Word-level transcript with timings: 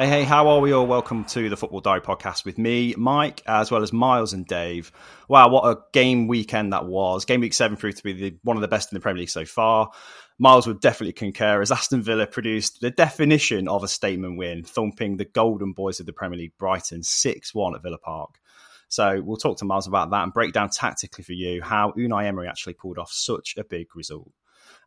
Hey, 0.00 0.06
hey, 0.08 0.24
how 0.24 0.48
are 0.48 0.60
we 0.60 0.72
all? 0.72 0.86
Welcome 0.86 1.26
to 1.26 1.50
the 1.50 1.58
Football 1.58 1.82
Diary 1.82 2.00
podcast 2.00 2.46
with 2.46 2.56
me, 2.56 2.94
Mike, 2.96 3.42
as 3.44 3.70
well 3.70 3.82
as 3.82 3.92
Myles 3.92 4.32
and 4.32 4.46
Dave. 4.46 4.90
Wow, 5.28 5.50
what 5.50 5.66
a 5.66 5.78
game 5.92 6.26
weekend 6.26 6.72
that 6.72 6.86
was. 6.86 7.26
Game 7.26 7.42
week 7.42 7.52
seven 7.52 7.76
proved 7.76 7.98
to 7.98 8.02
be 8.02 8.14
the, 8.14 8.34
one 8.42 8.56
of 8.56 8.62
the 8.62 8.68
best 8.68 8.90
in 8.90 8.96
the 8.96 9.02
Premier 9.02 9.20
League 9.20 9.28
so 9.28 9.44
far. 9.44 9.90
Myles 10.38 10.66
would 10.66 10.80
definitely 10.80 11.12
concur 11.12 11.60
as 11.60 11.70
Aston 11.70 12.00
Villa 12.00 12.26
produced 12.26 12.80
the 12.80 12.90
definition 12.90 13.68
of 13.68 13.84
a 13.84 13.88
statement 13.88 14.38
win, 14.38 14.64
thumping 14.64 15.18
the 15.18 15.26
golden 15.26 15.74
boys 15.74 16.00
of 16.00 16.06
the 16.06 16.14
Premier 16.14 16.38
League, 16.38 16.56
Brighton, 16.58 17.02
6 17.02 17.54
1 17.54 17.74
at 17.74 17.82
Villa 17.82 17.98
Park. 17.98 18.40
So 18.88 19.20
we'll 19.20 19.36
talk 19.36 19.58
to 19.58 19.66
Myles 19.66 19.86
about 19.86 20.08
that 20.12 20.22
and 20.22 20.32
break 20.32 20.54
down 20.54 20.70
tactically 20.70 21.24
for 21.24 21.34
you 21.34 21.60
how 21.60 21.92
Unai 21.92 22.24
Emery 22.24 22.48
actually 22.48 22.72
pulled 22.72 22.96
off 22.96 23.12
such 23.12 23.54
a 23.58 23.64
big 23.64 23.94
result. 23.94 24.32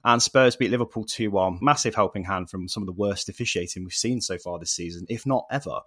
And 0.03 0.21
Spurs 0.21 0.55
beat 0.55 0.71
Liverpool 0.71 1.05
2 1.05 1.31
1. 1.31 1.59
Massive 1.61 1.95
helping 1.95 2.25
hand 2.25 2.49
from 2.49 2.67
some 2.67 2.83
of 2.83 2.87
the 2.87 2.93
worst 2.93 3.29
officiating 3.29 3.83
we've 3.83 3.93
seen 3.93 4.19
so 4.21 4.37
far 4.37 4.59
this 4.59 4.71
season, 4.71 5.05
if 5.09 5.25
not 5.25 5.45
ever. 5.49 5.79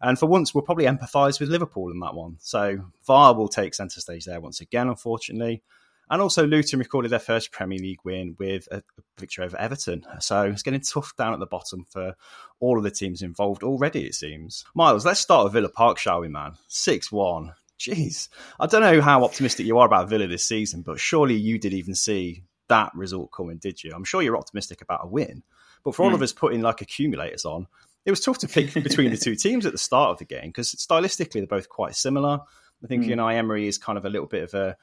And 0.00 0.18
for 0.18 0.26
once, 0.26 0.54
we'll 0.54 0.62
probably 0.62 0.84
empathise 0.84 1.40
with 1.40 1.48
Liverpool 1.48 1.90
in 1.90 2.00
that 2.00 2.14
one. 2.14 2.36
So 2.40 2.78
VAR 3.06 3.34
will 3.34 3.48
take 3.48 3.74
centre 3.74 4.00
stage 4.00 4.26
there 4.26 4.40
once 4.40 4.60
again, 4.60 4.88
unfortunately. 4.88 5.62
And 6.10 6.20
also, 6.20 6.46
Luton 6.46 6.78
recorded 6.78 7.10
their 7.10 7.18
first 7.18 7.50
Premier 7.50 7.78
League 7.78 8.04
win 8.04 8.36
with 8.38 8.68
a 8.70 8.82
victory 9.18 9.46
over 9.46 9.58
Everton. 9.58 10.04
So 10.20 10.42
it's 10.42 10.62
getting 10.62 10.82
tough 10.82 11.16
down 11.16 11.32
at 11.32 11.40
the 11.40 11.46
bottom 11.46 11.86
for 11.88 12.14
all 12.60 12.76
of 12.76 12.84
the 12.84 12.90
teams 12.90 13.22
involved 13.22 13.62
already, 13.62 14.04
it 14.04 14.14
seems. 14.14 14.64
Myles, 14.74 15.06
let's 15.06 15.20
start 15.20 15.44
with 15.44 15.54
Villa 15.54 15.70
Park, 15.70 15.98
shall 15.98 16.20
we, 16.20 16.28
man? 16.28 16.52
6 16.68 17.10
1. 17.10 17.54
Jeez. 17.80 18.28
I 18.60 18.66
don't 18.66 18.82
know 18.82 19.00
how 19.00 19.24
optimistic 19.24 19.66
you 19.66 19.78
are 19.78 19.86
about 19.86 20.08
Villa 20.08 20.26
this 20.26 20.44
season, 20.44 20.82
but 20.82 21.00
surely 21.00 21.34
you 21.34 21.58
did 21.58 21.72
even 21.72 21.94
see 21.94 22.44
that 22.68 22.92
result 22.94 23.30
coming, 23.32 23.58
did 23.58 23.82
you? 23.82 23.92
I'm 23.94 24.04
sure 24.04 24.22
you're 24.22 24.36
optimistic 24.36 24.82
about 24.82 25.04
a 25.04 25.08
win, 25.08 25.42
but 25.84 25.94
for 25.94 26.02
all 26.02 26.10
mm. 26.10 26.14
of 26.14 26.20
hmm. 26.20 26.24
us 26.24 26.32
putting 26.32 26.62
like 26.62 26.80
accumulators 26.80 27.44
on, 27.44 27.66
it 28.04 28.10
was 28.10 28.20
tough 28.20 28.38
to 28.38 28.48
pick 28.48 28.74
between 28.82 29.10
the 29.10 29.16
two 29.16 29.36
teams 29.36 29.66
at 29.66 29.72
the 29.72 29.78
start 29.78 30.10
of 30.10 30.18
the 30.18 30.24
game 30.24 30.48
because 30.48 30.74
stylistically 30.74 31.34
they're 31.34 31.46
both 31.46 31.68
quite 31.68 31.94
similar. 31.94 32.40
I 32.82 32.86
think 32.86 33.04
mm. 33.04 33.08
you 33.08 33.16
know 33.16 33.28
Emery 33.28 33.66
is 33.66 33.78
kind 33.78 33.98
of 33.98 34.04
a 34.04 34.10
little 34.10 34.26
bit 34.26 34.44
of 34.44 34.54
a 34.54 34.76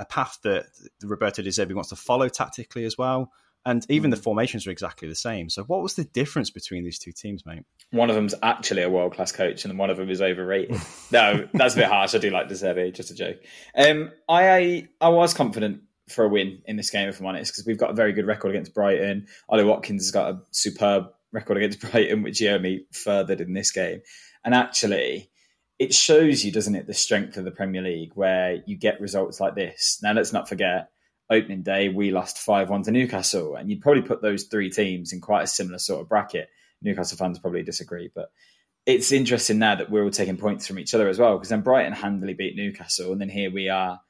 a 0.00 0.04
path 0.04 0.38
that 0.44 0.66
Roberto 1.02 1.42
De 1.42 1.50
Zerbi 1.50 1.74
wants 1.74 1.90
to 1.90 1.96
follow 1.96 2.28
tactically 2.28 2.84
as 2.84 2.96
well. 2.96 3.32
And 3.66 3.84
even 3.90 4.10
mm. 4.10 4.14
the 4.14 4.18
hmm. 4.18 4.22
formations 4.22 4.66
are 4.66 4.70
exactly 4.70 5.08
the 5.08 5.16
same. 5.16 5.50
So, 5.50 5.64
what 5.64 5.82
was 5.82 5.94
the 5.94 6.04
difference 6.04 6.48
between 6.48 6.84
these 6.84 6.98
two 6.98 7.12
teams, 7.12 7.44
mate? 7.44 7.64
One 7.90 8.08
of 8.08 8.16
them's 8.16 8.34
actually 8.40 8.82
a 8.82 8.88
world 8.88 9.14
class 9.14 9.32
coach, 9.32 9.64
and 9.64 9.76
one 9.76 9.90
of 9.90 9.96
them 9.96 10.08
is 10.08 10.22
overrated. 10.22 10.76
no, 11.10 11.48
that's 11.52 11.74
a 11.74 11.78
bit 11.78 11.86
harsh. 11.86 12.14
I 12.14 12.18
do 12.18 12.30
like 12.30 12.48
De 12.48 12.54
Zerbi, 12.54 12.94
just 12.94 13.10
a 13.10 13.14
joke. 13.14 13.38
Um, 13.76 14.12
I 14.28 14.88
I 15.00 15.08
was 15.08 15.34
confident 15.34 15.82
for 16.08 16.24
a 16.24 16.28
win 16.28 16.62
in 16.66 16.76
this 16.76 16.90
game, 16.90 17.08
if 17.08 17.20
I'm 17.20 17.26
honest, 17.26 17.52
because 17.52 17.66
we've 17.66 17.78
got 17.78 17.90
a 17.90 17.94
very 17.94 18.12
good 18.12 18.26
record 18.26 18.50
against 18.50 18.74
Brighton. 18.74 19.26
Ollie 19.48 19.64
Watkins 19.64 20.04
has 20.04 20.10
got 20.10 20.34
a 20.34 20.40
superb 20.50 21.06
record 21.32 21.56
against 21.56 21.80
Brighton, 21.90 22.22
which 22.22 22.38
he 22.38 22.48
only 22.48 22.86
furthered 22.92 23.40
in 23.40 23.52
this 23.52 23.70
game. 23.70 24.00
And 24.44 24.54
actually, 24.54 25.30
it 25.78 25.94
shows 25.94 26.44
you, 26.44 26.52
doesn't 26.52 26.74
it, 26.74 26.86
the 26.86 26.94
strength 26.94 27.36
of 27.36 27.44
the 27.44 27.50
Premier 27.50 27.82
League 27.82 28.12
where 28.14 28.62
you 28.66 28.76
get 28.76 29.00
results 29.00 29.40
like 29.40 29.54
this. 29.54 30.00
Now, 30.02 30.12
let's 30.12 30.32
not 30.32 30.48
forget, 30.48 30.90
opening 31.30 31.62
day, 31.62 31.88
we 31.88 32.10
lost 32.10 32.38
5 32.38 32.70
1 32.70 32.82
to 32.84 32.90
Newcastle, 32.90 33.56
and 33.56 33.70
you'd 33.70 33.82
probably 33.82 34.02
put 34.02 34.22
those 34.22 34.44
three 34.44 34.70
teams 34.70 35.12
in 35.12 35.20
quite 35.20 35.42
a 35.42 35.48
similar 35.48 35.78
sort 35.78 36.00
of 36.00 36.08
bracket. 36.08 36.48
Newcastle 36.82 37.18
fans 37.18 37.38
probably 37.38 37.62
disagree, 37.62 38.10
but 38.14 38.30
it's 38.86 39.12
interesting 39.12 39.58
now 39.58 39.74
that 39.74 39.90
we're 39.90 40.02
all 40.02 40.10
taking 40.10 40.36
points 40.36 40.66
from 40.66 40.78
each 40.78 40.94
other 40.94 41.08
as 41.08 41.18
well, 41.18 41.36
because 41.36 41.50
then 41.50 41.60
Brighton 41.60 41.92
handily 41.92 42.34
beat 42.34 42.56
Newcastle, 42.56 43.12
and 43.12 43.20
then 43.20 43.28
here 43.28 43.52
we 43.52 43.68
are 43.68 44.00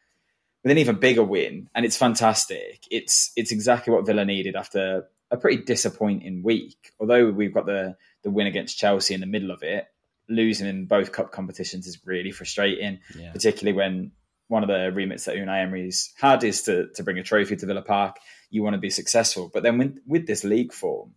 with 0.63 0.73
an 0.73 0.79
even 0.79 0.97
bigger 0.97 1.23
win, 1.23 1.69
and 1.75 1.85
it's 1.85 1.97
fantastic. 1.97 2.85
It's 2.91 3.33
it's 3.37 3.53
exactly 3.53 3.93
what 3.93 4.07
Villa 4.07 4.25
needed 4.25 4.57
after 4.57 5.09
a 5.31 5.37
pretty 5.37 5.63
disappointing 5.63 6.43
week. 6.43 6.93
Although 6.99 7.31
we've 7.31 7.55
got 7.55 7.67
the 7.67 7.97
the 8.23 8.31
win 8.31 8.47
against 8.47 8.79
Chelsea 8.79 9.15
in 9.15 9.21
the 9.21 9.27
middle 9.27 9.51
of 9.51 9.63
it, 9.63 9.87
losing 10.29 10.67
in 10.67 10.87
both 10.87 11.13
cup 11.13 11.33
competitions 11.33 11.87
is 11.87 12.01
really 12.05 12.31
frustrating, 12.31 13.01
yeah. 13.17 13.33
particularly 13.33 13.77
when 13.77 14.13
one 14.49 14.63
of 14.63 14.69
the 14.69 14.91
remits 14.93 15.27
that 15.27 15.37
Unai 15.37 15.63
Emery's 15.63 16.13
had 16.17 16.43
is 16.43 16.63
to 16.63 16.89
to 16.95 17.03
bring 17.03 17.19
a 17.19 17.23
trophy 17.23 17.57
to 17.57 17.67
Villa 17.67 17.83
Park. 17.83 18.17
You 18.51 18.63
want 18.63 18.75
to 18.75 18.81
be 18.81 18.91
successful, 18.91 19.51
but 19.53 19.63
then 19.63 19.79
with, 19.79 19.99
with 20.07 20.27
this 20.27 20.43
league 20.43 20.73
form, 20.73 21.15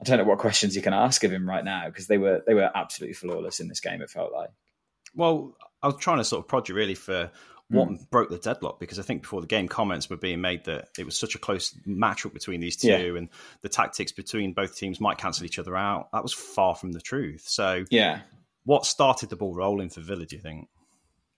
I 0.00 0.04
don't 0.04 0.18
know 0.18 0.24
what 0.24 0.38
questions 0.38 0.74
you 0.74 0.82
can 0.82 0.92
ask 0.92 1.22
of 1.22 1.30
him 1.30 1.48
right 1.48 1.64
now 1.64 1.86
because 1.86 2.08
they 2.08 2.18
were 2.18 2.42
they 2.46 2.54
were 2.54 2.70
absolutely 2.74 3.14
flawless 3.14 3.60
in 3.60 3.68
this 3.68 3.80
game. 3.80 4.02
It 4.02 4.10
felt 4.10 4.32
like. 4.32 4.50
Well, 5.14 5.56
I 5.82 5.88
was 5.88 5.96
trying 5.98 6.18
to 6.18 6.24
sort 6.24 6.44
of 6.44 6.48
prod 6.48 6.68
you 6.68 6.74
really 6.74 6.94
for 6.94 7.30
what 7.70 7.88
mm. 7.88 8.10
broke 8.10 8.28
the 8.28 8.38
deadlock 8.38 8.80
because 8.80 8.98
I 8.98 9.02
think 9.02 9.22
before 9.22 9.40
the 9.40 9.46
game 9.46 9.68
comments 9.68 10.10
were 10.10 10.16
being 10.16 10.40
made 10.40 10.64
that 10.64 10.88
it 10.98 11.06
was 11.06 11.16
such 11.16 11.36
a 11.36 11.38
close 11.38 11.72
matchup 11.86 12.32
between 12.32 12.60
these 12.60 12.76
two 12.76 12.88
yeah. 12.88 13.16
and 13.16 13.28
the 13.62 13.68
tactics 13.68 14.12
between 14.12 14.52
both 14.52 14.76
teams 14.76 15.00
might 15.00 15.18
cancel 15.18 15.46
each 15.46 15.58
other 15.58 15.76
out. 15.76 16.10
That 16.12 16.22
was 16.22 16.32
far 16.32 16.74
from 16.74 16.92
the 16.92 17.00
truth. 17.00 17.44
So 17.46 17.84
yeah, 17.90 18.22
what 18.64 18.86
started 18.86 19.30
the 19.30 19.36
ball 19.36 19.54
rolling 19.54 19.90
for 19.90 20.00
Villa? 20.00 20.26
Do 20.26 20.36
you 20.36 20.42
think? 20.42 20.68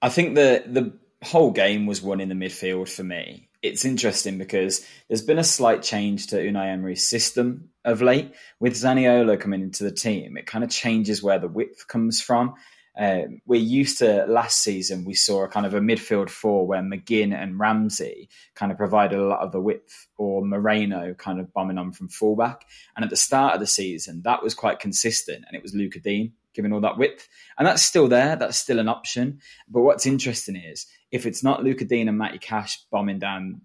I 0.00 0.08
think 0.08 0.34
the 0.34 0.64
the 0.66 0.98
whole 1.22 1.50
game 1.50 1.86
was 1.86 2.02
won 2.02 2.20
in 2.20 2.28
the 2.28 2.34
midfield 2.34 2.88
for 2.88 3.04
me. 3.04 3.48
It's 3.62 3.84
interesting 3.84 4.38
because 4.38 4.84
there's 5.06 5.22
been 5.22 5.38
a 5.38 5.44
slight 5.44 5.82
change 5.82 6.28
to 6.28 6.36
Unai 6.36 6.72
Emery's 6.72 7.06
system 7.06 7.68
of 7.84 8.02
late. 8.02 8.32
With 8.58 8.72
Zaniolo 8.72 9.38
coming 9.38 9.60
into 9.62 9.84
the 9.84 9.92
team, 9.92 10.36
it 10.36 10.46
kind 10.46 10.64
of 10.64 10.70
changes 10.70 11.22
where 11.22 11.38
the 11.38 11.46
width 11.46 11.86
comes 11.86 12.20
from. 12.20 12.54
Um, 12.98 13.40
we're 13.46 13.60
used 13.60 13.98
to 13.98 14.26
last 14.26 14.62
season, 14.62 15.04
we 15.04 15.14
saw 15.14 15.44
a 15.44 15.48
kind 15.48 15.64
of 15.64 15.72
a 15.74 15.80
midfield 15.80 16.28
four 16.28 16.66
where 16.66 16.82
McGinn 16.82 17.34
and 17.34 17.58
Ramsey 17.58 18.28
kind 18.54 18.70
of 18.70 18.78
provided 18.78 19.18
a 19.18 19.26
lot 19.26 19.40
of 19.40 19.52
the 19.52 19.60
width, 19.60 20.08
or 20.18 20.44
Moreno 20.44 21.14
kind 21.14 21.40
of 21.40 21.52
bombing 21.52 21.78
on 21.78 21.92
from 21.92 22.08
fullback. 22.08 22.66
And 22.94 23.04
at 23.04 23.10
the 23.10 23.16
start 23.16 23.54
of 23.54 23.60
the 23.60 23.66
season, 23.66 24.22
that 24.24 24.42
was 24.42 24.54
quite 24.54 24.78
consistent, 24.78 25.44
and 25.46 25.56
it 25.56 25.62
was 25.62 25.74
Luca 25.74 26.00
Digne 26.00 26.32
giving 26.54 26.72
all 26.72 26.80
that 26.80 26.98
width. 26.98 27.28
And 27.58 27.66
that's 27.66 27.82
still 27.82 28.08
there, 28.08 28.36
that's 28.36 28.58
still 28.58 28.78
an 28.78 28.88
option. 28.88 29.40
But 29.68 29.82
what's 29.82 30.06
interesting 30.06 30.56
is 30.56 30.86
if 31.10 31.24
it's 31.24 31.42
not 31.42 31.64
Luca 31.64 31.84
Digne 31.84 32.08
and 32.08 32.18
Matty 32.18 32.38
Cash 32.38 32.84
bombing 32.90 33.18
down 33.18 33.62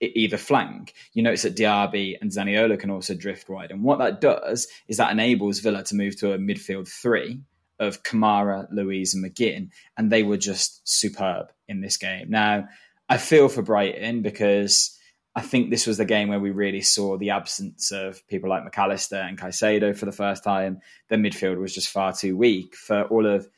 either 0.00 0.36
flank, 0.36 0.94
you 1.12 1.22
notice 1.22 1.42
that 1.42 1.56
Diaby 1.56 2.16
and 2.20 2.30
Zaniolo 2.30 2.78
can 2.78 2.90
also 2.90 3.14
drift 3.14 3.48
wide. 3.48 3.72
And 3.72 3.82
what 3.82 3.98
that 3.98 4.20
does 4.20 4.68
is 4.86 4.96
that 4.98 5.10
enables 5.10 5.58
Villa 5.58 5.82
to 5.84 5.96
move 5.96 6.16
to 6.20 6.32
a 6.32 6.38
midfield 6.38 6.88
three 6.88 7.42
of 7.80 8.04
Kamara, 8.04 8.68
Luiz, 8.70 9.14
and 9.14 9.24
McGinn, 9.24 9.70
and 9.96 10.12
they 10.12 10.22
were 10.22 10.36
just 10.36 10.86
superb 10.88 11.46
in 11.66 11.80
this 11.80 11.96
game. 11.96 12.30
Now, 12.30 12.68
I 13.08 13.16
feel 13.16 13.48
for 13.48 13.62
Brighton 13.62 14.22
because 14.22 14.96
I 15.34 15.40
think 15.40 15.70
this 15.70 15.86
was 15.86 15.98
the 15.98 16.04
game 16.04 16.28
where 16.28 16.38
we 16.38 16.50
really 16.50 16.82
saw 16.82 17.16
the 17.16 17.30
absence 17.30 17.90
of 17.90 18.26
people 18.28 18.50
like 18.50 18.62
Mac 18.62 18.78
Allister 18.78 19.16
and 19.16 19.38
Caicedo 19.38 19.96
for 19.96 20.06
the 20.06 20.12
first 20.12 20.44
time. 20.44 20.80
The 21.08 21.16
midfield 21.16 21.58
was 21.58 21.74
just 21.74 21.88
far 21.88 22.12
too 22.12 22.36
weak 22.36 22.76
for 22.76 23.02
all 23.04 23.26
of 23.26 23.48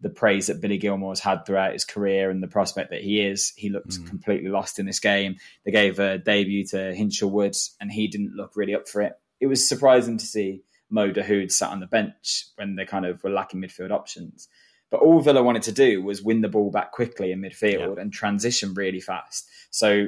the 0.00 0.10
praise 0.10 0.46
that 0.46 0.60
Billy 0.60 0.78
Gilmour's 0.78 1.20
had 1.20 1.44
throughout 1.44 1.72
his 1.72 1.84
career 1.84 2.30
and 2.30 2.42
the 2.42 2.48
prospect 2.48 2.90
that 2.90 3.02
he 3.02 3.20
is. 3.20 3.52
He 3.56 3.68
looked 3.68 3.90
mm. 3.90 4.06
completely 4.08 4.48
lost 4.48 4.78
in 4.78 4.86
this 4.86 5.00
game. 5.00 5.36
They 5.64 5.72
gave 5.72 5.98
a 5.98 6.18
debut 6.18 6.66
to 6.68 6.76
Hinshelwood, 6.94 7.56
and 7.80 7.92
he 7.92 8.08
didn't 8.08 8.34
look 8.34 8.52
really 8.56 8.74
up 8.74 8.88
for 8.88 9.02
it. 9.02 9.12
It 9.40 9.46
was 9.46 9.66
surprising 9.66 10.18
to 10.18 10.26
see 10.26 10.62
Mo 10.90 11.10
Dahoud 11.10 11.50
sat 11.50 11.70
on 11.70 11.80
the 11.80 11.86
bench 11.86 12.46
when 12.56 12.76
they 12.76 12.84
kind 12.84 13.06
of 13.06 13.22
were 13.22 13.30
lacking 13.30 13.62
midfield 13.62 13.90
options. 13.90 14.48
But 14.90 15.00
all 15.00 15.20
Villa 15.20 15.42
wanted 15.42 15.62
to 15.62 15.72
do 15.72 16.02
was 16.02 16.22
win 16.22 16.40
the 16.40 16.48
ball 16.48 16.70
back 16.70 16.92
quickly 16.92 17.30
in 17.30 17.40
midfield 17.40 17.96
yeah. 17.96 18.02
and 18.02 18.12
transition 18.12 18.74
really 18.74 19.00
fast. 19.00 19.48
So 19.70 20.06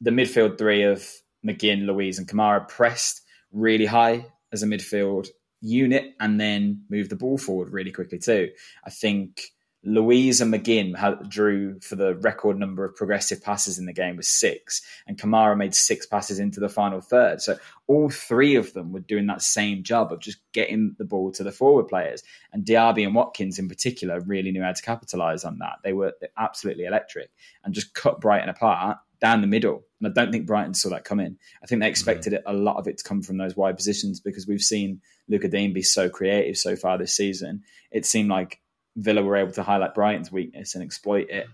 the 0.00 0.10
midfield 0.10 0.56
three 0.58 0.82
of 0.82 1.06
McGinn, 1.46 1.86
Luiz, 1.86 2.18
and 2.18 2.26
Kamara 2.26 2.66
pressed 2.66 3.20
really 3.52 3.86
high 3.86 4.26
as 4.52 4.62
a 4.62 4.66
midfield 4.66 5.28
unit 5.60 6.14
and 6.20 6.40
then 6.40 6.84
moved 6.88 7.10
the 7.10 7.16
ball 7.16 7.38
forward 7.38 7.72
really 7.72 7.92
quickly 7.92 8.18
too. 8.18 8.50
I 8.84 8.90
think 8.90 9.42
And 9.86 10.54
McGinn 10.54 10.96
had, 10.96 11.28
drew 11.28 11.78
for 11.80 11.96
the 11.96 12.14
record 12.16 12.58
number 12.58 12.84
of 12.84 12.96
progressive 12.96 13.42
passes 13.42 13.78
in 13.78 13.86
the 13.86 13.92
game 13.92 14.16
was 14.16 14.28
six, 14.28 14.82
and 15.06 15.18
Kamara 15.18 15.56
made 15.56 15.74
six 15.74 16.06
passes 16.06 16.38
into 16.38 16.58
the 16.58 16.68
final 16.68 17.00
third. 17.00 17.42
So 17.42 17.58
all 17.86 18.08
three 18.08 18.56
of 18.56 18.72
them 18.72 18.92
were 18.92 19.00
doing 19.00 19.26
that 19.26 19.42
same 19.42 19.82
job 19.82 20.12
of 20.12 20.20
just 20.20 20.38
getting 20.52 20.94
the 20.98 21.04
ball 21.04 21.32
to 21.32 21.44
the 21.44 21.52
forward 21.52 21.88
players. 21.88 22.22
And 22.52 22.64
Diaby 22.64 23.04
and 23.04 23.14
Watkins 23.14 23.58
in 23.58 23.68
particular 23.68 24.20
really 24.20 24.52
knew 24.52 24.62
how 24.62 24.72
to 24.72 24.82
capitalise 24.82 25.44
on 25.44 25.58
that. 25.58 25.76
They 25.84 25.92
were 25.92 26.14
absolutely 26.38 26.84
electric 26.84 27.30
and 27.62 27.74
just 27.74 27.92
cut 27.94 28.20
Brighton 28.20 28.48
apart 28.48 28.98
down 29.20 29.40
the 29.40 29.46
middle. 29.46 29.84
And 30.00 30.08
I 30.08 30.12
don't 30.12 30.32
think 30.32 30.46
Brighton 30.46 30.74
saw 30.74 30.90
that 30.90 31.04
coming. 31.04 31.38
I 31.62 31.66
think 31.66 31.80
they 31.80 31.88
expected 31.88 32.32
mm-hmm. 32.32 32.48
it, 32.48 32.54
a 32.54 32.56
lot 32.56 32.76
of 32.76 32.88
it 32.88 32.98
to 32.98 33.04
come 33.04 33.22
from 33.22 33.38
those 33.38 33.56
wide 33.56 33.76
positions 33.76 34.20
because 34.20 34.46
we've 34.46 34.60
seen 34.60 35.00
Luca 35.28 35.48
Digne 35.48 35.72
be 35.72 35.82
so 35.82 36.08
creative 36.08 36.56
so 36.56 36.76
far 36.76 36.98
this 36.98 37.14
season. 37.14 37.62
It 37.90 38.06
seemed 38.06 38.28
like 38.28 38.60
Villa 38.96 39.22
were 39.22 39.36
able 39.36 39.52
to 39.52 39.62
highlight 39.62 39.94
Brighton's 39.94 40.30
weakness 40.30 40.74
and 40.74 40.84
exploit 40.84 41.28
it. 41.30 41.46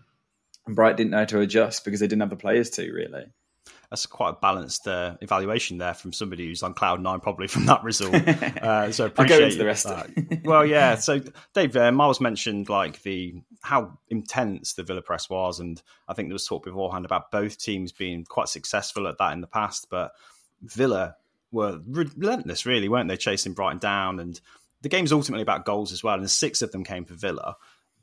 And 0.66 0.76
Brighton 0.76 0.96
didn't 0.96 1.10
know 1.12 1.18
how 1.18 1.24
to 1.26 1.40
adjust 1.40 1.84
because 1.84 2.00
they 2.00 2.06
didn't 2.06 2.20
have 2.20 2.30
the 2.30 2.36
players 2.36 2.70
to, 2.70 2.92
really. 2.92 3.26
That's 3.90 4.06
quite 4.06 4.30
a 4.30 4.36
balanced 4.40 4.86
uh, 4.86 5.16
evaluation 5.20 5.78
there 5.78 5.94
from 5.94 6.12
somebody 6.12 6.46
who's 6.46 6.62
on 6.62 6.74
cloud 6.74 7.00
nine, 7.00 7.18
probably 7.18 7.46
from 7.48 7.66
that 7.66 7.82
result. 7.82 8.14
Uh, 8.60 8.92
so 8.92 9.06
appreciate 9.06 9.56
the 9.56 9.64
rest. 9.64 9.86
well, 10.44 10.64
yeah. 10.64 10.94
So 10.96 11.20
Dave, 11.54 11.76
uh, 11.76 11.90
Myles 11.90 12.20
mentioned 12.20 12.68
like 12.68 13.02
the 13.02 13.34
how 13.62 13.98
intense 14.08 14.74
the 14.74 14.82
Villa 14.82 15.02
press 15.02 15.30
was, 15.30 15.60
and 15.60 15.82
I 16.08 16.14
think 16.14 16.28
there 16.28 16.34
was 16.34 16.46
talk 16.46 16.64
beforehand 16.64 17.04
about 17.04 17.30
both 17.30 17.58
teams 17.58 17.90
being 17.90 18.24
quite 18.24 18.48
successful 18.48 19.08
at 19.08 19.18
that 19.18 19.32
in 19.32 19.40
the 19.40 19.46
past. 19.46 19.88
But 19.90 20.12
Villa 20.62 21.16
were 21.50 21.80
relentless, 21.86 22.66
really, 22.66 22.88
weren't 22.88 23.08
they? 23.08 23.16
Chasing 23.16 23.54
Brighton 23.54 23.78
down 23.78 24.20
and 24.20 24.40
the 24.82 24.88
game's 24.88 25.12
ultimately 25.12 25.42
about 25.42 25.64
goals 25.64 25.92
as 25.92 26.02
well, 26.02 26.18
and 26.18 26.30
six 26.30 26.62
of 26.62 26.72
them 26.72 26.84
came 26.84 27.04
for 27.04 27.14
Villa. 27.14 27.56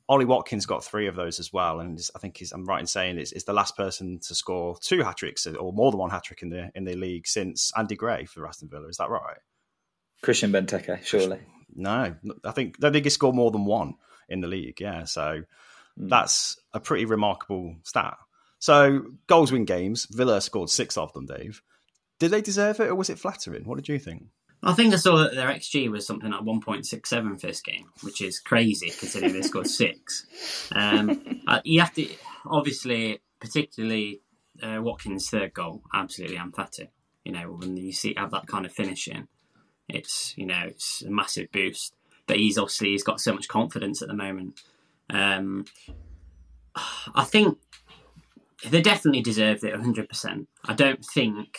Ollie 0.09 0.25
Watkins 0.25 0.65
got 0.65 0.85
three 0.85 1.07
of 1.07 1.15
those 1.15 1.39
as 1.39 1.51
well, 1.51 1.81
and 1.81 1.99
I 2.15 2.19
think 2.19 2.37
he's, 2.37 2.53
I'm 2.53 2.65
right 2.65 2.79
in 2.79 2.87
saying 2.87 3.17
it's, 3.17 3.33
it's 3.33 3.43
the 3.43 3.53
last 3.53 3.75
person 3.75 4.19
to 4.27 4.35
score 4.35 4.77
two 4.79 5.03
hat 5.03 5.17
tricks 5.17 5.45
or 5.45 5.73
more 5.73 5.91
than 5.91 5.99
one 5.99 6.11
hat 6.11 6.23
trick 6.23 6.41
in 6.41 6.49
the 6.49 6.71
in 6.75 6.85
the 6.85 6.95
league 6.95 7.27
since 7.27 7.71
Andy 7.75 7.95
Gray 7.95 8.25
for 8.25 8.47
Aston 8.47 8.69
Villa. 8.69 8.87
Is 8.87 8.97
that 8.97 9.09
right? 9.09 9.37
Christian 10.21 10.51
Benteke, 10.51 11.03
surely. 11.03 11.39
No, 11.75 12.15
I 12.45 12.51
think 12.51 12.83
I 12.83 12.89
think 12.89 13.05
he 13.05 13.09
scored 13.09 13.35
more 13.35 13.51
than 13.51 13.65
one 13.65 13.95
in 14.29 14.39
the 14.39 14.47
league. 14.47 14.79
Yeah, 14.79 15.03
so 15.03 15.41
mm. 15.99 16.09
that's 16.09 16.57
a 16.73 16.79
pretty 16.79 17.05
remarkable 17.05 17.75
stat. 17.83 18.17
So 18.59 19.03
goals 19.27 19.51
win 19.51 19.65
games. 19.65 20.07
Villa 20.09 20.39
scored 20.39 20.69
six 20.69 20.97
of 20.97 21.11
them. 21.13 21.25
Dave, 21.25 21.61
did 22.19 22.31
they 22.31 22.41
deserve 22.41 22.79
it, 22.79 22.87
or 22.87 22.95
was 22.95 23.09
it 23.09 23.19
flattering? 23.19 23.65
What 23.65 23.75
did 23.75 23.89
you 23.89 23.99
think? 23.99 24.23
I 24.63 24.73
think 24.73 24.93
I 24.93 24.97
saw 24.97 25.17
that 25.17 25.35
their 25.35 25.49
XG 25.49 25.89
was 25.89 26.05
something 26.05 26.31
like 26.31 26.41
1.67 26.41 27.41
first 27.41 27.63
game, 27.63 27.85
which 28.01 28.21
is 28.21 28.39
crazy 28.39 28.89
considering 28.89 29.33
they 29.33 29.41
scored 29.41 29.67
six. 29.69 30.25
Um, 30.71 31.41
you 31.63 31.79
have 31.79 31.93
to, 31.93 32.07
obviously, 32.45 33.19
particularly 33.39 34.21
uh, 34.61 34.81
Watkins' 34.81 35.29
third 35.29 35.53
goal, 35.53 35.83
absolutely 35.93 36.37
emphatic. 36.37 36.89
You 37.23 37.33
know, 37.33 37.51
when 37.51 37.77
you 37.77 37.91
see 37.91 38.15
have 38.17 38.31
that 38.31 38.47
kind 38.47 38.65
of 38.65 38.71
finishing, 38.71 39.27
it's 39.89 40.33
you 40.37 40.45
know 40.45 40.63
it's 40.65 41.03
a 41.03 41.09
massive 41.09 41.51
boost. 41.51 41.93
But 42.25 42.37
he's 42.37 42.57
obviously 42.57 42.89
he's 42.89 43.03
got 43.03 43.21
so 43.21 43.33
much 43.33 43.47
confidence 43.47 44.01
at 44.01 44.07
the 44.07 44.13
moment. 44.13 44.59
Um, 45.09 45.65
I 47.15 47.23
think 47.23 47.57
they 48.65 48.81
definitely 48.81 49.21
deserved 49.21 49.63
it 49.63 49.73
100%. 49.73 50.47
I 50.65 50.73
don't 50.73 51.03
think 51.05 51.57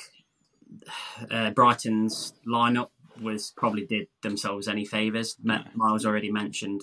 uh, 1.31 1.51
Brighton's 1.51 2.35
lineup 2.47 2.91
was 3.21 3.53
probably 3.57 3.85
did 3.85 4.09
themselves 4.23 4.69
any 4.69 4.85
favours. 4.85 5.37
Myles 5.43 6.07
already 6.07 6.31
mentioned 6.31 6.83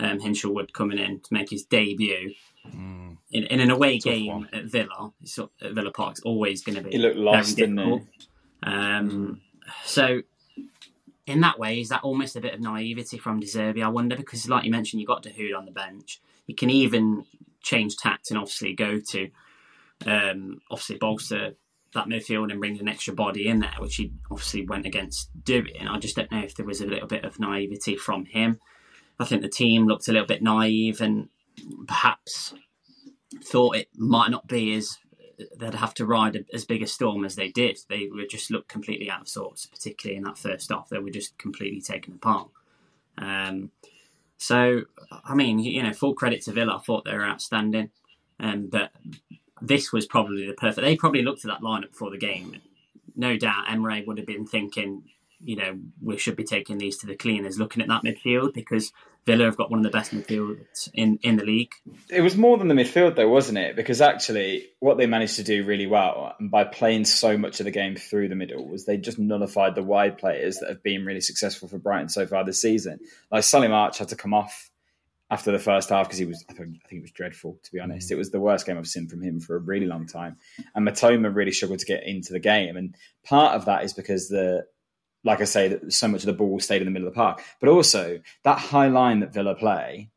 um, 0.00 0.20
Hinshelwood 0.20 0.72
coming 0.72 0.98
in 0.98 1.20
to 1.20 1.34
make 1.34 1.50
his 1.50 1.64
debut. 1.64 2.34
Mm. 2.68 3.16
In, 3.32 3.44
in, 3.44 3.60
an 3.60 3.70
away 3.70 3.98
Tough 3.98 4.12
game 4.12 4.26
one. 4.26 4.48
at 4.52 4.64
Villa, 4.64 5.12
at 5.60 5.72
Villa 5.72 5.90
Park's 5.90 6.20
always 6.20 6.62
going 6.62 6.76
to 6.76 6.82
be. 6.82 6.90
He 6.90 6.98
looked 6.98 7.16
lost, 7.16 7.56
didn't 7.56 7.78
he? 7.78 7.92
Um, 8.62 9.10
mm. 9.10 9.40
So, 9.84 10.22
in 11.26 11.40
that 11.40 11.58
way, 11.58 11.80
is 11.80 11.88
that 11.88 12.02
almost 12.02 12.36
a 12.36 12.40
bit 12.40 12.54
of 12.54 12.60
naivety 12.60 13.18
from 13.18 13.40
De 13.40 13.46
Zerbi? 13.46 13.82
I 13.82 13.88
wonder 13.88 14.16
because, 14.16 14.48
like 14.48 14.64
you 14.64 14.70
mentioned, 14.70 15.00
you 15.00 15.06
got 15.06 15.22
De 15.22 15.30
Dahoud 15.30 15.58
on 15.58 15.64
the 15.64 15.72
bench. 15.72 16.20
You 16.46 16.54
can 16.54 16.70
even 16.70 17.24
change 17.62 17.96
tact 17.96 18.30
and 18.30 18.38
obviously 18.38 18.74
go 18.74 18.98
to 18.98 19.30
um, 20.06 20.60
obviously 20.70 20.98
bolster 20.98 21.54
that 21.94 22.06
midfield 22.06 22.50
and 22.50 22.60
bring 22.60 22.78
an 22.80 22.88
extra 22.88 23.14
body 23.14 23.48
in 23.48 23.60
there, 23.60 23.74
which 23.78 23.96
he 23.96 24.12
obviously 24.30 24.66
went 24.66 24.86
against 24.86 25.30
doing. 25.44 25.86
I 25.88 25.98
just 25.98 26.16
don't 26.16 26.30
know 26.30 26.42
if 26.42 26.54
there 26.54 26.66
was 26.66 26.80
a 26.80 26.86
little 26.86 27.08
bit 27.08 27.24
of 27.24 27.38
naivety 27.38 27.96
from 27.96 28.24
him. 28.26 28.58
I 29.18 29.24
think 29.24 29.42
the 29.42 29.48
team 29.48 29.86
looked 29.86 30.08
a 30.08 30.12
little 30.12 30.26
bit 30.26 30.42
naive 30.42 31.00
and 31.00 31.28
perhaps 31.86 32.54
thought 33.44 33.76
it 33.76 33.88
might 33.96 34.30
not 34.30 34.46
be 34.46 34.74
as 34.74 34.98
they'd 35.56 35.74
have 35.74 35.94
to 35.94 36.06
ride 36.06 36.44
as 36.52 36.64
big 36.64 36.82
a 36.82 36.86
storm 36.86 37.24
as 37.24 37.36
they 37.36 37.48
did. 37.48 37.78
They 37.88 38.08
were 38.12 38.26
just 38.26 38.50
look 38.50 38.68
completely 38.68 39.10
out 39.10 39.22
of 39.22 39.28
sorts, 39.28 39.66
particularly 39.66 40.16
in 40.16 40.24
that 40.24 40.38
first 40.38 40.70
off. 40.70 40.88
They 40.88 40.98
were 40.98 41.10
just 41.10 41.36
completely 41.38 41.80
taken 41.80 42.14
apart. 42.14 42.48
Um, 43.18 43.70
so, 44.38 44.82
I 45.24 45.34
mean, 45.34 45.58
you 45.58 45.82
know, 45.82 45.92
full 45.92 46.14
credit 46.14 46.42
to 46.42 46.52
Villa. 46.52 46.76
I 46.76 46.80
thought 46.80 47.04
they 47.04 47.14
were 47.14 47.24
outstanding. 47.24 47.90
Um, 48.40 48.68
but 48.68 48.90
this 49.62 49.92
was 49.92 50.06
probably 50.06 50.46
the 50.46 50.54
perfect. 50.54 50.84
They 50.84 50.96
probably 50.96 51.22
looked 51.22 51.44
at 51.44 51.50
that 51.50 51.62
lineup 51.62 51.90
before 51.90 52.10
the 52.10 52.18
game. 52.18 52.60
No 53.16 53.36
doubt, 53.36 53.70
Emery 53.70 54.04
would 54.06 54.18
have 54.18 54.26
been 54.26 54.46
thinking, 54.46 55.04
you 55.44 55.56
know, 55.56 55.78
we 56.02 56.18
should 56.18 56.36
be 56.36 56.44
taking 56.44 56.78
these 56.78 56.98
to 56.98 57.06
the 57.06 57.14
cleaners. 57.14 57.58
Looking 57.58 57.82
at 57.82 57.88
that 57.88 58.02
midfield 58.02 58.54
because 58.54 58.92
Villa 59.24 59.44
have 59.44 59.56
got 59.56 59.70
one 59.70 59.78
of 59.78 59.84
the 59.84 59.90
best 59.90 60.12
midfields 60.12 60.90
in 60.94 61.18
in 61.22 61.36
the 61.36 61.44
league. 61.44 61.72
It 62.10 62.22
was 62.22 62.36
more 62.36 62.58
than 62.58 62.66
the 62.66 62.74
midfield, 62.74 63.14
though, 63.14 63.28
wasn't 63.28 63.58
it? 63.58 63.76
Because 63.76 64.00
actually, 64.00 64.66
what 64.80 64.98
they 64.98 65.06
managed 65.06 65.36
to 65.36 65.44
do 65.44 65.64
really 65.64 65.86
well, 65.86 66.34
and 66.40 66.50
by 66.50 66.64
playing 66.64 67.04
so 67.04 67.38
much 67.38 67.60
of 67.60 67.64
the 67.64 67.70
game 67.70 67.94
through 67.94 68.28
the 68.28 68.34
middle, 68.34 68.66
was 68.66 68.84
they 68.84 68.96
just 68.96 69.20
nullified 69.20 69.76
the 69.76 69.82
wide 69.82 70.18
players 70.18 70.58
that 70.58 70.68
have 70.68 70.82
been 70.82 71.04
really 71.04 71.20
successful 71.20 71.68
for 71.68 71.78
Brighton 71.78 72.08
so 72.08 72.26
far 72.26 72.44
this 72.44 72.60
season. 72.60 72.98
Like 73.30 73.44
Solly 73.44 73.68
March 73.68 73.98
had 73.98 74.08
to 74.08 74.16
come 74.16 74.34
off 74.34 74.71
after 75.32 75.50
the 75.50 75.58
first 75.58 75.88
half 75.88 76.06
because 76.06 76.18
he 76.18 76.26
was 76.26 76.44
I 76.50 76.52
think, 76.52 76.76
I 76.84 76.88
think 76.88 76.98
it 76.98 77.02
was 77.02 77.10
dreadful 77.10 77.58
to 77.62 77.72
be 77.72 77.80
honest. 77.80 78.10
Mm. 78.10 78.12
It 78.12 78.18
was 78.18 78.30
the 78.30 78.40
worst 78.40 78.66
game 78.66 78.76
I've 78.76 78.86
seen 78.86 79.08
from 79.08 79.22
him 79.22 79.40
for 79.40 79.56
a 79.56 79.60
really 79.60 79.86
long 79.86 80.06
time. 80.06 80.36
And 80.74 80.86
Mitoma 80.86 81.34
really 81.34 81.52
struggled 81.52 81.78
to 81.78 81.86
get 81.86 82.06
into 82.06 82.34
the 82.34 82.38
game, 82.38 82.76
and 82.76 82.94
part 83.24 83.56
of 83.56 83.64
that 83.64 83.82
is 83.82 83.94
because 83.94 84.28
the 84.28 84.66
like 85.24 85.40
I 85.40 85.44
say 85.44 85.68
that 85.68 85.92
so 85.92 86.08
much 86.08 86.22
of 86.22 86.26
the 86.26 86.32
ball 86.34 86.60
stayed 86.60 86.82
in 86.82 86.84
the 86.84 86.90
middle 86.90 87.08
of 87.08 87.14
the 87.14 87.18
park, 87.18 87.42
but 87.60 87.70
also 87.70 88.20
that 88.44 88.58
high 88.58 88.88
line 88.88 89.20
that 89.20 89.32
Villa 89.32 89.54
play. 89.54 90.10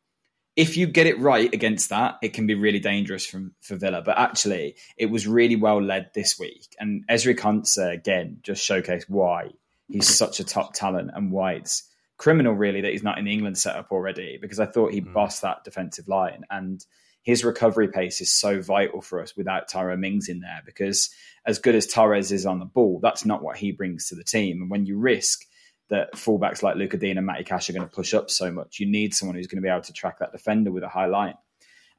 If 0.56 0.78
you 0.78 0.88
get 0.88 1.06
it 1.06 1.20
right 1.20 1.54
against 1.54 1.90
that, 1.90 2.16
it 2.24 2.34
can 2.34 2.48
be 2.48 2.56
really 2.56 2.80
dangerous 2.80 3.26
from 3.26 3.54
for 3.62 3.78
Villa. 3.78 4.02
But 4.06 4.18
actually, 4.18 4.76
it 4.98 5.08
was 5.08 5.28
really 5.28 5.56
well 5.56 5.82
led 5.82 6.12
this 6.14 6.38
week, 6.38 6.76
and 6.78 7.08
Ezri 7.10 7.38
Konsa 7.38 7.94
again 7.94 8.40
just 8.44 8.68
showcased 8.68 9.10
why 9.10 9.52
he's 9.88 10.14
such 10.14 10.40
a 10.40 10.44
top 10.44 10.74
talent 10.74 11.12
and 11.14 11.32
why 11.32 11.54
it's 11.54 11.84
criminal, 12.18 12.54
really, 12.54 12.82
that 12.82 12.92
he's 12.92 13.04
not 13.04 13.18
in 13.18 13.26
the 13.26 13.34
England 13.34 13.58
setup 13.58 13.92
already 13.92 14.38
because 14.42 14.60
I 14.60 14.66
thought 14.66 14.94
he 14.94 15.02
mm. 15.02 15.14
bossed 15.14 15.42
that 15.42 15.64
defensive 15.64 16.08
line. 16.08 16.44
And 16.50 16.86
his 17.24 17.44
recovery 17.44 17.88
pace 17.88 18.22
is 18.22 18.32
so 18.32 18.62
vital 18.62 19.02
for 19.02 19.22
us 19.22 19.36
without 19.36 19.68
Tyrone 19.68 20.00
Mings 20.00 20.30
in 20.30 20.42
there 20.42 20.62
because 20.66 21.10
as 21.46 21.60
good 21.60 21.76
as 21.76 21.88
Torres 21.88 22.32
is 22.32 22.46
on 22.46 22.60
the 22.60 22.66
ball, 22.66 23.00
that's 23.02 23.26
not 23.26 23.44
what 23.44 23.58
he 23.58 23.72
brings 23.72 24.10
to 24.10 24.16
the 24.16 24.24
team. 24.24 24.62
And 24.62 24.70
when 24.70 24.86
you 24.86 25.00
risk 25.00 25.46
that 25.90 26.14
fullbacks 26.14 26.64
like 26.64 26.76
Luca 26.76 26.98
Digne 26.98 27.18
and 27.18 27.26
Matty 27.26 27.44
Cash 27.44 27.70
are 27.70 27.74
going 27.74 27.88
to 27.88 27.96
push 27.96 28.14
up 28.14 28.30
so 28.30 28.52
much, 28.52 28.80
you 28.80 28.86
need 28.86 29.14
someone 29.14 29.36
who's 29.36 29.48
going 29.48 29.62
to 29.62 29.66
be 29.66 29.72
able 29.72 29.82
to 29.82 29.94
track 29.94 30.20
that 30.20 30.32
defender 30.32 30.72
with 30.72 30.84
a 30.84 30.90
high 30.90 31.08
line. 31.08 31.36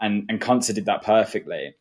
And 0.00 0.26
and 0.28 0.40
Konsa 0.40 0.74
did 0.74 0.86
that 0.86 1.02
perfectly. 1.02 1.74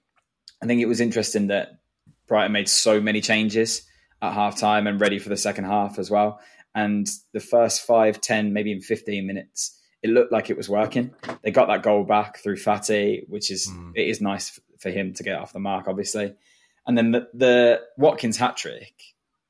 I 0.61 0.65
think 0.65 0.81
it 0.81 0.87
was 0.87 1.01
interesting 1.01 1.47
that 1.47 1.79
Brighton 2.27 2.51
made 2.51 2.69
so 2.69 2.99
many 2.99 3.21
changes 3.21 3.83
at 4.21 4.33
half 4.33 4.57
time 4.57 4.87
and 4.87 4.99
ready 4.99 5.19
for 5.19 5.29
the 5.29 5.37
second 5.37 5.65
half 5.65 5.99
as 5.99 6.09
well. 6.09 6.39
And 6.75 7.07
the 7.31 7.39
first 7.39 7.83
five, 7.86 8.19
10, 8.19 8.51
maybe 8.51 8.72
even 8.72 8.83
15 8.83 9.25
minutes, 9.25 9.80
it 10.04 10.10
looked 10.10 10.33
like 10.33 10.50
it 10.50 10.57
was 10.57 10.69
working. 10.69 11.16
They 11.42 11.51
got 11.51 11.69
that 11.69 11.81
goal 11.81 12.04
back 12.04 12.38
through 12.39 12.57
Fati, 12.57 13.27
which 13.30 13.50
is 13.50 13.68
mm. 13.68 13.94
it 13.95 14.07
is 14.07 14.22
nice 14.22 14.60
for 14.80 14.92
him 14.92 15.13
to 15.13 15.24
get 15.24 15.39
off 15.39 15.54
the 15.54 15.60
mark, 15.60 15.88
obviously. 15.88 16.36
And 16.86 16.98
then 16.98 17.12
the, 17.12 17.27
the 17.33 17.81
Watkins 17.98 18.38
hat 18.38 18.57
trick, 18.57 18.94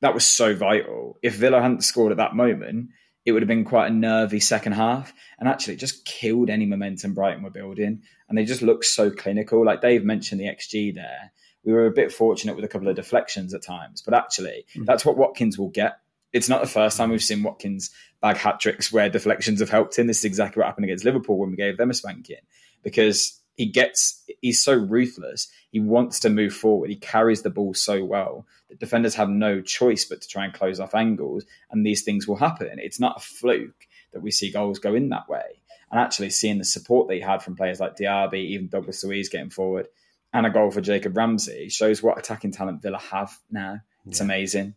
that 0.02 0.14
was 0.14 0.24
so 0.24 0.56
vital. 0.56 1.18
If 1.24 1.36
Villa 1.36 1.62
hadn't 1.62 1.84
scored 1.84 2.12
at 2.12 2.20
that 2.20 2.36
moment, 2.36 2.90
it 3.26 3.32
would 3.32 3.42
have 3.42 3.48
been 3.48 3.66
quite 3.66 3.88
a 3.88 3.94
nervy 3.94 4.40
second 4.40 4.74
half 4.74 5.12
and 5.40 5.50
actually 5.50 5.74
it 5.74 5.80
just 5.80 6.06
killed 6.06 6.52
any 6.52 6.68
momentum 6.68 7.16
Brighton 7.16 7.44
were 7.44 7.50
building. 7.50 8.04
And 8.30 8.38
they 8.38 8.46
just 8.46 8.62
looked 8.62 8.86
so 8.86 9.10
clinical. 9.10 9.66
Like 9.66 9.82
Dave 9.82 10.06
mentioned 10.06 10.40
the 10.40 10.46
XG 10.46 10.94
there. 10.94 11.34
We 11.64 11.74
were 11.74 11.88
a 11.88 11.92
bit 11.92 12.12
fortunate 12.12 12.56
with 12.56 12.66
a 12.66 12.68
couple 12.68 12.88
of 12.88 12.96
deflections 12.96 13.56
at 13.56 13.64
times, 13.64 14.04
but 14.04 14.14
actually, 14.14 14.66
mm. 14.76 14.86
that's 14.86 15.04
what 15.04 15.18
Watkins 15.18 15.58
will 15.58 15.70
get 15.70 15.98
it's 16.36 16.50
not 16.50 16.60
the 16.60 16.68
first 16.68 16.98
time 16.98 17.12
we've 17.12 17.24
seen 17.24 17.44
Watkins 17.44 17.92
bag 18.22 18.36
hat 18.36 18.60
tricks 18.60 18.92
where 18.92 19.10
deflections 19.10 19.62
have 19.62 19.70
helped 19.70 19.98
him. 19.98 20.06
This 20.06 20.20
is 20.20 20.26
exactly 20.26 20.60
what 20.60 20.66
happened 20.68 20.84
against 20.84 21.06
Liverpool 21.06 21.38
when 21.38 21.52
we 21.52 21.56
gave 21.56 21.78
them 21.78 21.90
a 21.90 21.94
spanking 21.94 22.42
because 22.84 23.40
he 23.56 23.68
gets 23.68 24.22
he's 24.42 24.62
so 24.62 24.74
ruthless. 24.74 25.48
He 25.72 25.80
wants 25.80 26.20
to 26.20 26.30
move 26.30 26.54
forward. 26.54 26.90
He 26.90 26.98
carries 26.98 27.42
the 27.42 27.50
ball 27.50 27.74
so 27.74 28.04
well 28.04 28.46
that 28.70 28.82
defenders 28.82 29.16
have 29.16 29.30
no 29.30 29.62
choice 29.62 30.04
but 30.04 30.22
to 30.22 30.28
try 30.28 30.44
and 30.44 30.54
close 30.54 30.82
off 30.82 30.94
angles, 30.94 31.46
and 31.72 31.86
these 31.86 32.04
things 32.04 32.28
will 32.28 32.36
happen. 32.36 32.80
It's 32.80 33.00
not 33.00 33.16
a 33.16 33.22
fluke 33.22 33.88
that 34.12 34.22
we 34.22 34.30
see 34.30 34.52
goals 34.52 34.80
go 34.80 34.94
in 34.94 35.08
that 35.10 35.30
way. 35.30 35.62
And 35.90 36.02
actually 36.02 36.32
seeing 36.32 36.58
the 36.58 36.66
support 36.66 37.08
that 37.08 37.16
he 37.16 37.22
had 37.22 37.44
from 37.44 37.56
players 37.56 37.80
like 37.80 37.96
Diaby, 37.96 38.44
even 38.50 38.68
Douglas 38.68 39.06
Luiz 39.06 39.30
getting 39.30 39.52
forward, 39.52 39.88
and 40.34 40.46
a 40.46 40.50
goal 40.50 40.70
for 40.70 40.82
Jacob 40.82 41.16
Ramsey 41.16 41.70
shows 41.70 42.04
what 42.04 42.20
attacking 42.20 42.52
talent 42.52 42.82
Villa 42.82 43.00
have 43.00 43.38
now. 43.50 43.80
It's 44.06 44.20
yeah. 44.20 44.26
amazing. 44.26 44.76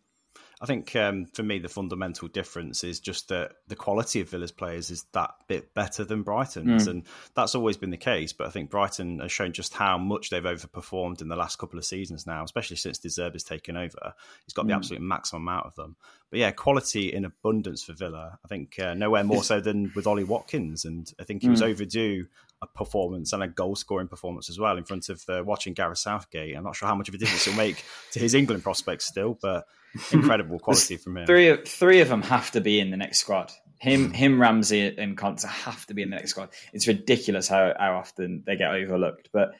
I 0.61 0.67
think 0.67 0.97
um, 0.97 1.27
for 1.27 1.45
me, 1.45 1.61
the 1.61 1.69
fundamental 1.69 2.27
difference 2.27 2.83
is 2.83 2.99
just 2.99 3.29
that 3.29 3.53
the 3.69 3.77
quality 3.77 4.21
of 4.21 4.29
Villa's 4.29 4.51
players 4.51 4.91
is 4.91 5.05
that 5.13 5.31
bit 5.47 5.73
better 5.73 6.05
than 6.05 6.23
Brighton's. 6.23 6.87
Mm. 6.87 6.91
And 6.91 7.03
that's 7.35 7.55
always 7.55 7.77
been 7.77 7.91
the 7.91 7.97
case. 7.97 8.33
But 8.33 8.49
I 8.49 8.51
think 8.51 8.69
Brighton 8.69 9.21
has 9.21 9.31
shown 9.31 9.53
just 9.53 9.73
how 9.73 9.99
much 9.99 10.31
they've 10.31 10.43
overperformed 10.43 11.23
in 11.23 11.29
the 11.29 11.37
last 11.37 11.59
couple 11.59 11.79
of 11.79 11.85
seasons 11.85 12.27
now, 12.27 12.43
especially 12.43 12.77
since 12.77 12.99
De 12.99 13.09
Zerbi 13.09 13.35
has 13.35 13.45
taken 13.45 13.77
over. 13.77 14.15
He's 14.47 14.53
got 14.53 14.65
mm. 14.65 14.69
the 14.69 14.75
absolute 14.75 15.03
maximum 15.03 15.43
amount 15.43 15.67
of 15.67 15.77
them. 15.77 15.95
But 16.31 16.41
yeah, 16.41 16.51
quality 16.51 17.13
in 17.13 17.25
abundance 17.25 17.85
for 17.85 17.93
Villa. 17.93 18.39
I 18.45 18.49
think 18.49 18.79
uh, 18.81 18.95
nowhere 18.95 19.25
more 19.25 19.45
so 19.45 19.61
than 19.61 19.93
with 19.95 20.09
Ollie 20.09 20.25
Watkins. 20.25 20.85
And 20.85 21.11
I 21.21 21.25
think 21.25 21.43
he 21.43 21.49
was 21.49 21.63
mm. 21.63 21.71
overdue 21.71 22.27
a 22.61 22.67
performance 22.67 23.33
and 23.33 23.43
a 23.43 23.49
goal 23.49 23.77
scoring 23.77 24.09
performance 24.09 24.51
as 24.51 24.59
well 24.59 24.77
in 24.77 24.85
front 24.85 25.09
of 25.09 25.23
uh, 25.29 25.43
watching 25.45 25.75
Gareth 25.75 25.99
Southgate. 25.99 26.57
I'm 26.57 26.65
not 26.65 26.77
sure 26.77 26.89
how 26.89 26.95
much 26.95 27.09
of 27.09 27.15
a 27.15 27.19
difference 27.19 27.45
he'll 27.45 27.55
make 27.55 27.85
to 28.13 28.19
his 28.19 28.35
England 28.35 28.63
prospects 28.63 29.07
still, 29.07 29.39
but 29.41 29.67
incredible 30.13 30.59
quality 30.59 30.97
from 30.97 31.19
him. 31.19 31.27
Three 31.27 31.49
of 31.49 31.67
three 31.67 32.01
of 32.01 32.09
them 32.09 32.23
have 32.23 32.51
to 32.53 32.61
be 32.61 32.81
in 32.81 32.91
the 32.91 32.97
next 32.97 33.21
squad. 33.21 33.53
Him, 33.79 34.13
him, 34.13 34.41
Ramsey, 34.41 34.97
and 34.99 35.17
Konsa 35.17 35.47
have 35.47 35.87
to 35.87 35.95
be 35.95 36.03
in 36.03 36.11
the 36.11 36.17
next 36.17 36.31
squad. 36.31 36.51
It's 36.73 36.89
ridiculous 36.89 37.47
how, 37.47 37.75
how 37.79 37.95
often 37.95 38.43
they 38.45 38.57
get 38.57 38.73
overlooked, 38.73 39.29
but 39.33 39.53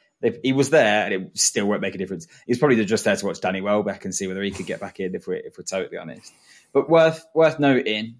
he 0.43 0.51
was 0.51 0.69
there, 0.69 1.05
and 1.05 1.13
it 1.13 1.37
still 1.37 1.65
won't 1.65 1.81
make 1.81 1.95
a 1.95 1.97
difference. 1.97 2.27
He's 2.45 2.59
probably 2.59 2.83
just 2.83 3.05
there 3.05 3.15
to 3.15 3.25
watch 3.25 3.39
Danny 3.39 3.61
Welbeck 3.61 4.03
and 4.03 4.13
see 4.13 4.27
whether 4.27 4.43
he 4.43 4.51
could 4.51 4.65
get 4.65 4.81
back 4.81 4.99
in. 4.99 5.15
If 5.15 5.27
we're 5.27 5.35
if 5.35 5.57
we're 5.57 5.63
totally 5.63 5.97
honest, 5.97 6.33
but 6.73 6.89
worth 6.89 7.25
worth 7.33 7.59
noting, 7.59 8.17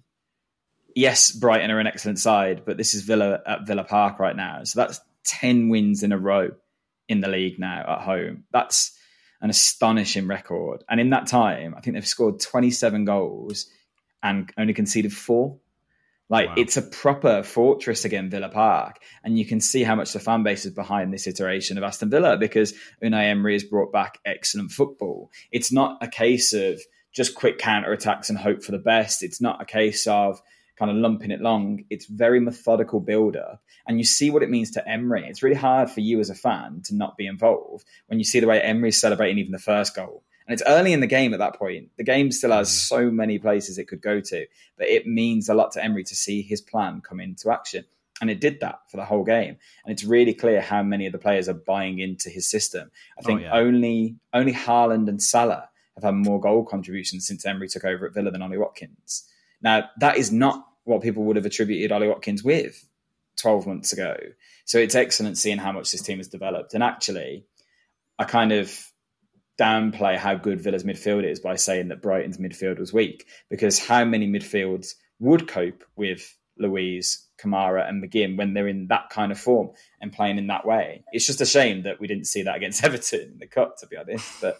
yes, 0.94 1.30
Brighton 1.30 1.70
are 1.70 1.80
an 1.80 1.86
excellent 1.86 2.18
side, 2.18 2.62
but 2.64 2.76
this 2.76 2.94
is 2.94 3.02
Villa 3.02 3.40
at 3.46 3.66
Villa 3.66 3.84
Park 3.84 4.18
right 4.18 4.36
now. 4.36 4.64
So 4.64 4.80
that's 4.80 5.00
10 5.24 5.68
wins 5.68 6.02
in 6.02 6.12
a 6.12 6.18
row 6.18 6.50
in 7.08 7.20
the 7.20 7.28
league 7.28 7.58
now 7.58 7.84
at 7.88 8.02
home. 8.02 8.44
That's 8.52 8.96
an 9.40 9.50
astonishing 9.50 10.26
record. 10.26 10.84
And 10.88 11.00
in 11.00 11.10
that 11.10 11.26
time, 11.26 11.74
I 11.76 11.80
think 11.80 11.94
they've 11.94 12.06
scored 12.06 12.40
27 12.40 13.04
goals 13.04 13.66
and 14.22 14.50
only 14.58 14.74
conceded 14.74 15.12
four. 15.12 15.58
Like 16.28 16.48
wow. 16.48 16.54
it's 16.58 16.76
a 16.76 16.82
proper 16.82 17.42
fortress 17.42 18.04
again, 18.04 18.30
Villa 18.30 18.48
Park, 18.48 19.00
and 19.24 19.36
you 19.36 19.44
can 19.44 19.60
see 19.60 19.82
how 19.82 19.96
much 19.96 20.12
the 20.12 20.20
fan 20.20 20.44
base 20.44 20.64
is 20.64 20.72
behind 20.72 21.12
this 21.12 21.26
iteration 21.26 21.76
of 21.76 21.82
Aston 21.82 22.08
Villa 22.08 22.36
because 22.36 22.72
Unai 23.02 23.30
Emery 23.30 23.54
has 23.54 23.64
brought 23.64 23.90
back 23.90 24.20
excellent 24.24 24.70
football. 24.70 25.30
It's 25.50 25.72
not 25.72 25.98
a 26.00 26.06
case 26.06 26.52
of 26.52 26.80
just 27.12 27.34
quick 27.34 27.58
counter 27.58 27.92
attacks 27.92 28.30
and 28.30 28.38
hope 28.38 28.62
for 28.62 28.70
the 28.70 28.78
best. 28.78 29.24
It's 29.24 29.40
not 29.40 29.60
a 29.60 29.64
case 29.64 30.06
of 30.06 30.40
kind 30.80 30.90
of 30.90 30.96
lumping 30.96 31.30
it 31.30 31.42
long. 31.42 31.84
It's 31.90 32.06
very 32.06 32.40
methodical 32.40 33.00
builder. 33.00 33.58
And 33.86 33.98
you 33.98 34.04
see 34.04 34.30
what 34.30 34.42
it 34.42 34.48
means 34.48 34.70
to 34.72 34.88
Emery. 34.88 35.26
It's 35.28 35.42
really 35.42 35.54
hard 35.54 35.90
for 35.90 36.00
you 36.00 36.20
as 36.20 36.30
a 36.30 36.34
fan 36.34 36.80
to 36.86 36.94
not 36.94 37.18
be 37.18 37.26
involved 37.26 37.84
when 38.06 38.18
you 38.18 38.24
see 38.24 38.40
the 38.40 38.46
way 38.46 38.62
Emery's 38.62 38.98
celebrating 38.98 39.38
even 39.38 39.52
the 39.52 39.58
first 39.58 39.94
goal. 39.94 40.24
And 40.46 40.54
it's 40.54 40.62
early 40.66 40.94
in 40.94 41.00
the 41.00 41.06
game 41.06 41.34
at 41.34 41.38
that 41.38 41.56
point. 41.56 41.90
The 41.98 42.02
game 42.02 42.32
still 42.32 42.50
has 42.52 42.70
mm. 42.70 42.72
so 42.72 43.10
many 43.10 43.38
places 43.38 43.76
it 43.76 43.88
could 43.88 44.00
go 44.00 44.20
to, 44.20 44.46
but 44.78 44.88
it 44.88 45.06
means 45.06 45.50
a 45.50 45.54
lot 45.54 45.72
to 45.72 45.84
Emery 45.84 46.02
to 46.04 46.16
see 46.16 46.40
his 46.40 46.62
plan 46.62 47.02
come 47.02 47.20
into 47.20 47.50
action. 47.50 47.84
And 48.22 48.30
it 48.30 48.40
did 48.40 48.60
that 48.60 48.80
for 48.90 48.96
the 48.96 49.04
whole 49.04 49.22
game. 49.22 49.58
And 49.84 49.92
it's 49.92 50.04
really 50.04 50.32
clear 50.32 50.62
how 50.62 50.82
many 50.82 51.04
of 51.04 51.12
the 51.12 51.18
players 51.18 51.48
are 51.48 51.54
buying 51.54 51.98
into 51.98 52.30
his 52.30 52.50
system. 52.50 52.90
I 53.18 53.22
think 53.22 53.40
oh, 53.40 53.44
yeah. 53.44 53.52
only 53.52 54.16
only 54.32 54.52
Haaland 54.52 55.08
and 55.08 55.22
Salah 55.22 55.68
have 55.94 56.04
had 56.04 56.14
more 56.14 56.40
goal 56.40 56.64
contributions 56.64 57.26
since 57.26 57.44
Emery 57.44 57.68
took 57.68 57.84
over 57.84 58.06
at 58.06 58.14
Villa 58.14 58.30
than 58.30 58.42
Ollie 58.42 58.58
Watkins. 58.58 59.26
Now, 59.62 59.90
that 59.98 60.16
is 60.16 60.32
not 60.32 60.66
what 60.84 61.02
people 61.02 61.24
would 61.24 61.36
have 61.36 61.46
attributed 61.46 61.92
Ollie 61.92 62.08
Watkins 62.08 62.42
with 62.42 62.86
12 63.36 63.66
months 63.66 63.92
ago. 63.92 64.16
So 64.64 64.78
it's 64.78 64.94
excellent 64.94 65.38
seeing 65.38 65.58
how 65.58 65.72
much 65.72 65.90
this 65.90 66.02
team 66.02 66.18
has 66.18 66.28
developed. 66.28 66.74
And 66.74 66.82
actually, 66.82 67.44
I 68.18 68.24
kind 68.24 68.52
of 68.52 68.90
downplay 69.60 70.16
how 70.16 70.34
good 70.34 70.60
Villa's 70.60 70.84
midfield 70.84 71.24
is 71.24 71.40
by 71.40 71.56
saying 71.56 71.88
that 71.88 72.00
Brighton's 72.00 72.38
midfield 72.38 72.78
was 72.78 72.92
weak 72.92 73.26
because 73.50 73.78
how 73.78 74.04
many 74.04 74.26
midfields 74.26 74.94
would 75.18 75.46
cope 75.46 75.84
with 75.96 76.34
Luiz, 76.58 77.26
Kamara, 77.38 77.88
and 77.88 78.02
McGinn 78.02 78.38
when 78.38 78.54
they're 78.54 78.68
in 78.68 78.86
that 78.88 79.10
kind 79.10 79.32
of 79.32 79.38
form 79.38 79.70
and 80.00 80.12
playing 80.12 80.38
in 80.38 80.46
that 80.46 80.66
way? 80.66 81.04
It's 81.12 81.26
just 81.26 81.42
a 81.42 81.46
shame 81.46 81.82
that 81.82 82.00
we 82.00 82.06
didn't 82.06 82.26
see 82.26 82.42
that 82.42 82.56
against 82.56 82.84
Everton 82.84 83.32
in 83.32 83.38
the 83.38 83.46
Cup, 83.46 83.76
to 83.78 83.86
be 83.86 83.96
honest. 83.96 84.40
But 84.40 84.58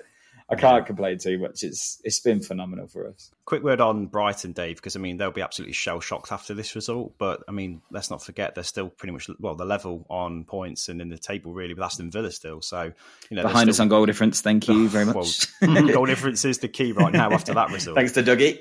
I 0.50 0.56
can't 0.56 0.84
complain 0.84 1.18
too 1.18 1.38
much. 1.38 1.62
It's 1.62 2.00
it's 2.02 2.18
been 2.18 2.40
phenomenal 2.40 2.88
for 2.88 3.08
us. 3.08 3.30
Quick 3.44 3.62
word 3.62 3.80
on 3.80 4.06
Brighton, 4.06 4.52
Dave, 4.52 4.76
because 4.76 4.96
I 4.96 4.98
mean 4.98 5.16
they'll 5.16 5.30
be 5.30 5.42
absolutely 5.42 5.74
shell 5.74 6.00
shocked 6.00 6.32
after 6.32 6.54
this 6.54 6.74
result. 6.74 7.14
But 7.18 7.44
I 7.48 7.52
mean, 7.52 7.82
let's 7.92 8.10
not 8.10 8.22
forget 8.22 8.56
they're 8.56 8.64
still 8.64 8.88
pretty 8.88 9.12
much 9.12 9.30
well 9.38 9.54
the 9.54 9.64
level 9.64 10.06
on 10.10 10.44
points 10.44 10.88
and 10.88 11.00
in 11.00 11.08
the 11.08 11.18
table 11.18 11.52
really 11.52 11.74
with 11.74 11.82
Aston 11.84 12.10
Villa 12.10 12.32
still. 12.32 12.60
So 12.62 12.92
you 13.30 13.36
know 13.36 13.42
behind 13.42 13.66
still... 13.66 13.70
us 13.70 13.80
on 13.80 13.88
goal 13.88 14.06
difference. 14.06 14.40
Thank 14.40 14.66
you 14.66 14.88
very 14.88 15.04
much. 15.06 15.46
well, 15.62 15.86
goal 15.92 16.06
difference 16.06 16.44
is 16.44 16.58
the 16.58 16.68
key 16.68 16.92
right 16.92 17.12
now 17.12 17.30
after 17.30 17.54
that 17.54 17.70
result. 17.70 17.96
Thanks 17.96 18.12
to 18.12 18.22
Dougie. 18.22 18.58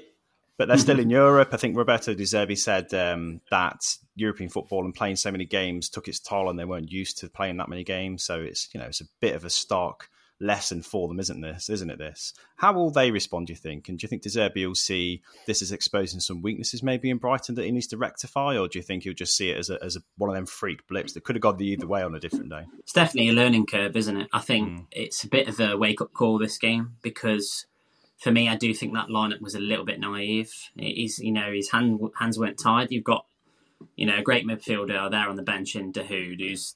But 0.58 0.67
they're 0.67 0.77
still 0.77 1.00
in 1.00 1.10
Europe. 1.10 1.53
I 1.53 1.58
think 1.58 1.77
Roberto 1.77 2.13
De 2.13 2.24
Zerbi 2.24 2.58
said 2.58 2.93
um, 2.93 3.39
that 3.50 3.96
European 4.17 4.50
football 4.50 4.84
and 4.84 4.93
playing 4.93 5.15
so 5.15 5.31
many 5.31 5.46
games 5.46 5.88
took 5.88 6.10
its 6.10 6.19
toll, 6.19 6.50
and 6.50 6.60
they 6.60 6.65
weren't 6.65 6.91
used 6.91 7.19
to 7.19 7.29
playing 7.29 7.55
that 7.58 7.69
many 7.69 7.86
games. 7.86 8.24
So 8.24 8.41
it's 8.41 8.67
you 8.74 8.79
know 8.81 8.86
it's 8.88 9.00
a 9.00 9.05
bit 9.22 9.36
of 9.36 9.46
a 9.46 9.50
stark 9.50 10.10
lesson 10.39 10.81
for 10.81 11.08
them, 11.08 11.19
isn't 11.19 11.41
this? 11.41 11.69
Isn't 11.69 11.89
it? 11.89 11.98
This. 11.98 12.34
How 12.55 12.74
will 12.74 12.91
they 12.91 13.12
respond? 13.12 13.48
Do 13.48 13.53
you 13.53 13.58
think? 13.58 13.89
And 13.89 14.00
do 14.00 14.03
you 14.03 14.08
think 14.08 14.22
De 14.22 14.29
Zerbi 14.29 14.67
will 14.67 14.75
see 14.75 15.22
this 15.46 15.62
as 15.62 15.72
exposing 15.72 16.19
some 16.19 16.41
weaknesses 16.41 16.81
maybe 16.81 17.10
in 17.10 17.17
Brighton 17.17 17.55
that 17.55 17.65
he 17.65 17.72
needs 17.72 17.88
to 17.88 17.98
rectify, 17.98 18.58
or 18.58 18.67
do 18.67 18.79
you 18.79 18.84
think 18.84 19.03
he'll 19.03 19.13
just 19.13 19.36
see 19.36 19.50
it 19.50 19.58
as 19.58 19.69
a, 19.69 19.84
as 19.84 19.96
a, 19.96 20.01
one 20.17 20.29
of 20.29 20.36
them 20.36 20.46
freak 20.46 20.88
blips 20.88 21.13
that 21.13 21.24
could 21.24 21.36
have 21.36 21.41
gone 21.41 21.58
the 21.58 21.67
either 21.67 21.88
way 21.88 22.01
on 22.01 22.15
a 22.15 22.19
different 22.19 22.50
day? 22.50 22.63
It's 22.79 22.93
definitely 22.93 23.29
a 23.29 23.34
learning 23.34 23.65
curve, 23.65 23.96
isn't 23.96 24.17
it? 24.17 24.29
I 24.31 24.39
think 24.39 24.69
mm. 24.69 24.86
it's 24.91 25.24
a 25.24 25.27
bit 25.27 25.48
of 25.48 25.60
a 25.60 25.77
wake 25.77 26.01
up 26.01 26.13
call 26.13 26.38
this 26.38 26.58
game 26.58 26.98
because. 27.01 27.65
For 28.22 28.34
me, 28.34 28.50
I 28.50 28.58
do 28.58 28.74
think 28.74 28.93
that 28.96 29.08
lineup 29.08 29.39
was 29.39 29.55
a 29.55 29.62
little 29.62 29.86
bit 29.86 29.98
naive. 29.98 30.51
He's, 30.75 31.19
you 31.19 31.31
know, 31.31 31.53
his 31.53 31.72
hand, 31.72 32.01
hands 32.19 32.38
weren't 32.38 32.60
tied. 32.60 32.91
You've 32.91 33.05
got, 33.05 33.25
you 33.96 34.05
know, 34.05 34.17
a 34.17 34.22
great 34.22 34.46
midfielder 34.46 35.10
there 35.10 35.29
on 35.29 35.38
the 35.38 35.41
bench 35.41 35.74
in 35.74 35.93
Dahoud, 35.93 36.41
who's, 36.41 36.75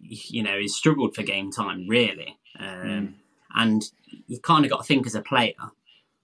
you 0.00 0.44
know, 0.44 0.56
he's 0.56 0.76
struggled 0.76 1.16
for 1.16 1.24
game 1.24 1.50
time 1.50 1.88
really. 1.88 2.38
Um, 2.58 2.66
mm. 2.66 3.14
And 3.54 3.82
you 4.26 4.40
kind 4.40 4.64
of 4.64 4.70
got 4.70 4.78
to 4.78 4.86
think 4.86 5.06
as 5.06 5.14
a 5.14 5.22
player, 5.22 5.54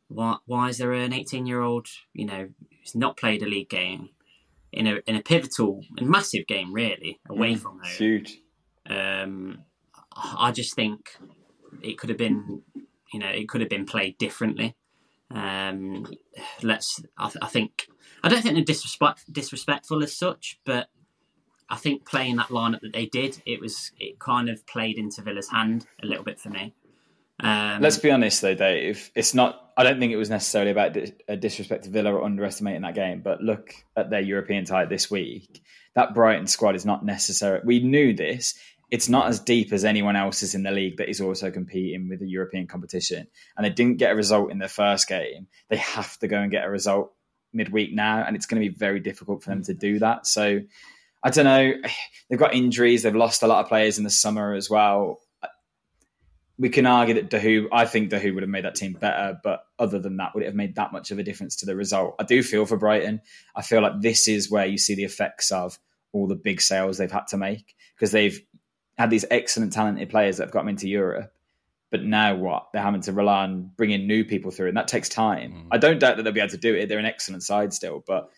why, 0.08 0.36
why 0.46 0.68
is 0.68 0.78
there 0.78 0.92
an 0.92 1.12
18 1.12 1.46
year 1.46 1.62
old, 1.62 1.88
you 2.12 2.26
know, 2.26 2.48
who's 2.70 2.94
not 2.94 3.16
played 3.16 3.42
a 3.42 3.46
league 3.46 3.70
game 3.70 4.10
in 4.72 4.86
a 4.86 5.00
in 5.06 5.16
a 5.16 5.22
pivotal 5.22 5.84
and 5.96 6.08
massive 6.08 6.46
game, 6.46 6.72
really, 6.72 7.20
away 7.28 7.54
mm. 7.54 7.58
from 7.58 7.78
home? 7.78 7.90
Huge. 7.96 8.38
Um, 8.88 9.62
I 10.14 10.52
just 10.52 10.74
think 10.74 11.16
it 11.82 11.98
could 11.98 12.10
have 12.10 12.18
been, 12.18 12.62
you 13.12 13.18
know, 13.18 13.28
it 13.28 13.48
could 13.48 13.60
have 13.60 13.70
been 13.70 13.86
played 13.86 14.18
differently. 14.18 14.76
Um, 15.30 16.06
let's, 16.62 17.02
I, 17.16 17.28
th- 17.28 17.38
I, 17.40 17.46
think, 17.46 17.86
I 18.22 18.28
don't 18.28 18.42
think 18.42 18.54
they're 18.54 18.64
disrespect, 18.64 19.32
disrespectful 19.32 20.02
as 20.02 20.16
such, 20.16 20.60
but 20.64 20.88
I 21.72 21.76
think 21.76 22.04
playing 22.04 22.36
that 22.36 22.48
lineup 22.48 22.82
that 22.82 22.92
they 22.92 23.06
did, 23.06 23.42
it 23.46 23.58
was 23.58 23.92
it 23.98 24.18
kind 24.18 24.50
of 24.50 24.66
played 24.66 24.98
into 24.98 25.22
Villa's 25.22 25.48
hand 25.48 25.86
a 26.02 26.06
little 26.06 26.22
bit 26.22 26.38
for 26.38 26.50
me. 26.50 26.74
Um, 27.40 27.80
Let's 27.80 27.96
be 27.96 28.10
honest, 28.10 28.42
though, 28.42 28.54
Dave. 28.54 29.10
It's 29.14 29.32
not. 29.32 29.72
I 29.74 29.82
don't 29.82 29.98
think 29.98 30.12
it 30.12 30.16
was 30.16 30.28
necessarily 30.28 30.70
about 30.70 30.94
a 31.28 31.36
disrespect 31.36 31.84
to 31.84 31.90
Villa 31.90 32.12
or 32.12 32.24
underestimating 32.24 32.82
that 32.82 32.94
game. 32.94 33.22
But 33.22 33.40
look 33.40 33.74
at 33.96 34.10
their 34.10 34.20
European 34.20 34.66
tie 34.66 34.84
this 34.84 35.10
week. 35.10 35.64
That 35.94 36.14
Brighton 36.14 36.46
squad 36.46 36.76
is 36.76 36.84
not 36.84 37.06
necessary. 37.06 37.62
We 37.64 37.80
knew 37.80 38.12
this. 38.12 38.54
It's 38.90 39.08
not 39.08 39.28
as 39.28 39.40
deep 39.40 39.72
as 39.72 39.86
anyone 39.86 40.14
else's 40.14 40.54
in 40.54 40.64
the 40.64 40.70
league 40.70 40.98
that 40.98 41.08
is 41.08 41.22
also 41.22 41.50
competing 41.50 42.10
with 42.10 42.20
the 42.20 42.28
European 42.28 42.66
competition. 42.66 43.26
And 43.56 43.64
they 43.64 43.70
didn't 43.70 43.96
get 43.96 44.12
a 44.12 44.14
result 44.14 44.50
in 44.50 44.58
their 44.58 44.68
first 44.68 45.08
game. 45.08 45.46
They 45.70 45.78
have 45.78 46.18
to 46.18 46.28
go 46.28 46.38
and 46.38 46.50
get 46.50 46.66
a 46.66 46.70
result 46.70 47.14
midweek 47.54 47.94
now, 47.94 48.24
and 48.26 48.36
it's 48.36 48.44
going 48.44 48.62
to 48.62 48.68
be 48.68 48.74
very 48.74 49.00
difficult 49.00 49.42
for 49.42 49.48
them 49.48 49.62
to 49.64 49.72
do 49.72 49.98
that. 50.00 50.26
So 50.26 50.60
I 51.22 51.30
don't 51.30 51.44
know. 51.44 51.74
They've 52.28 52.38
got 52.38 52.54
injuries. 52.54 53.02
They've 53.02 53.14
lost 53.14 53.42
a 53.42 53.46
lot 53.46 53.62
of 53.62 53.68
players 53.68 53.98
in 53.98 54.04
the 54.04 54.10
summer 54.10 54.54
as 54.54 54.68
well. 54.68 55.20
We 56.58 56.68
can 56.68 56.86
argue 56.86 57.14
that 57.14 57.30
Dahoud, 57.30 57.68
I 57.72 57.86
think 57.86 58.10
Dahoud 58.10 58.34
would 58.34 58.42
have 58.42 58.50
made 58.50 58.64
that 58.64 58.74
team 58.74 58.92
better, 58.92 59.38
but 59.42 59.64
other 59.78 59.98
than 59.98 60.18
that, 60.18 60.34
would 60.34 60.42
it 60.42 60.46
have 60.46 60.54
made 60.54 60.76
that 60.76 60.92
much 60.92 61.10
of 61.10 61.18
a 61.18 61.22
difference 61.22 61.56
to 61.56 61.66
the 61.66 61.74
result? 61.74 62.14
I 62.20 62.24
do 62.24 62.42
feel 62.42 62.66
for 62.66 62.76
Brighton. 62.76 63.20
I 63.56 63.62
feel 63.62 63.80
like 63.80 64.00
this 64.00 64.28
is 64.28 64.50
where 64.50 64.66
you 64.66 64.78
see 64.78 64.94
the 64.94 65.04
effects 65.04 65.50
of 65.50 65.78
all 66.12 66.28
the 66.28 66.36
big 66.36 66.60
sales 66.60 66.98
they've 66.98 67.10
had 67.10 67.26
to 67.28 67.36
make 67.36 67.74
because 67.96 68.12
they've 68.12 68.40
had 68.98 69.10
these 69.10 69.24
excellent, 69.30 69.72
talented 69.72 70.10
players 70.10 70.36
that 70.36 70.44
have 70.44 70.52
got 70.52 70.60
them 70.60 70.68
into 70.68 70.88
Europe. 70.88 71.32
But 71.90 72.04
now 72.04 72.36
what? 72.36 72.68
They're 72.72 72.82
having 72.82 73.02
to 73.02 73.12
rely 73.12 73.42
on 73.42 73.70
bringing 73.76 74.06
new 74.06 74.24
people 74.24 74.50
through, 74.50 74.68
and 74.68 74.76
that 74.76 74.88
takes 74.88 75.08
time. 75.08 75.52
Mm. 75.52 75.68
I 75.72 75.78
don't 75.78 75.98
doubt 75.98 76.16
that 76.16 76.22
they'll 76.22 76.32
be 76.32 76.40
able 76.40 76.50
to 76.50 76.56
do 76.56 76.74
it. 76.74 76.88
They're 76.88 76.98
an 76.98 77.04
excellent 77.04 77.42
side 77.42 77.74
still, 77.74 78.02
but 78.06 78.30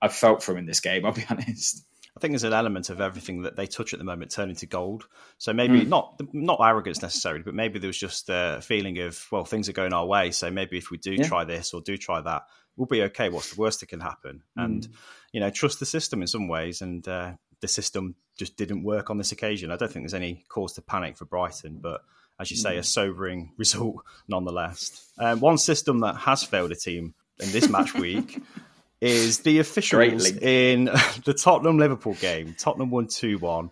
I've 0.00 0.14
felt 0.14 0.42
for 0.42 0.52
them 0.52 0.60
in 0.60 0.66
this 0.66 0.80
game, 0.80 1.04
I'll 1.04 1.12
be 1.12 1.24
honest. 1.30 1.84
I 2.16 2.20
think 2.20 2.32
there's 2.32 2.44
an 2.44 2.52
element 2.52 2.90
of 2.90 3.00
everything 3.00 3.42
that 3.42 3.56
they 3.56 3.66
touch 3.66 3.94
at 3.94 3.98
the 3.98 4.04
moment 4.04 4.30
turning 4.30 4.56
to 4.56 4.66
gold. 4.66 5.06
So 5.38 5.52
maybe 5.52 5.80
mm. 5.80 5.88
not 5.88 6.20
not 6.32 6.60
arrogance 6.60 7.00
necessarily, 7.00 7.42
but 7.42 7.54
maybe 7.54 7.78
there 7.78 7.88
was 7.88 7.98
just 7.98 8.28
a 8.28 8.60
feeling 8.62 8.98
of 8.98 9.26
well, 9.30 9.44
things 9.44 9.68
are 9.68 9.72
going 9.72 9.94
our 9.94 10.04
way. 10.04 10.30
So 10.30 10.50
maybe 10.50 10.76
if 10.76 10.90
we 10.90 10.98
do 10.98 11.14
yeah. 11.14 11.26
try 11.26 11.44
this 11.44 11.72
or 11.72 11.80
do 11.80 11.96
try 11.96 12.20
that, 12.20 12.42
we'll 12.76 12.86
be 12.86 13.02
okay. 13.04 13.30
What's 13.30 13.54
the 13.54 13.60
worst 13.60 13.80
that 13.80 13.88
can 13.88 14.00
happen? 14.00 14.42
Mm. 14.58 14.64
And 14.64 14.88
you 15.32 15.40
know, 15.40 15.50
trust 15.50 15.80
the 15.80 15.86
system 15.86 16.20
in 16.20 16.28
some 16.28 16.48
ways. 16.48 16.82
And 16.82 17.06
uh, 17.08 17.32
the 17.60 17.68
system 17.68 18.14
just 18.38 18.56
didn't 18.56 18.82
work 18.82 19.08
on 19.08 19.16
this 19.16 19.32
occasion. 19.32 19.70
I 19.70 19.76
don't 19.76 19.90
think 19.90 20.04
there's 20.04 20.14
any 20.14 20.44
cause 20.48 20.74
to 20.74 20.82
panic 20.82 21.16
for 21.16 21.24
Brighton, 21.24 21.78
but 21.80 22.02
as 22.38 22.50
you 22.50 22.56
say, 22.58 22.76
a 22.76 22.80
mm. 22.80 22.84
sobering 22.84 23.52
result 23.56 24.04
nonetheless. 24.28 25.10
Um, 25.18 25.40
one 25.40 25.56
system 25.56 26.00
that 26.00 26.16
has 26.16 26.44
failed 26.44 26.72
a 26.72 26.76
team 26.76 27.14
in 27.40 27.50
this 27.52 27.70
match 27.70 27.94
week 27.94 28.38
is 29.02 29.40
the 29.40 29.58
officials 29.58 30.30
in 30.30 30.84
the 31.24 31.34
Tottenham 31.34 31.76
Liverpool 31.76 32.14
game. 32.14 32.54
Tottenham 32.56 32.90
won 32.90 33.08
2 33.08 33.38
1. 33.38 33.70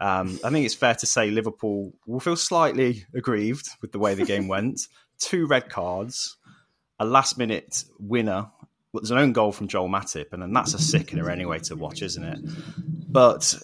Um, 0.00 0.40
I 0.42 0.50
think 0.50 0.64
it's 0.64 0.74
fair 0.74 0.94
to 0.94 1.06
say 1.06 1.30
Liverpool 1.30 1.92
will 2.06 2.20
feel 2.20 2.36
slightly 2.36 3.04
aggrieved 3.14 3.68
with 3.82 3.92
the 3.92 3.98
way 3.98 4.14
the 4.14 4.24
game 4.24 4.48
went. 4.48 4.80
Two 5.18 5.46
red 5.46 5.68
cards, 5.68 6.38
a 6.98 7.04
last 7.04 7.36
minute 7.36 7.84
winner. 8.00 8.50
There's 8.94 9.10
an 9.10 9.18
own 9.18 9.32
goal 9.32 9.52
from 9.52 9.68
Joel 9.68 9.88
Matip, 9.88 10.32
and 10.32 10.42
then 10.42 10.54
that's 10.54 10.74
a 10.74 10.78
sickener 10.78 11.30
anyway 11.30 11.58
to 11.60 11.76
watch, 11.76 12.00
isn't 12.00 12.24
it? 12.24 12.38
But 13.08 13.54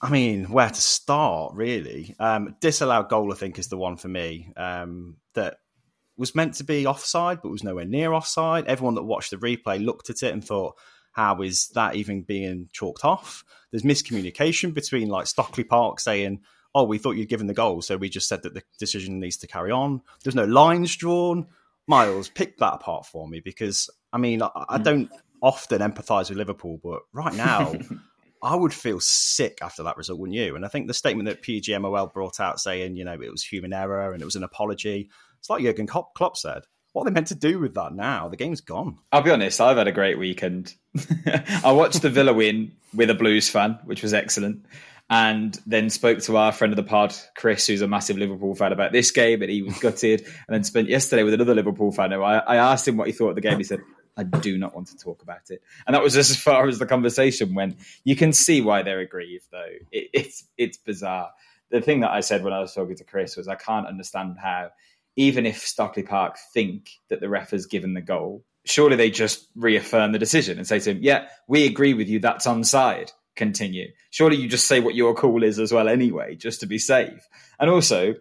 I 0.00 0.10
mean, 0.10 0.44
where 0.44 0.70
to 0.70 0.80
start, 0.80 1.54
really? 1.54 2.14
Um, 2.20 2.56
disallowed 2.60 3.08
goal, 3.08 3.32
I 3.32 3.36
think, 3.36 3.58
is 3.58 3.68
the 3.68 3.76
one 3.76 3.96
for 3.96 4.08
me. 4.08 4.52
Um, 4.56 5.16
that 5.34 5.58
was 6.16 6.34
meant 6.34 6.54
to 6.54 6.64
be 6.64 6.86
offside, 6.86 7.40
but 7.42 7.50
was 7.50 7.64
nowhere 7.64 7.84
near 7.84 8.12
offside. 8.12 8.66
Everyone 8.66 8.94
that 8.94 9.02
watched 9.02 9.30
the 9.30 9.36
replay 9.36 9.82
looked 9.82 10.10
at 10.10 10.22
it 10.22 10.32
and 10.32 10.44
thought, 10.44 10.76
how 11.12 11.42
is 11.42 11.68
that 11.74 11.94
even 11.94 12.22
being 12.22 12.68
chalked 12.72 13.04
off? 13.04 13.44
There's 13.70 13.82
miscommunication 13.82 14.74
between 14.74 15.08
like 15.08 15.26
Stockley 15.26 15.64
Park 15.64 16.00
saying, 16.00 16.40
oh, 16.74 16.84
we 16.84 16.98
thought 16.98 17.16
you'd 17.16 17.28
given 17.28 17.46
the 17.46 17.54
goal, 17.54 17.82
so 17.82 17.96
we 17.96 18.08
just 18.08 18.28
said 18.28 18.42
that 18.42 18.54
the 18.54 18.62
decision 18.78 19.20
needs 19.20 19.36
to 19.38 19.46
carry 19.46 19.70
on. 19.70 20.00
There's 20.22 20.34
no 20.34 20.44
lines 20.44 20.94
drawn. 20.96 21.46
Myles, 21.86 22.28
pick 22.28 22.58
that 22.58 22.74
apart 22.74 23.06
for 23.06 23.28
me 23.28 23.40
because 23.40 23.90
I 24.12 24.18
mean, 24.18 24.42
I, 24.42 24.50
I 24.54 24.76
hmm. 24.78 24.82
don't. 24.82 25.10
often 25.42 25.80
empathise 25.80 26.28
with 26.28 26.38
Liverpool, 26.38 26.80
but 26.82 27.02
right 27.12 27.34
now. 27.34 27.72
I 28.44 28.56
would 28.56 28.74
feel 28.74 28.98
sick 28.98 29.58
after 29.62 29.84
that 29.84 29.96
result, 29.96 30.18
wouldn't 30.18 30.36
you? 30.36 30.56
And 30.56 30.64
I 30.64 30.68
think 30.68 30.88
the 30.88 30.94
statement 30.94 31.28
that 31.28 31.44
PGMOL 31.44 32.12
brought 32.12 32.40
out 32.40 32.58
saying, 32.58 32.96
you 32.96 33.04
know, 33.04 33.12
it 33.12 33.30
was 33.30 33.44
human 33.44 33.72
error 33.72 34.12
and 34.12 34.20
it 34.20 34.24
was 34.24 34.34
an 34.34 34.42
apology, 34.42 35.10
it's 35.42 35.50
like 35.50 35.62
Jurgen 35.62 35.86
Klopp 35.86 36.36
said. 36.36 36.62
What 36.92 37.02
are 37.02 37.04
they 37.06 37.14
meant 37.14 37.28
to 37.28 37.34
do 37.34 37.58
with 37.58 37.74
that 37.74 37.94
now? 37.94 38.28
The 38.28 38.36
game's 38.36 38.60
gone. 38.60 38.98
I'll 39.10 39.22
be 39.22 39.30
honest, 39.30 39.60
I've 39.60 39.76
had 39.76 39.88
a 39.88 39.92
great 39.92 40.18
weekend. 40.18 40.74
I 41.64 41.72
watched 41.72 42.02
the 42.02 42.10
Villa 42.10 42.32
win 42.32 42.72
with 42.94 43.10
a 43.10 43.14
Blues 43.14 43.48
fan, 43.48 43.78
which 43.84 44.02
was 44.02 44.14
excellent 44.14 44.64
and 45.12 45.60
then 45.66 45.90
spoke 45.90 46.20
to 46.20 46.38
our 46.38 46.52
friend 46.52 46.72
of 46.72 46.78
the 46.78 46.82
pod, 46.82 47.14
Chris, 47.36 47.66
who's 47.66 47.82
a 47.82 47.86
massive 47.86 48.16
Liverpool 48.16 48.54
fan, 48.54 48.72
about 48.72 48.92
this 48.92 49.10
game, 49.10 49.42
and 49.42 49.50
he 49.50 49.60
was 49.60 49.78
gutted. 49.78 50.20
and 50.20 50.54
then 50.54 50.64
spent 50.64 50.88
yesterday 50.88 51.22
with 51.22 51.34
another 51.34 51.54
Liverpool 51.54 51.92
fan. 51.92 52.14
I, 52.14 52.38
I 52.38 52.56
asked 52.56 52.88
him 52.88 52.96
what 52.96 53.08
he 53.08 53.12
thought 53.12 53.28
of 53.28 53.34
the 53.34 53.42
game. 53.42 53.58
He 53.58 53.64
said, 53.64 53.80
"I 54.16 54.22
do 54.22 54.56
not 54.56 54.74
want 54.74 54.88
to 54.88 54.96
talk 54.96 55.22
about 55.22 55.50
it," 55.50 55.62
and 55.86 55.94
that 55.94 56.02
was 56.02 56.14
just 56.14 56.30
as 56.30 56.38
far 56.38 56.66
as 56.66 56.78
the 56.78 56.86
conversation 56.86 57.54
went. 57.54 57.76
You 58.04 58.16
can 58.16 58.32
see 58.32 58.62
why 58.62 58.82
they're 58.82 59.00
aggrieved, 59.00 59.48
though. 59.50 59.74
It, 59.90 60.08
it's 60.14 60.44
it's 60.56 60.78
bizarre. 60.78 61.30
The 61.70 61.82
thing 61.82 62.00
that 62.00 62.10
I 62.10 62.20
said 62.20 62.42
when 62.42 62.54
I 62.54 62.60
was 62.60 62.72
talking 62.72 62.96
to 62.96 63.04
Chris 63.04 63.36
was, 63.36 63.48
I 63.48 63.54
can't 63.54 63.86
understand 63.86 64.36
how, 64.38 64.70
even 65.16 65.46
if 65.46 65.58
Stockley 65.58 66.02
Park 66.02 66.36
think 66.54 66.90
that 67.08 67.20
the 67.20 67.28
ref 67.28 67.50
has 67.50 67.66
given 67.66 67.94
the 67.94 68.00
goal, 68.00 68.44
surely 68.64 68.96
they 68.96 69.10
just 69.10 69.48
reaffirm 69.54 70.12
the 70.12 70.18
decision 70.18 70.58
and 70.58 70.66
say 70.66 70.78
to 70.78 70.90
him, 70.92 70.98
"Yeah, 71.02 71.28
we 71.48 71.66
agree 71.66 71.94
with 71.94 72.08
you. 72.08 72.18
That's 72.18 72.46
onside." 72.46 73.12
continue. 73.36 73.88
Surely 74.10 74.36
you 74.36 74.48
just 74.48 74.66
say 74.66 74.80
what 74.80 74.94
your 74.94 75.14
call 75.14 75.42
is 75.42 75.58
as 75.58 75.72
well 75.72 75.88
anyway, 75.88 76.34
just 76.34 76.60
to 76.60 76.66
be 76.66 76.78
safe. 76.78 77.26
And 77.58 77.70
also, 77.70 78.14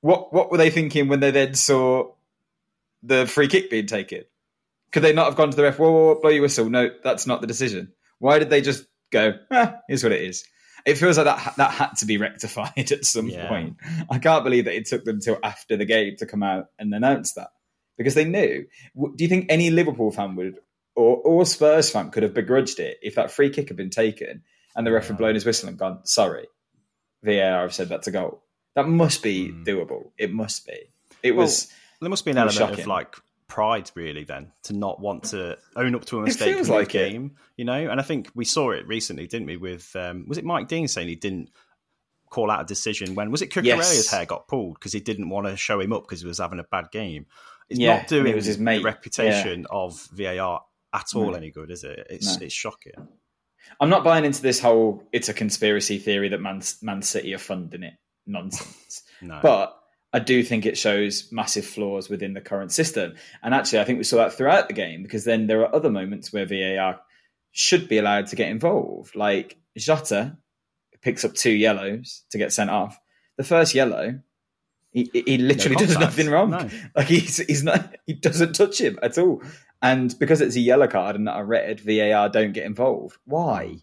what 0.00 0.32
what 0.32 0.50
were 0.50 0.58
they 0.58 0.70
thinking 0.70 1.08
when 1.08 1.20
they 1.20 1.30
then 1.30 1.54
saw 1.54 2.12
the 3.02 3.26
free 3.26 3.48
kick 3.48 3.70
being 3.70 3.86
taken? 3.86 4.24
Could 4.90 5.02
they 5.02 5.14
not 5.14 5.26
have 5.26 5.36
gone 5.36 5.50
to 5.50 5.56
the 5.56 5.62
ref? 5.62 5.78
Whoa, 5.78 5.90
whoa, 5.90 6.06
whoa 6.14 6.20
blow 6.20 6.30
your 6.30 6.42
whistle. 6.42 6.68
No, 6.68 6.90
that's 7.02 7.26
not 7.26 7.40
the 7.40 7.46
decision. 7.46 7.92
Why 8.18 8.38
did 8.38 8.50
they 8.50 8.60
just 8.60 8.84
go? 9.10 9.34
Ah, 9.50 9.76
here's 9.88 10.02
what 10.02 10.12
it 10.12 10.22
is. 10.22 10.44
It 10.84 10.96
feels 10.96 11.16
like 11.16 11.26
that 11.26 11.54
that 11.56 11.70
had 11.70 11.96
to 11.98 12.06
be 12.06 12.18
rectified 12.18 12.72
at 12.92 13.04
some 13.04 13.28
yeah. 13.28 13.48
point. 13.48 13.76
I 14.10 14.18
can't 14.18 14.44
believe 14.44 14.64
that 14.64 14.74
it 14.74 14.86
took 14.86 15.04
them 15.04 15.16
until 15.16 15.38
after 15.42 15.76
the 15.76 15.84
game 15.84 16.16
to 16.16 16.26
come 16.26 16.42
out 16.42 16.66
and 16.78 16.92
announce 16.94 17.34
that 17.34 17.50
because 17.96 18.14
they 18.14 18.24
knew. 18.24 18.66
Do 18.96 19.14
you 19.18 19.28
think 19.28 19.46
any 19.48 19.70
Liverpool 19.70 20.10
fan 20.10 20.34
would 20.36 20.58
or, 20.94 21.16
or 21.16 21.46
Spurs 21.46 21.90
fan 21.90 22.10
could 22.10 22.22
have 22.22 22.34
begrudged 22.34 22.78
it 22.78 22.98
if 23.02 23.14
that 23.14 23.30
free 23.30 23.50
kick 23.50 23.68
had 23.68 23.76
been 23.76 23.90
taken 23.90 24.42
and 24.76 24.86
the 24.86 24.92
ref 24.92 25.08
had 25.08 25.18
blown 25.18 25.34
his 25.34 25.44
whistle 25.44 25.68
and 25.68 25.78
gone, 25.78 26.04
sorry, 26.04 26.46
VAR 27.22 27.62
have 27.62 27.74
said 27.74 27.88
that's 27.88 28.06
a 28.06 28.10
goal. 28.12 28.42
That 28.74 28.88
must 28.88 29.22
be 29.22 29.48
mm. 29.48 29.66
doable. 29.66 30.10
It 30.18 30.32
must 30.32 30.66
be. 30.66 30.92
It 31.22 31.32
well, 31.32 31.44
was. 31.44 31.68
There 32.00 32.10
must 32.10 32.24
be 32.24 32.32
an 32.32 32.38
element 32.38 32.56
shocking. 32.56 32.80
of 32.80 32.86
like 32.86 33.14
pride, 33.52 33.90
really, 33.94 34.24
then, 34.24 34.50
to 34.62 34.72
not 34.72 34.98
want 34.98 35.24
to 35.24 35.58
own 35.76 35.94
up 35.94 36.06
to 36.06 36.18
a 36.18 36.22
mistake 36.22 36.56
in 36.56 36.66
like 36.68 36.86
the 36.86 36.92
game, 36.92 37.26
it. 37.26 37.42
you 37.58 37.66
know. 37.66 37.74
And 37.74 38.00
I 38.00 38.02
think 38.02 38.30
we 38.34 38.46
saw 38.46 38.70
it 38.70 38.86
recently, 38.88 39.26
didn't 39.26 39.46
we? 39.46 39.58
With 39.58 39.94
um, 39.94 40.24
was 40.26 40.38
it 40.38 40.44
Mike 40.44 40.68
Dean 40.68 40.88
saying 40.88 41.08
he 41.08 41.16
didn't 41.16 41.50
call 42.30 42.50
out 42.50 42.62
a 42.62 42.64
decision 42.64 43.14
when 43.14 43.30
was 43.30 43.42
it 43.42 43.48
Cucurella's 43.48 43.94
yes. 43.94 44.10
hair 44.10 44.24
got 44.24 44.48
pulled 44.48 44.72
because 44.74 44.94
he 44.94 45.00
didn't 45.00 45.28
want 45.28 45.46
to 45.46 45.54
show 45.54 45.80
him 45.80 45.92
up 45.92 46.04
because 46.04 46.22
he 46.22 46.26
was 46.26 46.38
having 46.38 46.60
a 46.60 46.64
bad 46.64 46.90
game. 46.90 47.26
It's 47.68 47.78
yeah, 47.78 47.98
not 47.98 48.06
doing 48.06 48.28
it 48.28 48.34
was 48.34 48.46
his 48.46 48.58
mate. 48.58 48.78
the 48.78 48.84
reputation 48.84 49.60
yeah. 49.60 49.66
of 49.70 50.00
VAR 50.12 50.62
at 50.94 51.14
all 51.14 51.32
mm. 51.32 51.36
any 51.36 51.50
good, 51.50 51.70
is 51.70 51.84
it? 51.84 52.06
It's 52.08 52.38
no. 52.38 52.46
it's 52.46 52.54
shocking. 52.54 53.06
I'm 53.78 53.90
not 53.90 54.02
buying 54.02 54.24
into 54.24 54.40
this 54.40 54.60
whole 54.60 55.06
it's 55.12 55.28
a 55.28 55.34
conspiracy 55.34 55.98
theory 55.98 56.30
that 56.30 56.40
Man, 56.40 56.62
Man 56.80 57.02
City 57.02 57.34
are 57.34 57.38
funding 57.38 57.82
it 57.82 57.94
nonsense. 58.26 59.02
no. 59.20 59.40
But 59.42 59.78
I 60.12 60.18
do 60.18 60.42
think 60.42 60.66
it 60.66 60.76
shows 60.76 61.30
massive 61.32 61.64
flaws 61.64 62.08
within 62.08 62.34
the 62.34 62.40
current 62.40 62.70
system. 62.70 63.14
And 63.42 63.54
actually, 63.54 63.80
I 63.80 63.84
think 63.84 63.98
we 63.98 64.04
saw 64.04 64.18
that 64.18 64.34
throughout 64.34 64.68
the 64.68 64.74
game 64.74 65.02
because 65.02 65.24
then 65.24 65.46
there 65.46 65.60
are 65.62 65.74
other 65.74 65.90
moments 65.90 66.32
where 66.32 66.46
VAR 66.46 67.00
should 67.52 67.88
be 67.88 67.98
allowed 67.98 68.26
to 68.28 68.36
get 68.36 68.50
involved. 68.50 69.16
Like 69.16 69.58
Jota 69.76 70.36
picks 71.00 71.24
up 71.24 71.34
two 71.34 71.52
yellows 71.52 72.24
to 72.30 72.38
get 72.38 72.52
sent 72.52 72.70
off. 72.70 72.98
The 73.36 73.44
first 73.44 73.74
yellow, 73.74 74.20
he, 74.90 75.10
he 75.12 75.38
literally 75.38 75.76
no 75.76 75.80
does 75.86 75.98
nothing 75.98 76.28
wrong. 76.28 76.50
No. 76.50 76.68
Like 76.94 77.08
he's 77.08 77.38
he's 77.38 77.64
not 77.64 77.96
he 78.06 78.12
doesn't 78.12 78.54
touch 78.54 78.80
him 78.80 78.98
at 79.02 79.16
all. 79.16 79.42
And 79.80 80.16
because 80.18 80.40
it's 80.40 80.56
a 80.56 80.60
yellow 80.60 80.86
card 80.86 81.16
and 81.16 81.24
not 81.24 81.40
a 81.40 81.44
red, 81.44 81.80
VAR 81.80 82.28
don't 82.28 82.52
get 82.52 82.66
involved. 82.66 83.16
Why? 83.24 83.76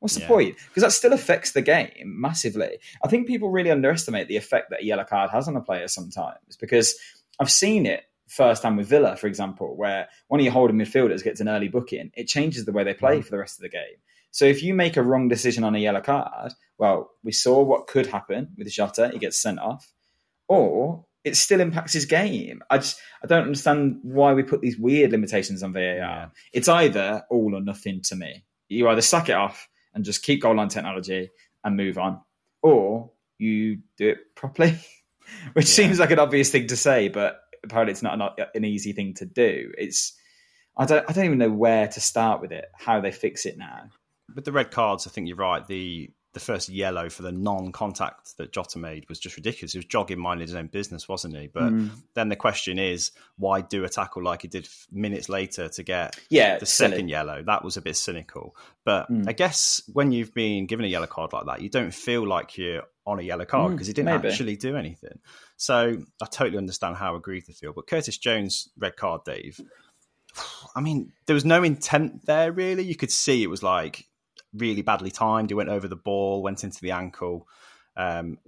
What's 0.00 0.14
the 0.14 0.20
yeah. 0.20 0.28
point? 0.28 0.56
Because 0.68 0.82
that 0.82 0.92
still 0.92 1.12
affects 1.12 1.52
the 1.52 1.62
game 1.62 1.90
massively. 2.04 2.78
I 3.04 3.08
think 3.08 3.26
people 3.26 3.50
really 3.50 3.70
underestimate 3.70 4.28
the 4.28 4.36
effect 4.36 4.70
that 4.70 4.82
a 4.82 4.84
yellow 4.84 5.04
card 5.04 5.30
has 5.30 5.48
on 5.48 5.56
a 5.56 5.60
player 5.60 5.88
sometimes 5.88 6.56
because 6.60 6.96
I've 7.40 7.50
seen 7.50 7.86
it 7.86 8.04
firsthand 8.28 8.76
with 8.76 8.88
Villa, 8.88 9.16
for 9.16 9.26
example, 9.26 9.76
where 9.76 10.08
one 10.28 10.40
of 10.40 10.44
your 10.44 10.52
holding 10.52 10.76
midfielders 10.76 11.24
gets 11.24 11.40
an 11.40 11.48
early 11.48 11.68
booking, 11.68 12.12
it 12.14 12.28
changes 12.28 12.64
the 12.64 12.72
way 12.72 12.84
they 12.84 12.94
play 12.94 13.18
mm. 13.18 13.24
for 13.24 13.30
the 13.30 13.38
rest 13.38 13.58
of 13.58 13.62
the 13.62 13.68
game. 13.68 13.96
So 14.30 14.44
if 14.44 14.62
you 14.62 14.74
make 14.74 14.96
a 14.96 15.02
wrong 15.02 15.28
decision 15.28 15.64
on 15.64 15.74
a 15.74 15.78
yellow 15.78 16.02
card, 16.02 16.52
well, 16.76 17.10
we 17.24 17.32
saw 17.32 17.62
what 17.62 17.86
could 17.86 18.06
happen 18.06 18.48
with 18.56 18.70
Jota, 18.70 19.10
he 19.12 19.18
gets 19.18 19.40
sent 19.40 19.58
off. 19.58 19.90
Or 20.46 21.06
it 21.24 21.36
still 21.36 21.60
impacts 21.60 21.92
his 21.92 22.04
game. 22.04 22.62
I 22.70 22.78
just 22.78 22.98
I 23.22 23.26
don't 23.26 23.44
understand 23.44 23.98
why 24.02 24.32
we 24.32 24.42
put 24.42 24.60
these 24.60 24.78
weird 24.78 25.10
limitations 25.10 25.62
on 25.62 25.72
VAR. 25.72 25.82
Yeah. 25.82 26.28
It's 26.52 26.68
either 26.68 27.24
all 27.30 27.54
or 27.54 27.60
nothing 27.60 28.00
to 28.04 28.16
me. 28.16 28.44
You 28.68 28.88
either 28.88 29.02
suck 29.02 29.28
it 29.28 29.34
off 29.34 29.68
and 29.94 30.04
just 30.04 30.22
keep 30.22 30.42
goal 30.42 30.56
line 30.56 30.68
technology 30.68 31.30
and 31.64 31.76
move 31.76 31.98
on, 31.98 32.20
or 32.62 33.10
you 33.38 33.78
do 33.96 34.10
it 34.10 34.18
properly, 34.34 34.78
which 35.52 35.66
yeah. 35.66 35.74
seems 35.84 35.98
like 35.98 36.10
an 36.10 36.18
obvious 36.18 36.50
thing 36.50 36.66
to 36.68 36.76
say, 36.76 37.08
but 37.08 37.40
apparently 37.64 37.92
it's 37.92 38.02
not 38.02 38.20
an, 38.20 38.46
an 38.54 38.64
easy 38.64 38.92
thing 38.92 39.14
to 39.14 39.26
do. 39.26 39.72
It's 39.76 40.14
I 40.76 40.86
don't 40.86 41.04
I 41.08 41.12
don't 41.12 41.24
even 41.24 41.38
know 41.38 41.50
where 41.50 41.88
to 41.88 42.00
start 42.00 42.40
with 42.40 42.52
it, 42.52 42.66
how 42.76 43.00
they 43.00 43.10
fix 43.10 43.46
it 43.46 43.58
now. 43.58 43.90
With 44.34 44.44
the 44.44 44.52
red 44.52 44.70
cards, 44.70 45.06
I 45.06 45.10
think 45.10 45.26
you're 45.26 45.36
right. 45.36 45.66
The 45.66 46.10
the 46.38 46.44
first 46.44 46.68
yellow 46.68 47.10
for 47.10 47.22
the 47.22 47.32
non-contact 47.32 48.36
that 48.36 48.52
Jota 48.52 48.78
made 48.78 49.08
was 49.08 49.18
just 49.18 49.36
ridiculous. 49.36 49.72
He 49.72 49.78
was 49.78 49.86
jogging, 49.86 50.20
minding 50.20 50.46
his 50.46 50.54
own 50.54 50.68
business, 50.68 51.08
wasn't 51.08 51.36
he? 51.36 51.48
But 51.48 51.72
mm. 51.72 51.90
then 52.14 52.28
the 52.28 52.36
question 52.36 52.78
is, 52.78 53.10
why 53.36 53.60
do 53.60 53.82
a 53.82 53.88
tackle 53.88 54.22
like 54.22 54.42
he 54.42 54.48
did 54.48 54.68
minutes 54.92 55.28
later 55.28 55.68
to 55.68 55.82
get 55.82 56.16
yeah, 56.28 56.58
the 56.58 56.66
second 56.66 57.08
yellow? 57.08 57.42
That 57.42 57.64
was 57.64 57.76
a 57.76 57.82
bit 57.82 57.96
cynical. 57.96 58.54
But 58.84 59.10
mm. 59.10 59.28
I 59.28 59.32
guess 59.32 59.82
when 59.92 60.12
you've 60.12 60.32
been 60.32 60.66
given 60.66 60.84
a 60.84 60.88
yellow 60.88 61.08
card 61.08 61.32
like 61.32 61.46
that, 61.46 61.60
you 61.60 61.68
don't 61.70 61.92
feel 61.92 62.26
like 62.26 62.56
you're 62.56 62.84
on 63.04 63.18
a 63.18 63.22
yellow 63.22 63.44
card 63.44 63.72
because 63.72 63.86
mm, 63.86 63.90
he 63.90 63.94
didn't 63.94 64.14
maybe. 64.14 64.28
actually 64.28 64.56
do 64.56 64.76
anything. 64.76 65.18
So 65.56 65.98
I 66.22 66.26
totally 66.26 66.58
understand 66.58 66.96
how 66.96 67.16
aggrieved 67.16 67.48
they 67.48 67.52
feel. 67.52 67.72
But 67.72 67.88
Curtis 67.88 68.16
Jones 68.16 68.68
red 68.78 68.96
card, 68.96 69.24
Dave. 69.24 69.60
I 70.76 70.80
mean, 70.80 71.12
there 71.26 71.34
was 71.34 71.44
no 71.44 71.64
intent 71.64 72.26
there 72.26 72.52
really. 72.52 72.84
You 72.84 72.94
could 72.94 73.10
see 73.10 73.42
it 73.42 73.50
was 73.50 73.64
like 73.64 74.07
really 74.58 74.82
badly 74.82 75.10
timed. 75.10 75.50
He 75.50 75.54
went 75.54 75.68
over 75.68 75.88
the 75.88 75.96
ball, 75.96 76.42
went 76.42 76.64
into 76.64 76.80
the 76.80 76.92
ankle. 76.92 77.48
Um, 77.96 78.38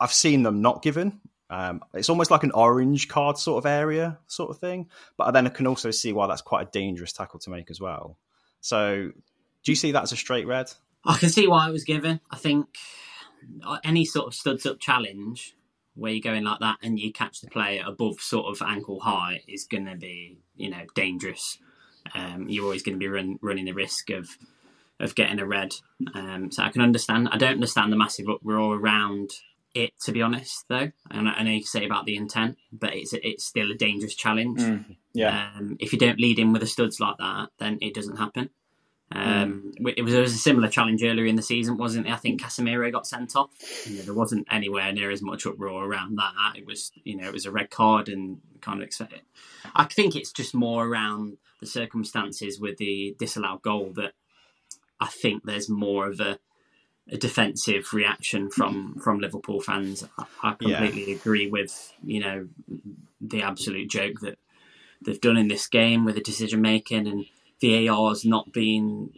I've 0.00 0.12
seen 0.12 0.42
them 0.42 0.60
not 0.60 0.82
given. 0.82 1.20
Um, 1.48 1.82
it's 1.94 2.08
almost 2.08 2.30
like 2.30 2.42
an 2.42 2.50
orange 2.52 3.08
card 3.08 3.38
sort 3.38 3.58
of 3.58 3.66
area, 3.66 4.18
sort 4.26 4.50
of 4.50 4.58
thing. 4.58 4.88
But 5.16 5.30
then 5.30 5.46
I 5.46 5.50
can 5.50 5.66
also 5.66 5.90
see 5.90 6.12
why 6.12 6.26
that's 6.26 6.42
quite 6.42 6.68
a 6.68 6.70
dangerous 6.70 7.12
tackle 7.12 7.38
to 7.40 7.50
make 7.50 7.70
as 7.70 7.80
well. 7.80 8.18
So, 8.60 9.12
do 9.62 9.72
you 9.72 9.76
see 9.76 9.92
that 9.92 10.02
as 10.02 10.12
a 10.12 10.16
straight 10.16 10.46
red? 10.46 10.72
I 11.04 11.16
can 11.16 11.28
see 11.28 11.46
why 11.46 11.68
it 11.68 11.72
was 11.72 11.84
given. 11.84 12.20
I 12.30 12.36
think 12.36 12.66
any 13.84 14.04
sort 14.04 14.26
of 14.26 14.34
studs 14.34 14.66
up 14.66 14.80
challenge 14.80 15.54
where 15.94 16.12
you're 16.12 16.20
going 16.20 16.44
like 16.44 16.60
that 16.60 16.78
and 16.82 16.98
you 16.98 17.12
catch 17.12 17.40
the 17.40 17.48
player 17.48 17.82
above 17.86 18.20
sort 18.20 18.46
of 18.46 18.66
ankle 18.66 19.00
high 19.00 19.40
is 19.48 19.64
going 19.64 19.86
to 19.86 19.96
be, 19.96 20.38
you 20.56 20.68
know, 20.68 20.84
dangerous. 20.94 21.58
Um, 22.14 22.48
you're 22.48 22.64
always 22.64 22.82
going 22.82 22.94
to 22.94 22.98
be 22.98 23.08
run, 23.08 23.38
running 23.40 23.64
the 23.64 23.72
risk 23.72 24.10
of 24.10 24.36
of 25.00 25.14
getting 25.14 25.38
a 25.38 25.46
red. 25.46 25.74
Um, 26.14 26.50
so 26.50 26.62
I 26.62 26.70
can 26.70 26.82
understand. 26.82 27.28
I 27.30 27.36
don't 27.36 27.54
understand 27.54 27.92
the 27.92 27.96
massive 27.96 28.28
uproar 28.28 28.76
around 28.76 29.30
it, 29.74 29.92
to 30.04 30.12
be 30.12 30.22
honest, 30.22 30.64
though. 30.68 30.90
And 31.10 31.28
I 31.28 31.42
know 31.42 31.50
you 31.50 31.60
can 31.60 31.66
say 31.66 31.84
about 31.84 32.06
the 32.06 32.16
intent, 32.16 32.56
but 32.72 32.94
it's 32.94 33.12
it's 33.12 33.44
still 33.44 33.70
a 33.70 33.74
dangerous 33.74 34.14
challenge. 34.14 34.60
Mm, 34.60 34.96
yeah. 35.12 35.50
Um, 35.56 35.76
if 35.78 35.92
you 35.92 35.98
don't 35.98 36.18
lead 36.18 36.38
in 36.38 36.52
with 36.52 36.62
the 36.62 36.66
studs 36.66 36.98
like 36.98 37.18
that, 37.18 37.48
then 37.58 37.78
it 37.80 37.94
doesn't 37.94 38.16
happen. 38.16 38.50
Um, 39.12 39.72
mm. 39.78 39.94
it, 39.96 40.02
was, 40.02 40.14
it 40.14 40.20
was 40.20 40.34
a 40.34 40.38
similar 40.38 40.68
challenge 40.68 41.04
earlier 41.04 41.26
in 41.26 41.36
the 41.36 41.42
season, 41.42 41.76
wasn't 41.76 42.06
it? 42.06 42.12
I 42.12 42.16
think 42.16 42.40
Casemiro 42.40 42.90
got 42.90 43.06
sent 43.06 43.36
off. 43.36 43.50
You 43.86 43.98
know, 43.98 44.02
there 44.02 44.14
wasn't 44.14 44.48
anywhere 44.50 44.92
near 44.92 45.10
as 45.10 45.22
much 45.22 45.46
uproar 45.46 45.84
around 45.84 46.16
that. 46.16 46.56
It 46.56 46.66
was, 46.66 46.90
you 47.04 47.16
know, 47.16 47.28
it 47.28 47.32
was 47.32 47.46
a 47.46 47.52
red 47.52 47.70
card 47.70 48.08
and 48.08 48.40
kind 48.60 48.80
of 48.80 48.86
expect 48.86 49.12
it. 49.12 49.22
I 49.74 49.84
think 49.84 50.16
it's 50.16 50.32
just 50.32 50.54
more 50.54 50.86
around 50.86 51.36
the 51.60 51.66
circumstances 51.66 52.58
with 52.58 52.78
the 52.78 53.14
disallowed 53.18 53.62
goal 53.62 53.92
that 53.94 54.14
I 55.00 55.06
think 55.06 55.44
there's 55.44 55.68
more 55.68 56.08
of 56.08 56.20
a, 56.20 56.38
a 57.10 57.16
defensive 57.16 57.92
reaction 57.92 58.50
from 58.50 58.96
from 59.02 59.18
Liverpool 59.18 59.60
fans. 59.60 60.04
I, 60.18 60.24
I 60.42 60.50
completely 60.54 61.10
yeah. 61.10 61.16
agree 61.16 61.48
with 61.48 61.92
you 62.04 62.20
know 62.20 62.48
the 63.20 63.42
absolute 63.42 63.90
joke 63.90 64.20
that 64.20 64.38
they've 65.04 65.20
done 65.20 65.36
in 65.36 65.48
this 65.48 65.66
game 65.66 66.04
with 66.04 66.14
the 66.14 66.20
decision 66.20 66.60
making 66.60 67.06
and 67.06 67.26
VAR's 67.60 68.24
not 68.24 68.52
been 68.52 69.10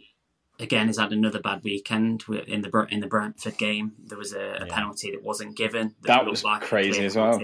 again 0.59 0.87
has 0.87 0.97
had 0.97 1.11
another 1.11 1.39
bad 1.39 1.63
weekend 1.63 2.23
in 2.47 2.61
the 2.61 2.87
in 2.89 2.99
the 2.99 3.07
Brentford 3.07 3.57
game. 3.57 3.93
There 4.05 4.17
was 4.17 4.33
a, 4.33 4.59
a 4.61 4.65
penalty 4.65 5.11
that 5.11 5.23
wasn't 5.23 5.55
given. 5.55 5.95
That, 6.03 6.23
that 6.23 6.25
was 6.25 6.43
like 6.43 6.61
crazy 6.61 7.05
as 7.05 7.15
well. 7.15 7.41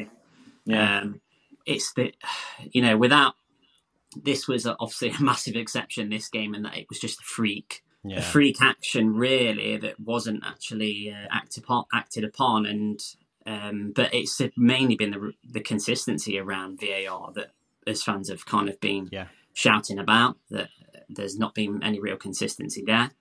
Yeah, 0.66 1.00
um, 1.00 1.22
it's 1.66 1.94
the 1.94 2.14
you 2.72 2.82
know 2.82 2.98
without 2.98 3.36
this 4.16 4.48
was 4.48 4.66
obviously 4.68 5.10
a 5.10 5.20
massive 5.22 5.56
exception 5.56 6.10
this 6.10 6.30
game, 6.30 6.54
and 6.54 6.66
that 6.66 6.78
it 6.78 6.88
was 6.90 7.00
just 7.00 7.22
a 7.22 7.24
freak, 7.24 7.84
Yeah. 8.08 8.20
a 8.20 8.22
freak 8.22 8.62
action 8.62 9.16
really 9.16 9.78
that 9.78 10.00
wasn't 10.00 10.44
actually 10.46 11.12
uh, 11.12 11.28
acted 11.32 11.64
upon, 11.64 11.86
acted 11.94 12.24
upon, 12.24 12.66
and 12.66 13.00
um, 13.48 13.92
but 13.96 14.14
it's 14.14 14.40
mainly 14.56 14.96
been 14.96 15.12
the 15.12 15.34
the 15.44 15.60
consistency 15.62 16.38
around 16.40 16.80
VAR 16.80 17.32
that 17.34 17.52
as 17.88 18.04
fans 18.04 18.30
have 18.30 18.46
kind 18.46 18.70
of 18.70 18.80
been 18.80 19.10
Yeah. 19.12 19.28
shouting 19.54 20.00
about 20.00 20.38
that 20.50 20.70
there's 21.10 21.38
not 21.38 21.54
been 21.54 21.84
any 21.84 22.00
real 22.00 22.18
consistency 22.18 22.84
there. 22.86 23.12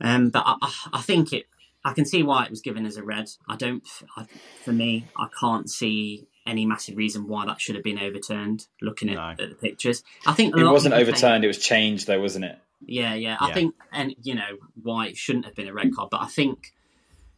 Um, 0.00 0.30
but 0.30 0.44
I, 0.46 0.56
I- 0.62 0.88
I 0.94 1.00
think 1.00 1.32
it. 1.32 1.46
I 1.86 1.92
can 1.92 2.06
see 2.06 2.22
why 2.22 2.44
it 2.44 2.50
was 2.50 2.62
given 2.62 2.86
as 2.86 2.96
a 2.96 3.02
red. 3.02 3.28
I 3.48 3.56
don't. 3.56 3.86
I, 4.16 4.24
for 4.64 4.72
me, 4.72 5.06
I 5.16 5.26
can't 5.38 5.68
see 5.68 6.26
any 6.46 6.64
massive 6.66 6.96
reason 6.96 7.26
why 7.28 7.44
that 7.46 7.60
should 7.60 7.74
have 7.74 7.84
been 7.84 7.98
overturned. 7.98 8.66
Looking 8.80 9.10
at, 9.10 9.14
No. 9.16 9.44
at 9.44 9.50
the 9.50 9.54
pictures, 9.54 10.02
I 10.26 10.32
think 10.32 10.56
It 10.56 10.64
wasn't 10.64 10.94
people 10.94 11.04
think- 11.06 11.16
overturned; 11.16 11.44
it 11.44 11.48
was 11.48 11.58
changed, 11.58 12.06
though, 12.06 12.20
wasn't 12.20 12.46
it? 12.46 12.58
Yeah, 12.80 13.14
yeah. 13.14 13.36
I 13.40 13.48
Yeah. 13.48 13.54
think, 13.54 13.74
and 13.92 14.14
you 14.22 14.34
know, 14.34 14.58
why 14.82 15.06
it 15.08 15.16
shouldn't 15.16 15.44
have 15.44 15.54
been 15.54 15.68
a 15.68 15.72
red 15.74 15.94
card. 15.94 16.10
But 16.10 16.22
I 16.22 16.26
think 16.26 16.72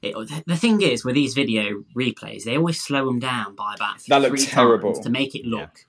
it, 0.02 0.14
the 0.46 0.56
thing 0.56 0.82
is 0.82 1.04
with 1.04 1.14
these 1.14 1.34
video 1.34 1.84
replays, 1.96 2.44
they 2.44 2.56
always 2.56 2.80
slow 2.80 3.06
them 3.06 3.18
down 3.18 3.54
by 3.54 3.74
about 3.74 4.02
That 4.08 4.22
looked 4.22 4.38
three 4.38 4.46
terrible. 4.46 4.92
times 4.92 5.04
to 5.04 5.10
make 5.10 5.34
it 5.34 5.44
look, 5.46 5.86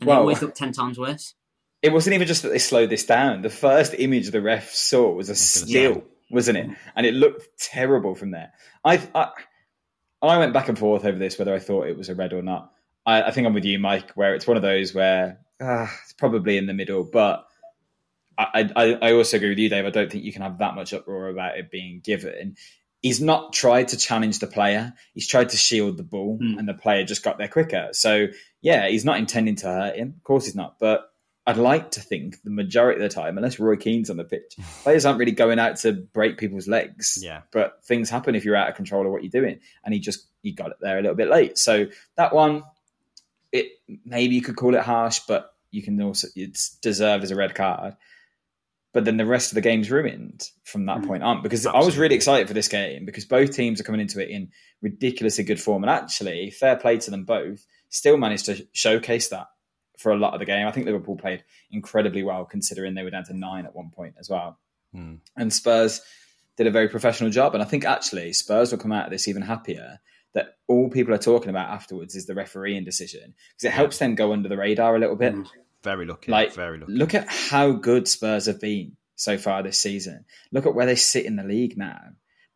and 0.00 0.06
Well- 0.08 0.16
they 0.16 0.20
always 0.20 0.42
look 0.42 0.54
ten 0.54 0.72
times 0.72 0.98
worse. 0.98 1.34
It 1.82 1.92
wasn't 1.92 2.14
even 2.14 2.26
just 2.26 2.42
that 2.42 2.48
they 2.48 2.58
slowed 2.58 2.88
this 2.88 3.04
down. 3.04 3.42
The 3.42 3.50
first 3.50 3.94
image 3.98 4.30
the 4.30 4.40
ref 4.40 4.72
saw 4.72 5.12
was 5.12 5.28
a 5.28 5.32
gonna 5.32 5.36
still, 5.36 5.94
say. 5.96 6.02
wasn't 6.30 6.56
it? 6.58 6.70
And 6.96 7.04
it 7.04 7.12
looked 7.12 7.46
terrible 7.60 8.14
from 8.14 8.30
there. 8.30 8.52
I, 8.82 9.06
I 9.14 9.28
I 10.22 10.38
went 10.38 10.54
back 10.54 10.70
and 10.70 10.78
forth 10.78 11.04
over 11.04 11.18
this 11.18 11.38
whether 11.38 11.52
I 11.54 11.58
thought 11.58 11.86
it 11.86 11.98
was 11.98 12.08
a 12.08 12.14
red 12.14 12.32
or 12.32 12.40
not. 12.40 12.72
I, 13.04 13.24
I 13.24 13.30
think 13.32 13.46
I'm 13.46 13.52
with 13.52 13.66
you, 13.66 13.78
Mike, 13.78 14.12
where 14.12 14.34
it's 14.34 14.46
one 14.46 14.56
of 14.56 14.62
those 14.62 14.94
where 14.94 15.40
uh, 15.60 15.86
it's 16.04 16.14
probably 16.14 16.56
in 16.56 16.66
the 16.66 16.72
middle, 16.72 17.04
but. 17.04 17.46
I, 18.36 18.70
I, 18.74 18.92
I 19.00 19.12
also 19.12 19.36
agree 19.36 19.50
with 19.50 19.58
you, 19.58 19.68
Dave. 19.68 19.86
I 19.86 19.90
don't 19.90 20.10
think 20.10 20.24
you 20.24 20.32
can 20.32 20.42
have 20.42 20.58
that 20.58 20.74
much 20.74 20.92
uproar 20.92 21.28
about 21.28 21.58
it 21.58 21.70
being 21.70 22.00
given. 22.04 22.56
He's 23.02 23.20
not 23.20 23.52
tried 23.52 23.88
to 23.88 23.96
challenge 23.98 24.38
the 24.38 24.46
player. 24.46 24.94
He's 25.12 25.28
tried 25.28 25.50
to 25.50 25.56
shield 25.56 25.96
the 25.98 26.02
ball, 26.02 26.38
Hmm. 26.40 26.58
and 26.58 26.68
the 26.68 26.74
player 26.74 27.04
just 27.04 27.22
got 27.22 27.38
there 27.38 27.48
quicker. 27.48 27.88
So, 27.92 28.28
yeah, 28.62 28.88
he's 28.88 29.04
not 29.04 29.18
intending 29.18 29.56
to 29.56 29.66
hurt 29.66 29.96
him. 29.96 30.14
Of 30.16 30.22
course, 30.24 30.46
he's 30.46 30.54
not. 30.54 30.78
But 30.78 31.02
I'd 31.46 31.58
like 31.58 31.90
to 31.92 32.00
think 32.00 32.42
the 32.42 32.50
majority 32.50 33.02
of 33.02 33.08
the 33.10 33.14
time, 33.14 33.36
unless 33.36 33.60
Roy 33.60 33.76
Keane's 33.76 34.08
on 34.08 34.16
the 34.16 34.24
pitch, 34.24 34.56
players 34.82 35.04
aren't 35.04 35.18
really 35.18 35.32
going 35.32 35.58
out 35.58 35.76
to 35.80 35.92
break 35.92 36.38
people's 36.38 36.66
legs. 36.66 37.18
Yeah. 37.22 37.42
But 37.52 37.84
things 37.84 38.08
happen 38.08 38.34
if 38.34 38.44
you're 38.46 38.56
out 38.56 38.70
of 38.70 38.74
control 38.74 39.04
of 39.04 39.12
what 39.12 39.22
you're 39.22 39.30
doing, 39.42 39.60
and 39.84 39.92
he 39.92 40.00
just 40.00 40.26
he 40.42 40.52
got 40.52 40.70
it 40.70 40.78
there 40.80 40.98
a 40.98 41.02
little 41.02 41.16
bit 41.16 41.28
late. 41.28 41.58
So 41.58 41.86
that 42.16 42.34
one, 42.34 42.62
it 43.52 43.66
maybe 44.06 44.34
you 44.34 44.40
could 44.42 44.56
call 44.56 44.74
it 44.74 44.80
harsh, 44.80 45.20
but 45.28 45.50
you 45.70 45.82
can 45.82 46.00
also 46.00 46.28
it's 46.34 46.76
deserved 46.76 47.22
as 47.24 47.30
a 47.30 47.36
red 47.36 47.54
card. 47.54 47.96
But 48.94 49.04
then 49.04 49.18
the 49.18 49.26
rest 49.26 49.50
of 49.50 49.56
the 49.56 49.60
game's 49.60 49.90
ruined 49.90 50.48
from 50.62 50.86
that 50.86 50.98
Mm. 50.98 51.06
point 51.06 51.22
on 51.22 51.42
because 51.42 51.66
I 51.66 51.80
was 51.80 51.98
really 51.98 52.14
excited 52.14 52.48
for 52.48 52.54
this 52.54 52.68
game 52.68 53.04
because 53.04 53.26
both 53.26 53.50
teams 53.54 53.80
are 53.80 53.84
coming 53.84 54.00
into 54.00 54.22
it 54.22 54.30
in 54.30 54.50
ridiculously 54.80 55.44
good 55.44 55.60
form, 55.60 55.82
and 55.82 55.90
actually, 55.90 56.50
fair 56.50 56.76
play 56.76 56.96
to 56.98 57.10
them 57.10 57.24
both, 57.24 57.66
still 57.90 58.16
managed 58.16 58.46
to 58.46 58.66
showcase 58.72 59.28
that 59.28 59.48
for 59.98 60.12
a 60.12 60.16
lot 60.16 60.32
of 60.32 60.40
the 60.40 60.46
game. 60.46 60.66
I 60.66 60.70
think 60.70 60.86
Liverpool 60.86 61.16
played 61.16 61.44
incredibly 61.70 62.22
well 62.22 62.44
considering 62.44 62.94
they 62.94 63.02
were 63.02 63.10
down 63.10 63.24
to 63.24 63.34
nine 63.36 63.66
at 63.66 63.74
one 63.74 63.90
point 63.90 64.14
as 64.18 64.30
well. 64.30 64.58
Hmm. 64.92 65.16
And 65.36 65.52
Spurs 65.52 66.00
did 66.56 66.66
a 66.68 66.70
very 66.70 66.88
professional 66.88 67.30
job. 67.30 67.54
And 67.54 67.62
I 67.62 67.66
think 67.66 67.84
actually 67.84 68.32
Spurs 68.32 68.70
will 68.70 68.78
come 68.78 68.92
out 68.92 69.06
of 69.06 69.10
this 69.10 69.26
even 69.26 69.42
happier 69.42 69.98
that 70.34 70.56
all 70.68 70.88
people 70.88 71.12
are 71.14 71.18
talking 71.18 71.50
about 71.50 71.68
afterwards 71.70 72.14
is 72.14 72.26
the 72.26 72.34
refereeing 72.34 72.84
decision 72.84 73.34
because 73.50 73.64
it 73.64 73.72
helps 73.72 73.98
them 73.98 74.14
go 74.14 74.32
under 74.32 74.48
the 74.48 74.56
radar 74.56 74.94
a 74.94 74.98
little 75.00 75.16
bit. 75.16 75.34
Mm. 75.34 75.46
Very 75.84 76.06
lucky. 76.06 76.32
Like, 76.32 76.54
very 76.54 76.78
lucky. 76.78 76.92
Look 76.92 77.14
at 77.14 77.28
how 77.28 77.72
good 77.72 78.08
Spurs 78.08 78.46
have 78.46 78.60
been 78.60 78.96
so 79.14 79.38
far 79.38 79.62
this 79.62 79.78
season. 79.78 80.24
Look 80.50 80.66
at 80.66 80.74
where 80.74 80.86
they 80.86 80.96
sit 80.96 81.26
in 81.26 81.36
the 81.36 81.44
league 81.44 81.76
now. 81.76 82.00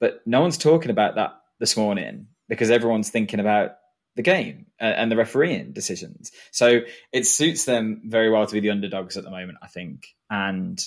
But 0.00 0.20
no 0.26 0.40
one's 0.40 0.58
talking 0.58 0.90
about 0.90 1.16
that 1.16 1.38
this 1.60 1.76
morning 1.76 2.28
because 2.48 2.70
everyone's 2.70 3.10
thinking 3.10 3.40
about 3.40 3.72
the 4.16 4.22
game 4.22 4.66
uh, 4.80 4.84
and 4.84 5.12
the 5.12 5.16
refereeing 5.16 5.72
decisions. 5.72 6.32
So 6.50 6.80
it 7.12 7.26
suits 7.26 7.64
them 7.64 8.02
very 8.04 8.30
well 8.30 8.46
to 8.46 8.52
be 8.52 8.60
the 8.60 8.70
underdogs 8.70 9.16
at 9.16 9.24
the 9.24 9.30
moment, 9.30 9.58
I 9.62 9.68
think. 9.68 10.06
And 10.30 10.82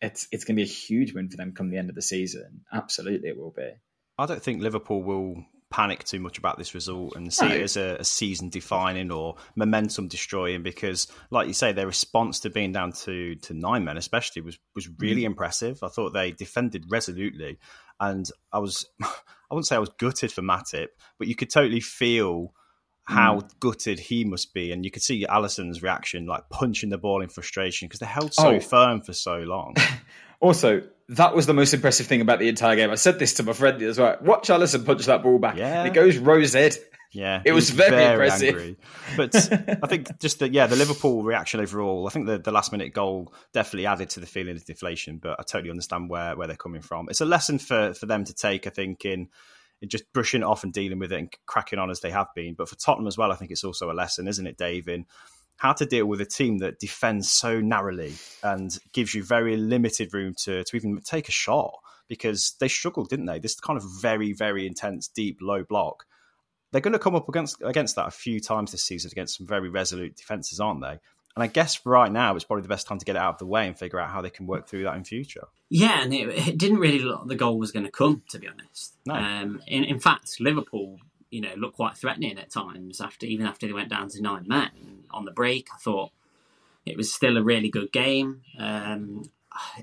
it's 0.00 0.26
it's 0.32 0.44
going 0.44 0.56
to 0.56 0.64
be 0.64 0.68
a 0.68 0.72
huge 0.72 1.14
win 1.14 1.28
for 1.28 1.36
them 1.36 1.52
come 1.52 1.70
the 1.70 1.78
end 1.78 1.90
of 1.90 1.94
the 1.94 2.02
season. 2.02 2.62
Absolutely, 2.72 3.28
it 3.28 3.38
will 3.38 3.54
be. 3.56 3.70
I 4.18 4.26
don't 4.26 4.42
think 4.42 4.62
Liverpool 4.62 5.02
will 5.02 5.44
panic 5.74 6.04
too 6.04 6.20
much 6.20 6.38
about 6.38 6.56
this 6.56 6.72
result 6.74 7.16
and 7.16 7.32
see 7.32 7.46
No. 7.46 7.54
it 7.54 7.62
as 7.62 7.76
a, 7.76 7.96
a 7.98 8.04
season 8.04 8.48
defining 8.48 9.10
or 9.10 9.34
momentum 9.56 10.06
destroying 10.06 10.62
because, 10.62 11.08
like 11.30 11.48
you 11.48 11.52
say, 11.54 11.72
their 11.72 11.86
response 11.88 12.38
to 12.40 12.50
being 12.50 12.70
down 12.72 12.92
to, 13.04 13.34
to 13.36 13.54
nine 13.54 13.84
men, 13.84 13.96
especially, 13.96 14.42
was, 14.42 14.56
was 14.76 14.88
really 14.98 15.22
Mm. 15.22 15.32
impressive. 15.32 15.82
I 15.82 15.88
thought 15.88 16.10
they 16.12 16.30
defended 16.30 16.84
resolutely. 16.88 17.58
And 17.98 18.28
I 18.52 18.60
was, 18.60 18.86
I 19.02 19.08
wouldn't 19.50 19.66
say 19.66 19.74
I 19.76 19.80
was 19.80 19.90
gutted 19.98 20.30
for 20.30 20.42
Matip, 20.42 20.88
but 21.18 21.26
you 21.26 21.34
could 21.34 21.50
totally 21.50 21.80
feel 21.80 22.54
how 23.06 23.40
Mm. 23.40 23.50
gutted 23.60 23.98
he 23.98 24.24
must 24.24 24.54
be. 24.54 24.70
And 24.70 24.84
you 24.84 24.90
could 24.92 25.02
see 25.02 25.26
Alisson's 25.28 25.82
reaction, 25.82 26.24
like 26.26 26.48
punching 26.50 26.90
the 26.90 26.98
ball 26.98 27.20
in 27.20 27.28
frustration 27.28 27.88
because 27.88 28.00
they 28.00 28.06
held 28.06 28.32
so 28.32 28.54
Oh. 28.54 28.60
firm 28.60 29.00
for 29.02 29.12
so 29.12 29.38
long. 29.38 29.74
Also, 30.40 30.82
that 31.10 31.34
was 31.34 31.46
the 31.46 31.54
most 31.54 31.74
impressive 31.74 32.06
thing 32.06 32.20
about 32.20 32.38
the 32.38 32.48
entire 32.48 32.76
game. 32.76 32.90
I 32.90 32.94
said 32.94 33.18
this 33.18 33.34
to 33.34 33.42
my 33.42 33.52
friend 33.52 33.80
as 33.82 33.98
well. 33.98 34.16
Watch 34.22 34.48
Alisson 34.48 34.84
punch 34.86 35.06
that 35.06 35.22
ball 35.22 35.38
back. 35.38 35.56
Yeah. 35.56 35.80
And 35.80 35.88
it 35.88 35.94
goes 35.94 36.16
rose 36.18 36.54
head. 36.54 36.76
Yeah, 37.12 37.42
It 37.44 37.52
was 37.52 37.70
very 37.70 38.04
impressive. 38.04 38.48
angry. 38.48 38.76
But 39.16 39.36
I 39.36 39.86
think 39.86 40.18
just 40.18 40.40
the 40.40 40.48
yeah, 40.48 40.66
the 40.66 40.74
Liverpool 40.74 41.22
reaction 41.22 41.60
overall. 41.60 42.08
I 42.08 42.10
think 42.10 42.26
the, 42.26 42.38
the 42.38 42.50
last 42.50 42.72
minute 42.72 42.92
goal 42.92 43.32
definitely 43.52 43.86
added 43.86 44.10
to 44.10 44.20
the 44.20 44.26
feeling 44.26 44.56
of 44.56 44.64
deflation. 44.64 45.18
But 45.18 45.38
I 45.38 45.44
totally 45.44 45.70
understand 45.70 46.10
where, 46.10 46.34
where 46.36 46.48
they're 46.48 46.56
coming 46.56 46.82
from. 46.82 47.08
It's 47.08 47.20
a 47.20 47.24
lesson 47.24 47.60
for, 47.60 47.94
for 47.94 48.06
them 48.06 48.24
to 48.24 48.34
take. 48.34 48.66
I 48.66 48.70
think 48.70 49.04
in, 49.04 49.28
in 49.80 49.88
just 49.88 50.12
brushing 50.12 50.40
it 50.40 50.44
off 50.46 50.64
and 50.64 50.72
dealing 50.72 50.98
with 50.98 51.12
it 51.12 51.18
and 51.20 51.32
cracking 51.46 51.78
on 51.78 51.88
as 51.88 52.00
they 52.00 52.10
have 52.10 52.34
been. 52.34 52.54
But 52.54 52.68
for 52.68 52.74
Tottenham 52.74 53.06
as 53.06 53.16
well, 53.16 53.30
I 53.30 53.36
think 53.36 53.52
it's 53.52 53.62
also 53.62 53.92
a 53.92 53.94
lesson, 53.94 54.26
isn't 54.26 54.46
it, 54.48 54.56
Dave? 54.58 54.88
In 54.88 55.06
how 55.64 55.72
to 55.72 55.86
deal 55.86 56.04
with 56.04 56.20
a 56.20 56.26
team 56.26 56.58
that 56.58 56.78
defends 56.78 57.30
so 57.30 57.58
narrowly 57.58 58.12
and 58.42 58.78
gives 58.92 59.14
you 59.14 59.24
very 59.24 59.56
limited 59.56 60.12
room 60.12 60.34
to 60.44 60.62
to 60.62 60.76
even 60.76 61.00
take 61.00 61.26
a 61.28 61.32
shot 61.32 61.72
because 62.06 62.54
they 62.60 62.68
struggled, 62.68 63.08
didn't 63.08 63.24
they? 63.24 63.38
This 63.38 63.58
kind 63.58 63.78
of 63.78 63.84
very 64.00 64.34
very 64.34 64.66
intense, 64.66 65.08
deep, 65.08 65.38
low 65.40 65.64
block 65.64 66.04
they're 66.70 66.80
going 66.80 66.92
to 66.92 66.98
come 66.98 67.14
up 67.14 67.28
against 67.28 67.62
against 67.62 67.94
that 67.94 68.08
a 68.08 68.10
few 68.10 68.40
times 68.40 68.72
this 68.72 68.82
season 68.82 69.08
against 69.12 69.38
some 69.38 69.46
very 69.46 69.68
resolute 69.70 70.16
defenses, 70.16 70.58
aren't 70.58 70.80
they? 70.80 70.98
And 71.36 71.42
I 71.42 71.46
guess 71.46 71.80
right 71.86 72.10
now 72.10 72.34
it's 72.34 72.44
probably 72.44 72.62
the 72.62 72.68
best 72.68 72.88
time 72.88 72.98
to 72.98 73.04
get 73.04 73.14
it 73.14 73.22
out 73.22 73.34
of 73.34 73.38
the 73.38 73.46
way 73.46 73.68
and 73.68 73.78
figure 73.78 74.00
out 74.00 74.10
how 74.10 74.20
they 74.20 74.30
can 74.30 74.46
work 74.46 74.68
through 74.68 74.82
that 74.82 74.96
in 74.96 75.04
future. 75.04 75.46
Yeah, 75.70 76.02
and 76.02 76.12
it, 76.12 76.48
it 76.48 76.58
didn't 76.58 76.78
really 76.78 76.98
look 76.98 77.28
the 77.28 77.36
goal 77.36 77.58
was 77.58 77.70
going 77.70 77.84
to 77.86 77.92
come, 77.92 78.22
to 78.30 78.40
be 78.40 78.48
honest. 78.48 78.96
No. 79.06 79.14
Um, 79.14 79.62
in, 79.68 79.84
in 79.84 80.00
fact, 80.00 80.40
Liverpool, 80.40 80.98
you 81.34 81.40
know, 81.40 81.52
looked 81.56 81.74
quite 81.74 81.96
threatening 81.96 82.38
at 82.38 82.48
times 82.48 83.00
after 83.00 83.26
even 83.26 83.44
after 83.44 83.66
they 83.66 83.72
went 83.72 83.88
down 83.88 84.08
to 84.08 84.22
nine 84.22 84.44
men 84.46 84.70
on 85.10 85.24
the 85.24 85.32
break. 85.32 85.66
I 85.74 85.78
thought 85.78 86.12
it 86.86 86.96
was 86.96 87.12
still 87.12 87.36
a 87.36 87.42
really 87.42 87.68
good 87.68 87.90
game. 87.90 88.42
Um, 88.56 89.24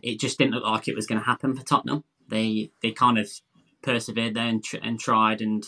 it 0.02 0.18
just 0.18 0.38
didn't 0.38 0.54
look 0.54 0.64
like 0.64 0.88
it 0.88 0.96
was 0.96 1.08
going 1.08 1.20
to 1.20 1.26
happen 1.26 1.54
for 1.54 1.64
Tottenham. 1.64 2.06
They 2.30 2.72
they 2.82 2.92
kind 2.92 3.18
of 3.18 3.30
persevered 3.82 4.34
there 4.34 4.48
and, 4.48 4.64
tr- 4.64 4.78
and 4.82 4.98
tried 4.98 5.42
and 5.42 5.66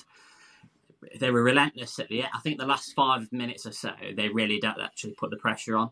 they 1.19 1.31
were 1.31 1.43
relentless 1.43 1.99
at 1.99 2.07
the 2.07 2.21
end. 2.21 2.31
I 2.33 2.39
think 2.39 2.59
the 2.59 2.65
last 2.65 2.93
five 2.93 3.33
minutes 3.33 3.65
or 3.65 3.73
so, 3.73 3.91
they 4.15 4.29
really 4.29 4.59
did 4.59 4.75
actually 4.81 5.15
put 5.15 5.31
the 5.31 5.37
pressure 5.37 5.75
on, 5.75 5.91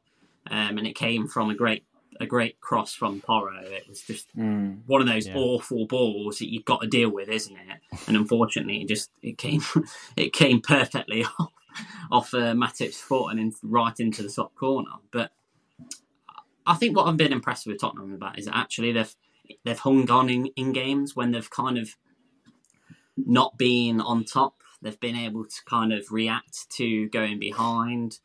um, 0.49 0.77
and 0.77 0.87
it 0.87 0.95
came 0.95 1.27
from 1.27 1.49
a 1.49 1.55
great 1.55 1.83
a 2.21 2.27
great 2.27 2.59
cross 2.61 2.93
from 2.93 3.21
Porro. 3.21 3.59
It 3.61 3.87
was 3.87 4.01
just 4.01 4.35
Mm. 4.37 4.81
one 4.85 5.01
of 5.01 5.07
those 5.07 5.27
Yeah. 5.27 5.35
awful 5.37 5.85
balls 5.87 6.39
that 6.39 6.51
you've 6.51 6.65
got 6.65 6.81
to 6.81 6.87
deal 6.87 7.09
with, 7.09 7.29
isn't 7.29 7.55
it? 7.55 7.79
And 8.07 8.17
unfortunately, 8.17 8.81
it 8.81 8.87
just 8.87 9.09
it 9.21 9.37
came 9.37 9.61
it 10.17 10.33
came 10.33 10.61
perfectly 10.61 11.23
off 11.39 11.51
off 12.11 12.33
uh, 12.33 12.53
Matip's 12.53 12.99
foot 12.99 13.29
and 13.29 13.39
in, 13.39 13.53
right 13.63 13.97
into 13.99 14.21
the 14.23 14.29
top 14.29 14.53
corner. 14.55 14.91
But 15.11 15.31
I 16.65 16.75
think 16.75 16.95
what 16.95 17.07
I've 17.07 17.17
been 17.17 17.31
impressed 17.33 17.65
with 17.65 17.79
Tottenham 17.79 18.13
about 18.13 18.37
is 18.37 18.45
that 18.45 18.57
actually 18.57 18.91
they've 18.91 19.15
they've 19.63 19.79
hung 19.79 20.09
on 20.11 20.29
in, 20.29 20.47
in 20.55 20.71
games 20.73 21.15
when 21.15 21.31
they've 21.31 21.49
kind 21.49 21.77
of 21.77 21.95
not 23.17 23.57
been 23.57 23.99
on 24.01 24.23
top. 24.23 24.55
They've 24.81 24.99
been 24.99 25.15
able 25.15 25.45
to 25.45 25.63
kind 25.65 25.93
of 25.93 26.11
react 26.11 26.69
to 26.71 27.07
going 27.09 27.39
behind. 27.39 28.19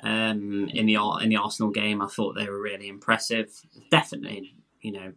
Um, 0.00 0.68
in 0.72 0.86
the 0.86 0.96
in 1.20 1.28
the 1.28 1.36
Arsenal 1.36 1.70
game, 1.70 2.00
I 2.00 2.06
thought 2.06 2.34
they 2.34 2.48
were 2.48 2.60
really 2.60 2.88
impressive. 2.88 3.50
Definitely, 3.90 4.54
you 4.80 4.92
know, 4.92 5.12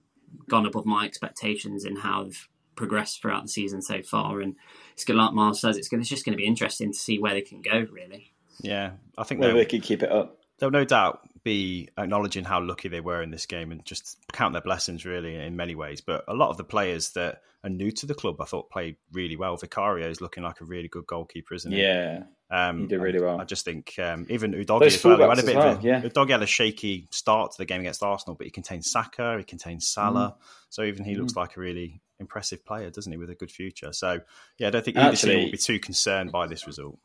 gone 0.49 0.65
above 0.65 0.85
my 0.85 1.05
expectations 1.05 1.85
in 1.85 1.97
how 1.97 2.23
they've 2.23 2.47
progressed 2.75 3.21
throughout 3.21 3.43
the 3.43 3.49
season 3.49 3.81
so 3.81 4.01
far. 4.01 4.41
And 4.41 4.55
it's 4.93 5.05
going 5.05 5.17
like 5.17 5.33
Myles 5.33 5.61
says, 5.61 5.77
it's, 5.77 5.87
gonna, 5.87 6.01
it's 6.01 6.09
just 6.09 6.25
going 6.25 6.33
to 6.33 6.37
be 6.37 6.47
interesting 6.47 6.91
to 6.91 6.97
see 6.97 7.19
where 7.19 7.33
they 7.33 7.41
can 7.41 7.61
go. 7.61 7.85
Really, 7.91 8.33
Yeah, 8.61 8.91
I 9.17 9.23
think 9.23 9.39
Whether 9.39 9.53
they'll, 9.53 9.61
they 9.61 9.65
could 9.65 9.83
keep 9.83 10.03
it 10.03 10.11
up. 10.11 10.39
they'll 10.59 10.71
no 10.71 10.85
doubt 10.85 11.21
be 11.43 11.89
acknowledging 11.97 12.43
how 12.43 12.61
lucky 12.61 12.87
they 12.87 13.01
were 13.01 13.21
in 13.21 13.31
this 13.31 13.45
game 13.45 13.71
and 13.71 13.83
just 13.85 14.17
count 14.31 14.53
their 14.53 14.61
blessings 14.61 15.05
really 15.05 15.35
in 15.35 15.55
many 15.55 15.75
ways. 15.75 16.01
But 16.01 16.23
a 16.27 16.33
lot 16.33 16.49
of 16.49 16.57
the 16.57 16.63
players 16.63 17.11
that 17.11 17.41
are 17.63 17.69
new 17.69 17.91
to 17.91 18.05
the 18.05 18.13
club, 18.13 18.39
I 18.39 18.45
thought 18.45 18.69
played 18.69 18.97
really 19.11 19.35
well. 19.35 19.57
Vicario 19.57 20.09
is 20.09 20.21
looking 20.21 20.43
like 20.43 20.61
a 20.61 20.65
really 20.65 20.87
good 20.87 21.05
goalkeeper, 21.07 21.53
isn't 21.55 21.71
he? 21.71 21.81
Yeah. 21.81 22.23
Um, 22.49 22.81
he 22.81 22.87
did 22.87 22.99
really 22.99 23.21
well. 23.21 23.39
I, 23.39 23.45
just 23.45 23.65
think 23.65 23.97
um, 23.97 24.27
even 24.29 24.51
Udogie 24.51 24.87
as 24.87 25.03
well. 25.03 25.29
Had 25.29 25.39
a 25.39 25.43
bit 25.43 25.55
well, 25.55 25.69
of 25.69 25.83
a, 25.83 25.87
yeah. 25.87 26.01
Udogie 26.01 26.31
had 26.31 26.43
a 26.43 26.47
shaky 26.47 27.07
start 27.11 27.53
to 27.53 27.57
the 27.57 27.65
game 27.65 27.81
against 27.81 28.03
Arsenal, 28.03 28.35
but 28.35 28.45
he 28.45 28.51
contains 28.51 28.91
Saka, 28.91 29.37
he 29.37 29.43
contains 29.43 29.87
Salah, 29.87 30.35
mm. 30.37 30.43
so 30.69 30.83
even 30.83 31.05
he 31.05 31.15
looks 31.15 31.33
mm. 31.33 31.37
like 31.37 31.55
a 31.55 31.61
really 31.61 32.01
impressive 32.19 32.65
player, 32.65 32.89
doesn't 32.89 33.11
he, 33.11 33.17
with 33.17 33.29
a 33.29 33.35
good 33.35 33.51
future? 33.51 33.93
So 33.93 34.19
yeah, 34.57 34.67
I 34.67 34.69
don't 34.69 34.83
think 34.83 34.97
either 34.97 35.15
team 35.15 35.45
will 35.45 35.51
be 35.51 35.57
too 35.57 35.79
concerned 35.79 36.31
by 36.31 36.47
this 36.47 36.67
result. 36.67 36.99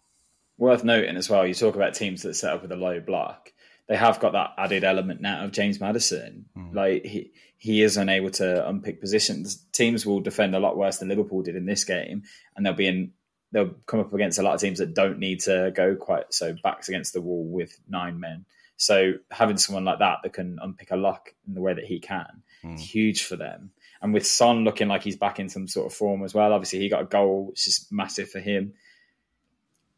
Worth 0.58 0.84
noting 0.84 1.16
as 1.16 1.30
well, 1.30 1.46
you 1.46 1.54
talk 1.54 1.76
about 1.76 1.94
teams 1.94 2.22
that 2.22 2.34
set 2.34 2.52
up 2.52 2.62
with 2.62 2.72
a 2.72 2.76
low 2.76 2.98
block. 2.98 3.52
They 3.88 3.96
have 3.96 4.18
got 4.18 4.32
that 4.32 4.54
added 4.58 4.82
element 4.82 5.20
now 5.20 5.44
of 5.44 5.52
James 5.52 5.80
Maddison. 5.80 6.46
Mm. 6.56 6.74
Like 6.74 7.04
he 7.04 7.32
he 7.58 7.82
is 7.82 7.96
unable 7.96 8.30
to 8.30 8.68
unpick 8.68 9.00
positions. 9.00 9.64
Teams 9.72 10.04
will 10.04 10.20
defend 10.20 10.54
a 10.54 10.60
lot 10.60 10.76
worse 10.76 10.98
than 10.98 11.08
Liverpool 11.08 11.42
did 11.42 11.56
in 11.56 11.66
this 11.66 11.84
game, 11.84 12.24
and 12.56 12.66
they'll 12.66 12.74
be 12.74 12.86
in 12.86 13.12
they'll 13.52 13.74
come 13.86 14.00
up 14.00 14.12
against 14.12 14.38
a 14.38 14.42
lot 14.42 14.54
of 14.54 14.60
teams 14.60 14.78
that 14.78 14.94
don't 14.94 15.18
need 15.18 15.40
to 15.40 15.72
go 15.74 15.94
quite 15.94 16.32
so 16.34 16.54
backs 16.62 16.88
against 16.88 17.12
the 17.12 17.20
wall 17.20 17.44
with 17.44 17.78
nine 17.88 18.18
men. 18.18 18.44
So 18.76 19.14
having 19.30 19.56
someone 19.56 19.84
like 19.84 20.00
that 20.00 20.18
that 20.22 20.32
can 20.32 20.58
unpick 20.60 20.90
a 20.90 20.96
lock 20.96 21.32
in 21.46 21.54
the 21.54 21.62
way 21.62 21.72
that 21.72 21.84
he 21.84 21.98
can 21.98 22.42
mm. 22.62 22.74
is 22.74 22.82
huge 22.82 23.22
for 23.22 23.36
them. 23.36 23.70
And 24.02 24.12
with 24.12 24.26
Son 24.26 24.64
looking 24.64 24.88
like 24.88 25.02
he's 25.02 25.16
back 25.16 25.40
in 25.40 25.48
some 25.48 25.68
sort 25.68 25.86
of 25.86 25.94
form 25.94 26.22
as 26.22 26.34
well, 26.34 26.52
obviously 26.52 26.80
he 26.80 26.88
got 26.88 27.02
a 27.02 27.06
goal, 27.06 27.46
which 27.46 27.66
is 27.66 27.86
massive 27.90 28.30
for 28.30 28.40
him. 28.40 28.74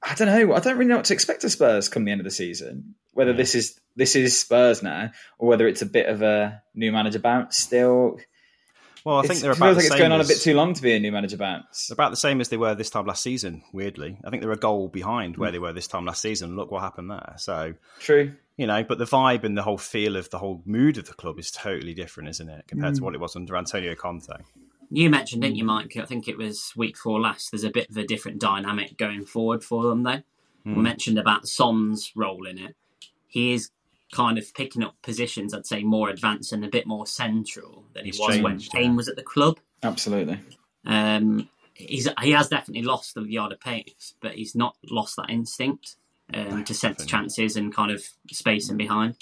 I 0.02 0.14
don't 0.14 0.28
know. 0.28 0.54
I 0.54 0.60
don't 0.60 0.76
really 0.76 0.88
know 0.88 0.96
what 0.96 1.06
to 1.06 1.14
expect 1.14 1.44
of 1.44 1.52
Spurs 1.52 1.88
come 1.88 2.04
the 2.04 2.12
end 2.12 2.20
of 2.20 2.24
the 2.24 2.30
season. 2.30 2.94
Whether 3.12 3.32
this 3.32 3.54
is 3.54 3.78
this 3.96 4.14
is 4.14 4.38
Spurs 4.38 4.82
now, 4.82 5.10
or 5.38 5.48
whether 5.48 5.66
it's 5.66 5.82
a 5.82 5.86
bit 5.86 6.06
of 6.06 6.22
a 6.22 6.62
new 6.74 6.92
manager 6.92 7.18
bounce 7.18 7.56
still. 7.56 8.18
Well, 9.04 9.18
I 9.18 9.22
think 9.22 9.40
they're 9.40 9.52
about 9.52 9.74
feels 9.74 9.76
like 9.76 9.86
it's 9.86 9.96
going 9.96 10.12
on 10.12 10.20
a 10.20 10.24
bit 10.24 10.40
too 10.40 10.54
long 10.54 10.74
to 10.74 10.82
be 10.82 10.92
a 10.92 11.00
new 11.00 11.10
manager 11.10 11.36
bounce. 11.36 11.90
About 11.90 12.10
the 12.10 12.16
same 12.16 12.40
as 12.40 12.48
they 12.48 12.56
were 12.56 12.74
this 12.74 12.90
time 12.90 13.06
last 13.06 13.22
season. 13.22 13.62
Weirdly, 13.72 14.18
I 14.24 14.30
think 14.30 14.42
they're 14.42 14.52
a 14.52 14.56
goal 14.56 14.88
behind 14.88 15.36
where 15.36 15.48
mm. 15.48 15.52
they 15.52 15.58
were 15.58 15.72
this 15.72 15.86
time 15.86 16.04
last 16.04 16.22
season. 16.22 16.56
Look 16.56 16.70
what 16.70 16.82
happened 16.82 17.10
there. 17.10 17.34
So 17.38 17.74
true. 18.00 18.34
You 18.56 18.66
know, 18.66 18.84
but 18.84 18.98
the 18.98 19.04
vibe 19.04 19.44
and 19.44 19.56
the 19.56 19.62
whole 19.62 19.78
feel 19.78 20.16
of 20.16 20.30
the 20.30 20.38
whole 20.38 20.62
mood 20.64 20.98
of 20.98 21.06
the 21.06 21.14
club 21.14 21.38
is 21.38 21.50
totally 21.50 21.94
different, 21.94 22.28
isn't 22.28 22.48
it, 22.48 22.66
compared 22.66 22.94
mm. 22.94 22.98
to 22.98 23.04
what 23.04 23.14
it 23.14 23.20
was 23.20 23.36
under 23.36 23.56
Antonio 23.56 23.94
Conte? 23.94 24.32
You 24.90 25.10
mentioned, 25.10 25.42
didn't 25.42 25.56
you, 25.56 25.64
Mike? 25.64 25.96
I 25.96 26.06
think 26.06 26.28
it 26.28 26.38
was 26.38 26.72
week 26.76 26.96
four 26.96 27.20
last. 27.20 27.50
There's 27.50 27.64
a 27.64 27.70
bit 27.70 27.90
of 27.90 27.96
a 27.96 28.06
different 28.06 28.40
dynamic 28.40 28.96
going 28.96 29.26
forward 29.26 29.62
for 29.62 29.84
them, 29.84 30.02
though. 30.02 30.22
Mm. 30.66 30.76
We 30.76 30.82
mentioned 30.82 31.18
about 31.18 31.46
Son's 31.46 32.12
role 32.16 32.46
in 32.46 32.58
it. 32.58 32.74
He 33.26 33.52
is 33.52 33.70
kind 34.12 34.38
of 34.38 34.54
picking 34.54 34.82
up 34.82 34.96
positions, 35.02 35.52
I'd 35.52 35.66
say, 35.66 35.82
more 35.82 36.08
advanced 36.08 36.52
and 36.52 36.64
a 36.64 36.68
bit 36.68 36.86
more 36.86 37.06
central 37.06 37.84
than 37.94 38.06
he 38.06 38.10
was 38.10 38.18
changed, 38.18 38.42
when 38.42 38.58
Kane 38.58 38.90
yeah. 38.92 38.96
was 38.96 39.08
at 39.08 39.16
the 39.16 39.22
club. 39.22 39.58
Absolutely. 39.82 40.40
Um, 40.86 41.50
he's 41.74 42.08
he 42.22 42.30
has 42.32 42.48
definitely 42.48 42.82
lost 42.82 43.14
the 43.14 43.22
yard 43.22 43.52
of 43.52 43.60
pace, 43.60 44.14
but 44.20 44.32
he's 44.32 44.54
not 44.54 44.76
lost 44.90 45.16
that 45.16 45.28
instinct 45.28 45.96
um, 46.32 46.64
to 46.64 46.72
sense 46.74 47.04
chances 47.04 47.56
and 47.56 47.74
kind 47.74 47.90
of 47.90 48.02
space 48.30 48.70
in 48.70 48.78
behind. 48.78 49.16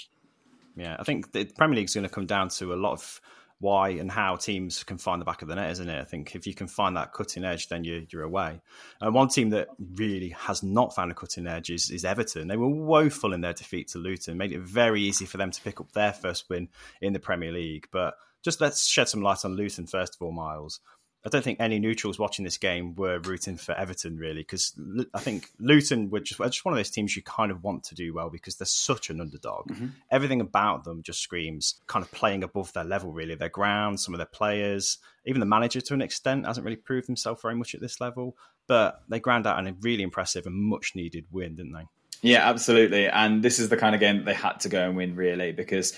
Yeah, 0.77 0.95
I 0.99 1.03
think 1.03 1.31
the 1.33 1.45
Premier 1.45 1.77
League 1.77 1.89
is 1.89 1.93
going 1.93 2.03
to 2.03 2.09
come 2.09 2.25
down 2.25 2.49
to 2.49 2.73
a 2.73 2.75
lot 2.75 2.93
of 2.93 3.19
why 3.59 3.89
and 3.89 4.11
how 4.11 4.35
teams 4.35 4.83
can 4.83 4.97
find 4.97 5.19
the 5.19 5.25
back 5.25 5.41
of 5.41 5.47
the 5.47 5.55
net, 5.55 5.71
isn't 5.71 5.89
it? 5.89 5.99
I 5.99 6.03
think 6.03 6.35
if 6.35 6.45
you 6.45 6.53
can 6.53 6.67
find 6.67 6.95
that 6.95 7.13
cutting 7.13 7.43
edge, 7.43 7.69
then 7.69 7.83
you're, 7.83 8.01
you're 8.09 8.23
away. 8.23 8.61
And 9.01 9.13
one 9.13 9.29
team 9.29 9.49
that 9.49 9.69
really 9.95 10.29
has 10.29 10.61
not 10.61 10.93
found 10.93 11.11
a 11.11 11.15
cutting 11.15 11.47
edge 11.47 11.69
is, 11.69 11.89
is 11.89 12.05
Everton. 12.05 12.47
They 12.47 12.57
were 12.57 12.69
woeful 12.69 13.33
in 13.33 13.41
their 13.41 13.53
defeat 13.53 13.87
to 13.89 13.97
Luton, 13.97 14.37
made 14.37 14.51
it 14.51 14.61
very 14.61 15.01
easy 15.01 15.25
for 15.25 15.37
them 15.37 15.51
to 15.51 15.61
pick 15.61 15.81
up 15.81 15.91
their 15.93 16.13
first 16.13 16.49
win 16.49 16.69
in 17.01 17.13
the 17.13 17.19
Premier 17.19 17.51
League. 17.51 17.87
But 17.91 18.15
just 18.43 18.61
let's 18.61 18.85
shed 18.85 19.09
some 19.09 19.23
light 19.23 19.43
on 19.43 19.55
Luton 19.55 19.87
first 19.87 20.15
of 20.15 20.21
all, 20.21 20.31
Myles. 20.31 20.79
I 21.27 21.29
don't 21.29 21.43
think 21.43 21.59
any 21.59 21.77
neutrals 21.77 22.17
watching 22.17 22.45
this 22.45 22.57
game 22.57 22.95
were 22.95 23.19
rooting 23.19 23.57
for 23.57 23.73
Everton 23.73 24.15
really, 24.15 24.43
because 24.43 24.71
I 25.13 25.19
think 25.19 25.51
Luton 25.59 26.09
were 26.09 26.21
just, 26.21 26.39
just 26.39 26.63
one 26.63 26.73
of 26.73 26.77
those 26.77 26.89
teams 26.89 27.17
you 27.17 27.21
kind 27.21 27.51
of 27.51 27.65
want 27.65 27.83
to 27.85 27.95
do 27.95 28.13
well 28.13 28.29
because 28.29 28.55
they're 28.55 28.65
such 28.65 29.09
an 29.09 29.19
underdog. 29.19 29.67
Mm-hmm. 29.67 29.87
Everything 30.09 30.39
about 30.39 30.85
them 30.85 31.03
just 31.03 31.19
screams 31.19 31.81
kind 31.85 32.01
of 32.01 32.09
playing 32.13 32.45
above 32.45 32.71
their 32.71 32.85
level. 32.85 33.11
Really, 33.11 33.35
their 33.35 33.49
ground, 33.49 33.99
some 33.99 34.13
of 34.13 34.19
their 34.19 34.25
players, 34.25 34.99
even 35.25 35.41
the 35.41 35.45
manager 35.45 35.81
to 35.81 35.93
an 35.93 36.01
extent 36.01 36.45
hasn't 36.45 36.63
really 36.63 36.77
proved 36.77 37.07
himself 37.07 37.41
very 37.41 37.55
much 37.55 37.75
at 37.75 37.81
this 37.81 37.99
level. 37.99 38.37
But 38.65 39.01
they 39.09 39.19
ground 39.19 39.45
out 39.45 39.59
a 39.59 39.75
really 39.81 40.03
impressive 40.03 40.45
and 40.45 40.55
much 40.55 40.95
needed 40.95 41.25
win, 41.29 41.55
didn't 41.55 41.73
they? 41.73 41.87
Yeah, 42.21 42.47
absolutely. 42.49 43.09
And 43.09 43.43
this 43.43 43.59
is 43.59 43.67
the 43.67 43.75
kind 43.75 43.93
of 43.93 43.99
game 43.99 44.19
that 44.19 44.25
they 44.25 44.33
had 44.33 44.61
to 44.61 44.69
go 44.69 44.81
and 44.81 44.95
win 44.95 45.13
really 45.13 45.51
because 45.51 45.93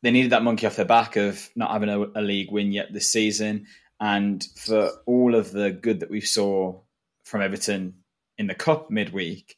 they 0.00 0.10
needed 0.10 0.32
that 0.32 0.42
monkey 0.42 0.66
off 0.66 0.76
their 0.76 0.86
back 0.86 1.16
of 1.16 1.50
not 1.54 1.70
having 1.70 1.90
a, 1.90 1.98
a 2.18 2.22
league 2.22 2.50
win 2.50 2.72
yet 2.72 2.94
this 2.94 3.12
season 3.12 3.66
and 4.00 4.42
for 4.56 4.90
all 5.06 5.34
of 5.34 5.52
the 5.52 5.70
good 5.70 6.00
that 6.00 6.10
we 6.10 6.20
saw 6.20 6.80
from 7.24 7.42
Everton 7.42 7.94
in 8.38 8.46
the 8.46 8.54
cup 8.54 8.90
midweek, 8.90 9.56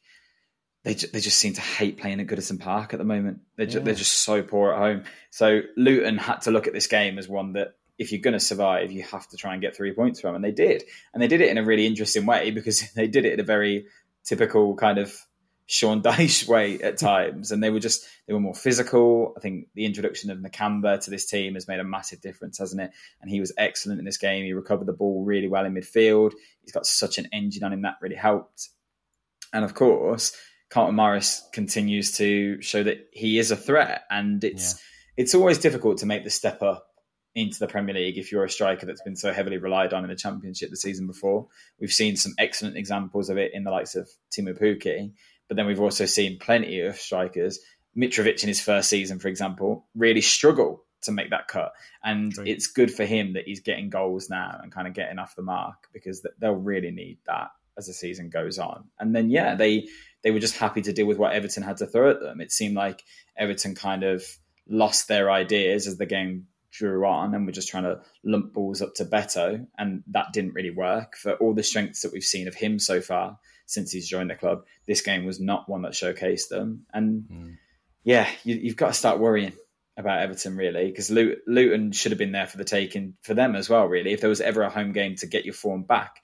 they 0.83 0.93
they 0.93 1.21
just 1.21 1.37
seem 1.37 1.53
to 1.53 1.61
hate 1.61 1.97
playing 1.97 2.19
at 2.19 2.27
Goodison 2.27 2.59
Park 2.59 2.93
at 2.93 2.99
the 2.99 3.05
moment. 3.05 3.39
They're 3.55 3.65
just, 3.65 3.77
yeah. 3.77 3.83
they're 3.83 3.93
just 3.93 4.19
so 4.19 4.43
poor 4.43 4.73
at 4.73 4.79
home. 4.79 5.03
So 5.31 5.61
Luton 5.77 6.17
had 6.17 6.41
to 6.41 6.51
look 6.51 6.67
at 6.67 6.73
this 6.73 6.87
game 6.87 7.17
as 7.17 7.27
one 7.27 7.53
that 7.53 7.75
if 7.97 8.11
you're 8.11 8.21
going 8.21 8.33
to 8.33 8.39
survive, 8.39 8.91
you 8.91 9.03
have 9.03 9.27
to 9.29 9.37
try 9.37 9.53
and 9.53 9.61
get 9.61 9.75
three 9.75 9.93
points 9.93 10.19
from, 10.19 10.35
and 10.35 10.43
they 10.43 10.51
did. 10.51 10.83
And 11.13 11.23
they 11.23 11.27
did 11.27 11.41
it 11.41 11.49
in 11.49 11.57
a 11.57 11.63
really 11.63 11.85
interesting 11.85 12.25
way 12.25 12.51
because 12.51 12.91
they 12.95 13.07
did 13.07 13.25
it 13.25 13.33
in 13.33 13.39
a 13.39 13.43
very 13.43 13.87
typical 14.25 14.75
kind 14.75 14.97
of 14.97 15.15
Sean 15.65 16.01
Dyche 16.01 16.47
way 16.47 16.79
at 16.81 16.97
times, 16.97 17.51
and 17.51 17.63
they 17.63 17.69
were 17.69 17.79
just 17.79 18.05
they 18.27 18.33
were 18.33 18.39
more 18.39 18.55
physical. 18.55 19.33
I 19.37 19.39
think 19.39 19.67
the 19.75 19.85
introduction 19.85 20.29
of 20.29 20.39
Nakamba 20.39 20.99
to 21.01 21.09
this 21.09 21.25
team 21.25 21.53
has 21.55 21.67
made 21.67 21.79
a 21.79 21.83
massive 21.83 22.21
difference, 22.21 22.57
hasn't 22.57 22.81
it? 22.81 22.91
And 23.21 23.29
he 23.29 23.39
was 23.39 23.53
excellent 23.57 23.99
in 23.99 24.05
this 24.05 24.17
game. 24.17 24.45
He 24.45 24.53
recovered 24.53 24.87
the 24.87 24.93
ball 24.93 25.23
really 25.23 25.47
well 25.47 25.65
in 25.65 25.73
midfield. 25.73 26.33
He's 26.61 26.71
got 26.73 26.85
such 26.85 27.17
an 27.17 27.27
engine 27.31 27.63
on 27.63 27.73
him 27.73 27.83
that 27.83 27.95
really 28.01 28.15
helped. 28.15 28.69
And 29.53 29.63
of 29.63 29.73
course, 29.73 30.35
Carlton 30.69 30.95
Morris 30.95 31.47
continues 31.53 32.13
to 32.17 32.61
show 32.61 32.83
that 32.83 33.07
he 33.11 33.37
is 33.39 33.51
a 33.51 33.55
threat, 33.55 34.03
and 34.09 34.43
it's 34.43 34.73
yeah. 34.73 35.23
it's 35.23 35.35
always 35.35 35.59
difficult 35.59 35.99
to 35.99 36.05
make 36.05 36.23
the 36.23 36.29
step 36.29 36.61
up 36.61 36.87
into 37.35 37.59
the 37.59 37.67
Premier 37.67 37.95
League 37.95 38.17
if 38.17 38.31
you're 38.31 38.43
a 38.43 38.49
striker 38.49 38.85
that's 38.85 39.01
been 39.01 39.15
so 39.15 39.33
heavily 39.33 39.57
relied 39.57 39.93
on 39.93 40.03
in 40.03 40.09
the 40.09 40.15
Championship 40.15 40.69
the 40.69 40.77
season 40.77 41.07
before. 41.07 41.47
We've 41.79 41.91
seen 41.91 42.15
some 42.15 42.33
excellent 42.37 42.77
examples 42.77 43.29
of 43.29 43.37
it 43.37 43.51
in 43.53 43.63
the 43.63 43.71
likes 43.71 43.95
of 43.95 44.07
Teemu 44.31 44.59
Pukki 44.59 45.13
but 45.53 45.57
then 45.57 45.67
we've 45.67 45.79
also 45.79 46.07
seen 46.07 46.39
plenty 46.39 46.79
of 46.79 46.95
strikers, 46.95 47.59
Mitrovic 47.95 48.41
in 48.41 48.47
his 48.47 48.59
first 48.59 48.89
season, 48.89 49.19
for 49.19 49.27
example, 49.27 49.85
really 49.93 50.19
struggle 50.19 50.83
to 51.03 51.11
make 51.11 51.29
that 51.29 51.47
cut. 51.47 51.73
And 52.03 52.35
right. 52.35 52.47
it's 52.47 52.65
good 52.65 52.91
for 52.91 53.05
him 53.05 53.33
that 53.33 53.43
he's 53.45 53.59
getting 53.59 53.91
goals 53.91 54.31
now 54.31 54.59
and 54.63 54.71
kind 54.71 54.87
of 54.87 54.95
getting 54.95 55.19
off 55.19 55.35
the 55.35 55.43
mark 55.43 55.89
because 55.93 56.25
they'll 56.39 56.55
really 56.55 56.89
need 56.89 57.19
that 57.27 57.51
as 57.77 57.85
the 57.85 57.93
season 57.93 58.31
goes 58.31 58.57
on. 58.57 58.85
And 58.99 59.15
then, 59.15 59.29
yeah, 59.29 59.53
they 59.53 59.89
they 60.23 60.31
were 60.31 60.39
just 60.39 60.57
happy 60.57 60.81
to 60.81 60.91
deal 60.91 61.05
with 61.05 61.19
what 61.19 61.33
Everton 61.33 61.61
had 61.61 61.77
to 61.77 61.85
throw 61.85 62.09
at 62.09 62.19
them. 62.19 62.41
It 62.41 62.51
seemed 62.51 62.75
like 62.75 63.03
Everton 63.37 63.75
kind 63.75 64.03
of 64.03 64.25
lost 64.67 65.07
their 65.07 65.29
ideas 65.29 65.85
as 65.85 65.97
the 65.97 66.07
game 66.07 66.47
drew 66.73 67.05
on 67.05 67.33
and 67.33 67.45
were 67.45 67.51
just 67.51 67.69
trying 67.69 67.83
to 67.83 68.01
lump 68.23 68.53
balls 68.53 68.81
up 68.81 68.95
to 68.95 69.05
Beto. 69.05 69.65
And 69.77 70.03
that 70.07 70.33
didn't 70.33 70.53
really 70.53 70.71
work 70.71 71.15
for 71.15 71.33
all 71.35 71.53
the 71.53 71.63
strengths 71.63 72.01
that 72.01 72.11
we've 72.11 72.23
seen 72.23 72.47
of 72.47 72.55
him 72.55 72.79
so 72.79 72.99
far 72.99 73.37
since 73.65 73.91
he's 73.91 74.07
joined 74.07 74.29
the 74.29 74.35
club. 74.35 74.65
This 74.87 75.01
game 75.01 75.25
was 75.25 75.39
not 75.39 75.69
one 75.69 75.83
that 75.83 75.93
showcased 75.93 76.49
them. 76.49 76.85
And 76.93 77.23
mm. 77.31 77.57
yeah, 78.03 78.27
you, 78.43 78.67
have 78.67 78.77
got 78.77 78.87
to 78.87 78.93
start 78.93 79.19
worrying 79.19 79.53
about 79.95 80.23
Everton 80.23 80.57
really 80.57 80.87
because 80.87 81.11
Luton 81.11 81.91
should 81.91 82.11
have 82.11 82.19
been 82.19 82.31
there 82.31 82.47
for 82.47 82.57
the 82.57 82.63
taking 82.63 83.13
for 83.21 83.33
them 83.33 83.55
as 83.55 83.69
well. 83.69 83.85
Really, 83.85 84.11
if 84.11 84.21
there 84.21 84.29
was 84.29 84.41
ever 84.41 84.63
a 84.63 84.69
home 84.69 84.91
game 84.91 85.15
to 85.17 85.27
get 85.27 85.45
your 85.45 85.53
form 85.53 85.83
back, 85.83 86.15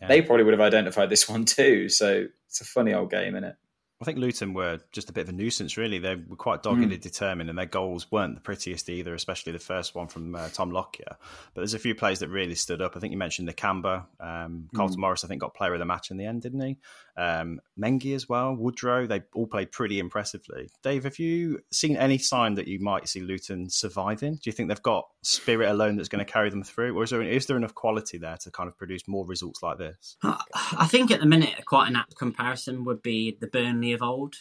yeah. 0.00 0.08
they 0.08 0.22
probably 0.22 0.44
would 0.44 0.54
have 0.54 0.60
identified 0.60 1.10
this 1.10 1.28
one 1.28 1.44
too. 1.44 1.88
So 1.88 2.26
it's 2.46 2.60
a 2.60 2.64
funny 2.64 2.94
old 2.94 3.10
game, 3.10 3.34
isn't 3.34 3.44
it? 3.44 3.56
I 4.00 4.04
think 4.04 4.18
Luton 4.18 4.52
were 4.52 4.78
just 4.92 5.08
a 5.08 5.12
bit 5.12 5.22
of 5.22 5.30
a 5.30 5.32
nuisance, 5.32 5.78
really. 5.78 5.98
They 5.98 6.16
were 6.16 6.36
quite 6.36 6.62
doggedly 6.62 6.98
mm. 6.98 7.00
determined, 7.00 7.48
and 7.48 7.58
their 7.58 7.64
goals 7.64 8.10
weren't 8.12 8.34
the 8.34 8.42
prettiest 8.42 8.90
either, 8.90 9.14
especially 9.14 9.52
the 9.52 9.58
first 9.58 9.94
one 9.94 10.08
from 10.08 10.34
uh, 10.34 10.50
Tom 10.50 10.70
Lockyer. 10.70 11.16
But 11.54 11.60
there's 11.62 11.72
a 11.72 11.78
few 11.78 11.94
players 11.94 12.18
that 12.18 12.28
really 12.28 12.56
stood 12.56 12.82
up. 12.82 12.94
I 12.94 13.00
think 13.00 13.12
you 13.12 13.18
mentioned 13.18 13.48
Nakamba. 13.48 14.04
Um, 14.20 14.68
Carlton 14.74 14.98
mm. 14.98 15.00
Morris, 15.00 15.24
I 15.24 15.28
think, 15.28 15.40
got 15.40 15.54
player 15.54 15.72
of 15.72 15.78
the 15.78 15.86
match 15.86 16.10
in 16.10 16.18
the 16.18 16.26
end, 16.26 16.42
didn't 16.42 16.60
he? 16.60 16.76
Um, 17.16 17.60
Mengi 17.80 18.14
as 18.14 18.28
well, 18.28 18.54
Woodrow. 18.54 19.06
They 19.06 19.22
all 19.34 19.46
played 19.46 19.72
pretty 19.72 19.98
impressively. 19.98 20.68
Dave, 20.82 21.04
have 21.04 21.18
you 21.18 21.60
seen 21.72 21.96
any 21.96 22.18
sign 22.18 22.54
that 22.54 22.68
you 22.68 22.78
might 22.80 23.08
see 23.08 23.20
Luton 23.20 23.70
surviving? 23.70 24.34
Do 24.34 24.42
you 24.44 24.52
think 24.52 24.68
they've 24.68 24.82
got 24.82 25.06
spirit 25.22 25.70
alone 25.70 25.96
that's 25.96 26.10
going 26.10 26.24
to 26.24 26.30
carry 26.30 26.50
them 26.50 26.62
through, 26.62 26.94
or 26.94 27.04
is 27.04 27.10
there 27.10 27.22
is 27.22 27.46
there 27.46 27.56
enough 27.56 27.74
quality 27.74 28.18
there 28.18 28.36
to 28.42 28.50
kind 28.50 28.68
of 28.68 28.76
produce 28.76 29.08
more 29.08 29.24
results 29.26 29.62
like 29.62 29.78
this? 29.78 30.16
I 30.22 30.86
think 30.86 31.10
at 31.10 31.20
the 31.20 31.26
minute, 31.26 31.64
quite 31.64 31.88
an 31.88 31.96
apt 31.96 32.16
comparison 32.16 32.84
would 32.84 33.00
be 33.00 33.38
the 33.40 33.46
Burnley 33.46 33.85
of 33.92 34.02
old. 34.02 34.36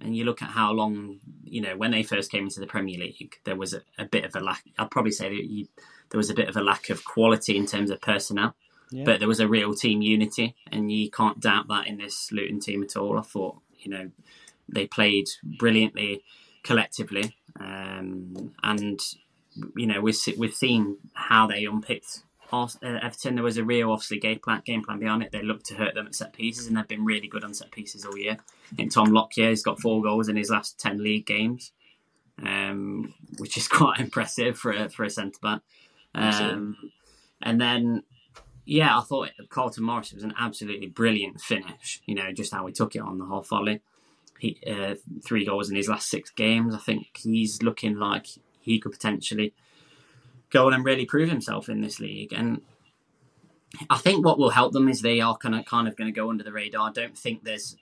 And 0.00 0.16
you 0.16 0.24
look 0.24 0.42
at 0.42 0.50
how 0.50 0.72
long, 0.72 1.20
you 1.44 1.60
know, 1.60 1.76
when 1.76 1.92
they 1.92 2.02
first 2.02 2.30
came 2.32 2.44
into 2.44 2.58
the 2.58 2.66
Premier 2.66 2.98
League, 2.98 3.36
there 3.44 3.54
was 3.54 3.74
a, 3.74 3.82
a 3.96 4.04
bit 4.04 4.24
of 4.24 4.34
a 4.34 4.40
lack. 4.40 4.64
I'd 4.76 4.90
probably 4.90 5.12
say 5.12 5.28
that 5.28 5.44
you, 5.44 5.68
there 6.10 6.18
was 6.18 6.30
a 6.30 6.34
bit 6.34 6.48
of 6.48 6.56
a 6.56 6.62
lack 6.62 6.90
of 6.90 7.04
quality 7.04 7.56
in 7.56 7.64
terms 7.66 7.90
of 7.90 8.00
personnel, 8.00 8.56
yeah. 8.90 9.04
but 9.04 9.20
there 9.20 9.28
was 9.28 9.38
a 9.38 9.46
real 9.46 9.72
team 9.72 10.02
unity, 10.02 10.56
and 10.72 10.90
you 10.90 11.10
can't 11.10 11.38
doubt 11.38 11.68
that 11.68 11.86
in 11.86 11.98
this 11.98 12.32
Luton 12.32 12.58
team 12.58 12.82
at 12.82 12.96
all. 12.96 13.18
I 13.18 13.22
thought, 13.22 13.58
you 13.78 13.88
know, 13.88 14.10
they 14.68 14.88
played 14.88 15.28
brilliantly 15.44 16.24
collectively. 16.64 17.36
um, 17.60 18.52
and 18.64 19.00
you 19.76 19.86
know 19.86 20.00
we've 20.00 20.18
we've 20.36 20.54
seen 20.54 20.96
how 21.12 21.46
they 21.46 21.64
unpicked 21.64 22.23
Everton. 22.52 23.34
There 23.34 23.44
was 23.44 23.56
a 23.56 23.64
real 23.64 23.90
obviously 23.90 24.18
game 24.18 24.38
plan 24.38 24.62
game 24.64 24.82
plan 24.82 24.98
behind 24.98 25.22
it. 25.22 25.32
They 25.32 25.42
looked 25.42 25.66
to 25.66 25.74
hurt 25.74 25.94
them 25.94 26.06
at 26.06 26.14
set 26.14 26.32
pieces, 26.32 26.66
and 26.66 26.76
they've 26.76 26.88
been 26.88 27.04
really 27.04 27.28
good 27.28 27.44
on 27.44 27.54
set 27.54 27.70
pieces 27.70 28.04
all 28.04 28.16
year. 28.16 28.38
And 28.78 28.90
Tom 28.90 29.12
Lockyer 29.12 29.48
has 29.48 29.62
got 29.62 29.80
four 29.80 30.02
goals 30.02 30.28
in 30.28 30.36
his 30.36 30.50
last 30.50 30.78
ten 30.78 31.02
league 31.02 31.26
games, 31.26 31.72
um, 32.42 33.14
which 33.38 33.56
is 33.56 33.68
quite 33.68 34.00
impressive 34.00 34.58
for 34.58 34.72
a, 34.72 34.88
for 34.88 35.04
a 35.04 35.10
centre 35.10 35.38
back. 35.42 35.60
Um, 36.14 36.76
and 37.42 37.60
then 37.60 38.04
yeah, 38.66 38.98
I 38.98 39.02
thought 39.02 39.30
Carlton 39.48 39.84
Morris 39.84 40.12
was 40.12 40.24
an 40.24 40.34
absolutely 40.38 40.86
brilliant 40.86 41.40
finish. 41.40 42.00
You 42.06 42.14
know, 42.14 42.32
just 42.32 42.52
how 42.52 42.66
he 42.66 42.72
took 42.72 42.96
it 42.96 43.02
on 43.02 43.18
the 43.18 43.26
half 43.26 43.48
volley. 43.48 43.80
He, 44.38 44.58
uh, 44.66 44.94
three 45.24 45.44
goals 45.44 45.70
in 45.70 45.76
his 45.76 45.88
last 45.88 46.08
six 46.08 46.30
games. 46.30 46.74
I 46.74 46.78
think 46.78 47.08
he's 47.16 47.62
looking 47.62 47.96
like 47.96 48.26
he 48.60 48.78
could 48.78 48.92
potentially 48.92 49.54
go 50.54 50.66
on 50.66 50.72
and 50.72 50.84
really 50.84 51.04
prove 51.04 51.28
himself 51.28 51.68
in 51.68 51.82
this 51.82 52.00
league. 52.00 52.32
And 52.32 52.62
I 53.90 53.98
think 53.98 54.24
what 54.24 54.38
will 54.38 54.50
help 54.50 54.72
them 54.72 54.88
is 54.88 55.02
they 55.02 55.20
are 55.20 55.36
kind 55.36 55.54
of 55.54 55.66
kind 55.66 55.86
of 55.86 55.96
going 55.96 56.12
to 56.12 56.18
go 56.18 56.30
under 56.30 56.44
the 56.44 56.52
radar. 56.52 56.88
I 56.88 56.92
don't 56.92 57.18
think 57.18 57.44
there's 57.44 57.76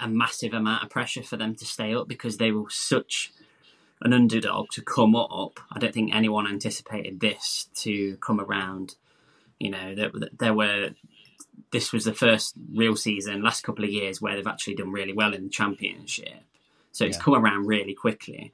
a 0.00 0.08
massive 0.08 0.52
amount 0.52 0.82
of 0.82 0.90
pressure 0.90 1.22
for 1.22 1.36
them 1.36 1.54
to 1.54 1.64
stay 1.64 1.94
up 1.94 2.08
because 2.08 2.36
they 2.36 2.50
were 2.50 2.68
such 2.68 3.32
an 4.02 4.12
underdog 4.12 4.70
to 4.72 4.82
come 4.82 5.14
up. 5.14 5.60
I 5.72 5.78
don't 5.78 5.94
think 5.94 6.14
anyone 6.14 6.46
anticipated 6.46 7.20
this 7.20 7.68
to 7.76 8.16
come 8.16 8.40
around 8.40 8.96
you 9.58 9.70
know, 9.70 9.94
there, 9.94 10.10
there 10.38 10.54
were 10.54 10.90
this 11.72 11.92
was 11.92 12.04
the 12.04 12.14
first 12.14 12.54
real 12.72 12.96
season 12.96 13.42
last 13.42 13.62
couple 13.62 13.84
of 13.84 13.90
years 13.90 14.20
where 14.20 14.36
they've 14.36 14.46
actually 14.46 14.74
done 14.74 14.92
really 14.92 15.12
well 15.12 15.34
in 15.34 15.44
the 15.44 15.50
championship. 15.50 16.34
So 16.92 17.04
it's 17.04 17.16
yeah. 17.16 17.22
come 17.22 17.34
around 17.34 17.66
really 17.66 17.94
quickly. 17.94 18.52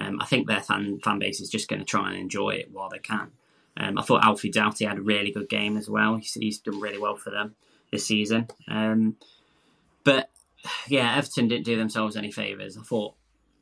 Um, 0.00 0.20
I 0.20 0.26
think 0.26 0.46
their 0.46 0.60
fan 0.60 1.00
fan 1.02 1.18
base 1.18 1.40
is 1.40 1.50
just 1.50 1.68
going 1.68 1.80
to 1.80 1.84
try 1.84 2.10
and 2.10 2.18
enjoy 2.18 2.50
it 2.50 2.70
while 2.72 2.88
they 2.88 2.98
can. 2.98 3.30
Um, 3.76 3.98
I 3.98 4.02
thought 4.02 4.24
Alfie 4.24 4.50
Doughty 4.50 4.84
had 4.86 4.98
a 4.98 5.02
really 5.02 5.30
good 5.30 5.48
game 5.48 5.76
as 5.76 5.88
well. 5.88 6.16
He's, 6.16 6.34
he's 6.34 6.58
done 6.58 6.80
really 6.80 6.98
well 6.98 7.16
for 7.16 7.30
them 7.30 7.54
this 7.90 8.06
season. 8.06 8.48
Um, 8.68 9.16
but 10.04 10.30
yeah, 10.88 11.16
Everton 11.16 11.48
didn't 11.48 11.66
do 11.66 11.76
themselves 11.76 12.16
any 12.16 12.32
favours. 12.32 12.76
I 12.76 12.82
thought 12.82 13.14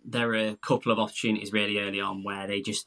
there 0.05 0.29
were 0.29 0.35
a 0.37 0.57
couple 0.57 0.92
of 0.92 0.99
opportunities 0.99 1.53
really 1.53 1.79
early 1.79 2.01
on 2.01 2.23
where 2.23 2.47
they 2.47 2.61
just 2.61 2.87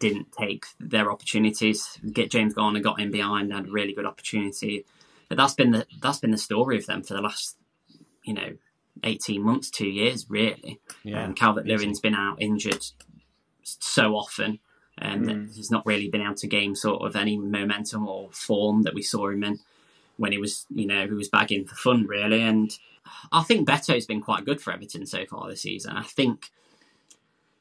didn't 0.00 0.32
take 0.32 0.64
their 0.80 1.10
opportunities. 1.10 1.98
Get 2.12 2.30
James 2.30 2.54
Garner 2.54 2.80
got 2.80 3.00
in 3.00 3.10
behind, 3.10 3.52
had 3.52 3.66
a 3.66 3.70
really 3.70 3.92
good 3.92 4.06
opportunity. 4.06 4.84
But 5.28 5.38
that's 5.38 5.54
been 5.54 5.70
the 5.70 5.86
that's 6.00 6.18
been 6.18 6.30
the 6.30 6.38
story 6.38 6.78
of 6.78 6.86
them 6.86 7.02
for 7.02 7.14
the 7.14 7.20
last, 7.20 7.56
you 8.24 8.34
know, 8.34 8.56
eighteen 9.04 9.42
months, 9.42 9.70
two 9.70 9.88
years, 9.88 10.26
really. 10.28 10.80
Yeah, 11.02 11.24
um, 11.24 11.34
Calvert 11.34 11.66
Lewin's 11.66 12.00
been 12.00 12.14
out 12.14 12.40
injured 12.40 12.84
so 13.62 14.14
often, 14.14 14.60
and 14.98 15.26
mm. 15.26 15.54
he's 15.54 15.70
not 15.70 15.86
really 15.86 16.08
been 16.08 16.22
able 16.22 16.34
to 16.34 16.46
gain 16.46 16.74
sort 16.74 17.02
of 17.02 17.16
any 17.16 17.36
momentum 17.36 18.06
or 18.06 18.30
form 18.32 18.82
that 18.82 18.94
we 18.94 19.02
saw 19.02 19.28
him 19.28 19.44
in 19.44 19.58
when 20.16 20.32
he 20.32 20.38
was, 20.38 20.66
you 20.74 20.86
know, 20.86 21.06
he 21.06 21.12
was 21.12 21.28
bagging 21.28 21.66
for 21.66 21.74
fun, 21.74 22.06
really. 22.06 22.42
And 22.42 22.76
I 23.30 23.42
think 23.42 23.68
Beto's 23.68 24.06
been 24.06 24.22
quite 24.22 24.44
good 24.44 24.60
for 24.60 24.72
Everton 24.72 25.04
so 25.06 25.26
far 25.26 25.48
this 25.48 25.62
season. 25.62 25.96
I 25.96 26.02
think 26.02 26.50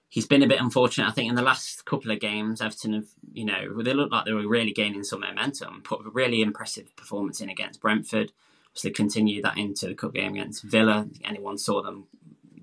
he's 0.08 0.26
been 0.26 0.44
a 0.44 0.48
bit 0.48 0.62
unfortunate. 0.62 1.10
I 1.10 1.12
think 1.12 1.30
in 1.30 1.36
the 1.36 1.42
last 1.42 1.84
couple 1.84 2.12
of 2.12 2.20
games, 2.22 2.62
Everton 2.62 2.94
have, 2.94 3.08
you 3.34 3.44
know, 3.44 3.82
they 3.84 3.94
looked 3.94 4.14
like 4.14 4.26
they 4.26 4.32
were 4.32 4.48
really 4.48 4.72
gaining 4.72 5.04
some 5.04 5.20
momentum. 5.20 5.82
Put 5.84 6.06
a 6.06 6.10
really 6.10 6.42
impressive 6.42 6.96
performance 6.96 7.42
in 7.42 7.50
against 7.50 7.82
Brentford. 7.82 8.32
Obviously, 8.76 8.92
continue 8.92 9.42
that 9.42 9.58
into 9.58 9.88
the 9.88 9.96
cup 9.96 10.14
game 10.14 10.34
against 10.34 10.62
Villa. 10.62 11.08
Anyone 11.24 11.58
saw 11.58 11.82
them 11.82 12.08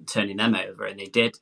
turning 0.07 0.37
them 0.37 0.55
over, 0.55 0.85
and 0.85 1.01
they 1.01 1.07
did. 1.07 1.39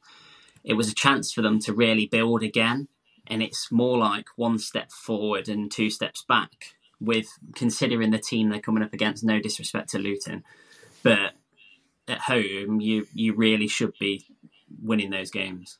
It 0.62 0.74
was 0.74 0.88
a 0.88 0.94
chance 0.94 1.32
for 1.32 1.42
them 1.42 1.58
to 1.62 1.72
really 1.72 2.06
build 2.06 2.44
again, 2.44 2.86
and 3.26 3.42
it's 3.42 3.72
more 3.72 3.98
like 3.98 4.26
one 4.36 4.60
step 4.60 4.92
forward 4.92 5.48
and 5.48 5.72
two 5.72 5.90
steps 5.90 6.24
back. 6.28 6.74
With 7.00 7.26
considering 7.56 8.12
the 8.12 8.18
team 8.18 8.48
they're 8.48 8.60
coming 8.60 8.84
up 8.84 8.92
against, 8.92 9.24
no 9.24 9.40
disrespect 9.40 9.88
to 9.90 9.98
Luton, 9.98 10.44
but 11.02 11.32
at 12.06 12.20
home, 12.20 12.80
you 12.80 13.08
you 13.12 13.34
really 13.34 13.66
should 13.66 13.94
be 13.98 14.24
winning 14.80 15.10
those 15.10 15.32
games. 15.32 15.78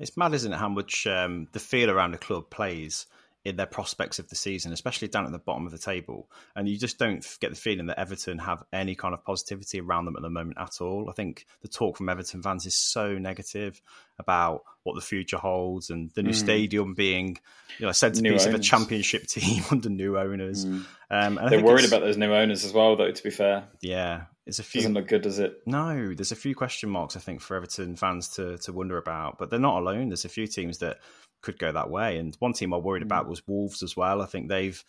It's 0.00 0.16
mad, 0.16 0.34
isn't 0.34 0.52
it, 0.52 0.58
how 0.58 0.68
much 0.68 1.06
um, 1.06 1.46
the 1.52 1.60
feel 1.60 1.90
around 1.90 2.10
the 2.10 2.18
club 2.18 2.50
plays 2.50 3.06
in 3.46 3.54
their 3.54 3.66
prospects 3.66 4.18
of 4.18 4.28
the 4.28 4.34
season, 4.34 4.72
especially 4.72 5.06
down 5.06 5.24
at 5.24 5.30
the 5.30 5.38
bottom 5.38 5.66
of 5.66 5.72
the 5.72 5.78
table. 5.78 6.28
And 6.56 6.68
you 6.68 6.76
just 6.76 6.98
don't 6.98 7.24
get 7.40 7.50
the 7.50 7.56
feeling 7.56 7.86
that 7.86 7.98
Everton 7.98 8.38
have 8.38 8.64
any 8.72 8.96
kind 8.96 9.14
of 9.14 9.24
positivity 9.24 9.80
around 9.80 10.06
them 10.06 10.16
at 10.16 10.22
the 10.22 10.30
moment 10.30 10.58
at 10.58 10.80
all. 10.80 11.08
I 11.08 11.12
think 11.12 11.46
the 11.62 11.68
talk 11.68 11.96
from 11.96 12.08
Everton 12.08 12.42
fans 12.42 12.66
is 12.66 12.76
so 12.76 13.18
negative 13.18 13.80
about 14.18 14.62
what 14.82 14.96
the 14.96 15.00
future 15.00 15.36
holds 15.36 15.90
and 15.90 16.10
the 16.14 16.24
new 16.24 16.30
mm. 16.30 16.34
stadium 16.34 16.94
being, 16.94 17.38
you 17.78 17.86
know, 17.86 17.90
a 17.90 17.94
centerpiece 17.94 18.46
of 18.46 18.54
a 18.54 18.58
championship 18.58 19.26
team 19.28 19.62
under 19.70 19.90
new 19.90 20.18
owners. 20.18 20.64
Mm. 20.64 20.84
Um, 21.08 21.40
They're 21.48 21.62
worried 21.62 21.86
about 21.86 22.00
those 22.00 22.16
new 22.16 22.32
owners 22.34 22.64
as 22.64 22.72
well, 22.72 22.96
though. 22.96 23.12
To 23.12 23.22
be 23.22 23.30
fair, 23.30 23.68
yeah, 23.80 24.22
it's 24.46 24.58
a 24.58 24.62
few. 24.62 24.82
Doesn't 24.82 24.94
look 24.94 25.08
good, 25.08 25.22
does 25.22 25.38
it? 25.38 25.60
No, 25.66 26.14
there's 26.14 26.32
a 26.32 26.36
few 26.36 26.54
question 26.54 26.88
marks 26.88 27.16
I 27.16 27.20
think 27.20 27.40
for 27.40 27.56
Everton 27.56 27.96
fans 27.96 28.28
to 28.36 28.58
to 28.58 28.72
wonder 28.72 28.96
about, 28.96 29.38
but 29.38 29.50
they're 29.50 29.58
not 29.58 29.80
alone. 29.80 30.08
There's 30.08 30.24
a 30.24 30.30
few 30.30 30.46
teams 30.46 30.78
that 30.78 30.98
could 31.42 31.58
go 31.58 31.72
that 31.72 31.90
way, 31.90 32.18
and 32.18 32.34
one 32.38 32.52
team 32.52 32.72
I 32.72 32.78
worried 32.78 33.02
mm. 33.02 33.06
about 33.06 33.28
was 33.28 33.46
Wolves 33.46 33.82
as 33.82 33.96
well. 33.96 34.22
I 34.22 34.26
think 34.26 34.48
they've 34.48 34.82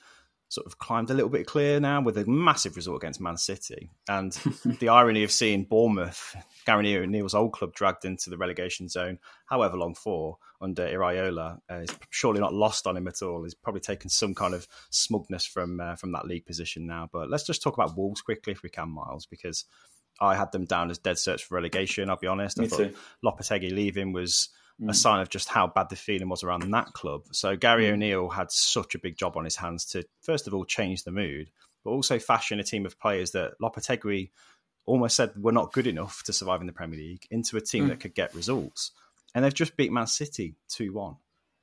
sort 0.50 0.66
of 0.66 0.78
climbed 0.78 1.10
a 1.10 1.14
little 1.14 1.30
bit 1.30 1.46
clear 1.46 1.80
now 1.80 2.02
with 2.02 2.18
a 2.18 2.26
massive 2.26 2.76
result 2.76 2.98
against 2.98 3.20
Man 3.20 3.38
City. 3.38 3.90
And 4.08 4.32
the 4.80 4.90
irony 4.90 5.24
of 5.24 5.32
seeing 5.32 5.66
Bournemouth, 5.66 6.36
Gary 6.66 6.96
O'Neil's 6.96 7.34
old 7.34 7.54
club, 7.54 7.74
dragged 7.74 8.06
into 8.06 8.30
the 8.30 8.38
relegation 8.38 8.88
zone, 8.88 9.20
however 9.46 9.78
long 9.78 9.94
for, 9.94 10.38
under 10.62 10.88
Iraola, 10.88 11.60
uh, 11.70 11.76
is 11.76 11.90
surely 12.10 12.40
not 12.40 12.54
lost 12.54 12.88
on 12.88 12.96
him 12.96 13.08
at 13.08 13.22
all. 13.22 13.44
He's 13.44 13.54
probably 13.54 13.82
taken 13.82 14.10
some 14.10 14.34
kind 14.34 14.54
of 14.54 14.68
smugness 14.90 15.46
from 15.46 15.80
uh, 15.80 15.96
from 15.96 16.14
that 16.14 16.26
league 16.26 16.46
position 16.46 16.88
now. 16.88 17.10
But 17.12 17.30
let's 17.30 17.46
just 17.46 17.62
talk 17.62 17.74
about 17.74 17.98
Wolves 17.98 18.22
quickly, 18.22 18.54
if 18.54 18.64
we 18.64 18.70
can, 18.70 18.90
Myles, 18.90 19.26
because 19.26 19.66
I 20.20 20.36
had 20.36 20.52
them 20.52 20.66
down 20.66 20.90
as 20.90 20.98
dead 20.98 21.20
search 21.20 21.44
for 21.44 21.56
relegation. 21.56 22.10
I'll 22.10 22.18
be 22.18 22.28
honest. 22.28 22.58
Me 22.58 22.66
I 22.66 22.68
thought 22.70 22.78
too. 22.78 22.96
Lopetegui 23.24 23.72
leaving 23.72 24.14
was 24.14 24.50
mm. 24.82 24.90
a 24.90 24.94
sign 24.94 25.22
of 25.22 25.30
just 25.30 25.50
how 25.50 25.68
bad 25.68 25.90
the 25.90 25.96
feeling 25.96 26.30
was 26.30 26.44
around 26.44 26.70
that 26.72 26.94
club. 26.94 27.24
So 27.32 27.56
Gary 27.56 27.86
mm. 27.86 27.94
O'Neil 27.94 28.30
had 28.30 28.52
such 28.52 28.96
a 28.96 29.00
big 29.00 29.18
job 29.18 29.38
on 29.38 29.44
his 29.44 29.56
hands 29.56 29.86
to 29.88 30.04
first 30.22 30.48
of 30.48 30.54
all 30.54 30.66
change 30.66 31.04
the 31.04 31.12
mood, 31.12 31.50
but 31.84 31.92
also 31.92 32.20
fashion 32.20 32.60
a 32.60 32.64
team 32.64 32.86
of 32.86 33.00
players 33.00 33.32
that 33.32 33.54
Lopetegui 33.62 34.32
almost 34.86 35.16
said 35.16 35.32
were 35.36 35.52
not 35.52 35.74
good 35.74 35.88
enough 35.88 36.24
to 36.24 36.34
survive 36.34 36.62
in 36.62 36.68
the 36.68 36.74
Premier 36.74 36.98
League 36.98 37.28
into 37.30 37.58
a 37.58 37.62
team 37.62 37.86
mm. 37.86 37.90
that 37.90 38.00
could 38.00 38.16
get 38.16 38.34
results. 38.34 38.92
And 39.36 39.44
they've 39.44 39.54
just 39.54 39.78
beat 39.78 39.92
Man 39.92 40.08
City 40.08 40.56
2 40.70 40.94
1. 40.94 41.16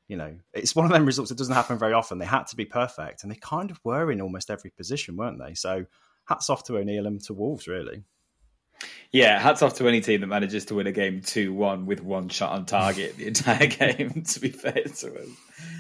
You 0.07 0.19
know, 0.19 0.37
it's 0.53 0.77
one 0.77 0.85
of 0.85 0.93
them 0.93 1.07
results 1.07 1.31
that 1.31 1.39
doesn't 1.39 1.55
happen 1.55 1.79
very 1.79 1.95
often. 1.95 2.19
They 2.19 2.27
had 2.27 2.47
to 2.49 2.57
be 2.57 2.67
perfect, 2.67 3.23
and 3.23 3.33
they 3.33 3.37
kind 3.37 3.71
of 3.71 3.81
were 3.85 4.13
in 4.13 4.21
almost 4.21 4.51
every 4.51 4.71
position, 4.71 5.17
weren't 5.17 5.39
they? 5.39 5.55
So 5.55 5.87
hats 6.27 6.51
off 6.51 6.65
to 6.65 6.77
O'Neil 6.77 7.07
and 7.07 7.23
to 7.25 7.33
Wolves, 7.33 7.67
really. 7.67 8.05
Yeah, 9.15 9.39
hats 9.39 9.63
off 9.63 9.75
to 9.75 9.87
any 9.87 10.01
team 10.01 10.23
that 10.23 10.27
manages 10.27 10.65
to 10.67 10.75
win 10.75 10.89
a 10.89 10.93
game 10.93 11.21
2 11.21 11.55
1 11.55 11.87
with 11.87 12.03
one 12.03 12.29
shot 12.29 12.51
on 12.51 12.67
target 12.67 13.17
the 13.17 13.29
entire 13.29 13.67
game, 13.69 14.25
to 14.25 14.41
be 14.41 14.49
fair 14.49 14.73
to 14.73 15.09
them. 15.09 15.37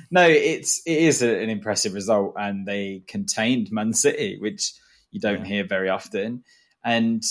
No, 0.09 0.23
it's, 0.23 0.83
it 0.87 0.99
is 0.99 1.21
a, 1.21 1.43
an 1.43 1.51
impressive 1.51 1.95
result, 1.95 2.35
and 2.39 2.65
they 2.65 3.03
contained 3.09 3.73
Man 3.73 3.93
City, 3.93 4.39
which 4.39 4.73
you 5.11 5.21
don't 5.21 5.41
yeah. 5.41 5.47
hear 5.47 5.65
very 5.65 5.89
often. 5.89 6.45
And 6.85 7.25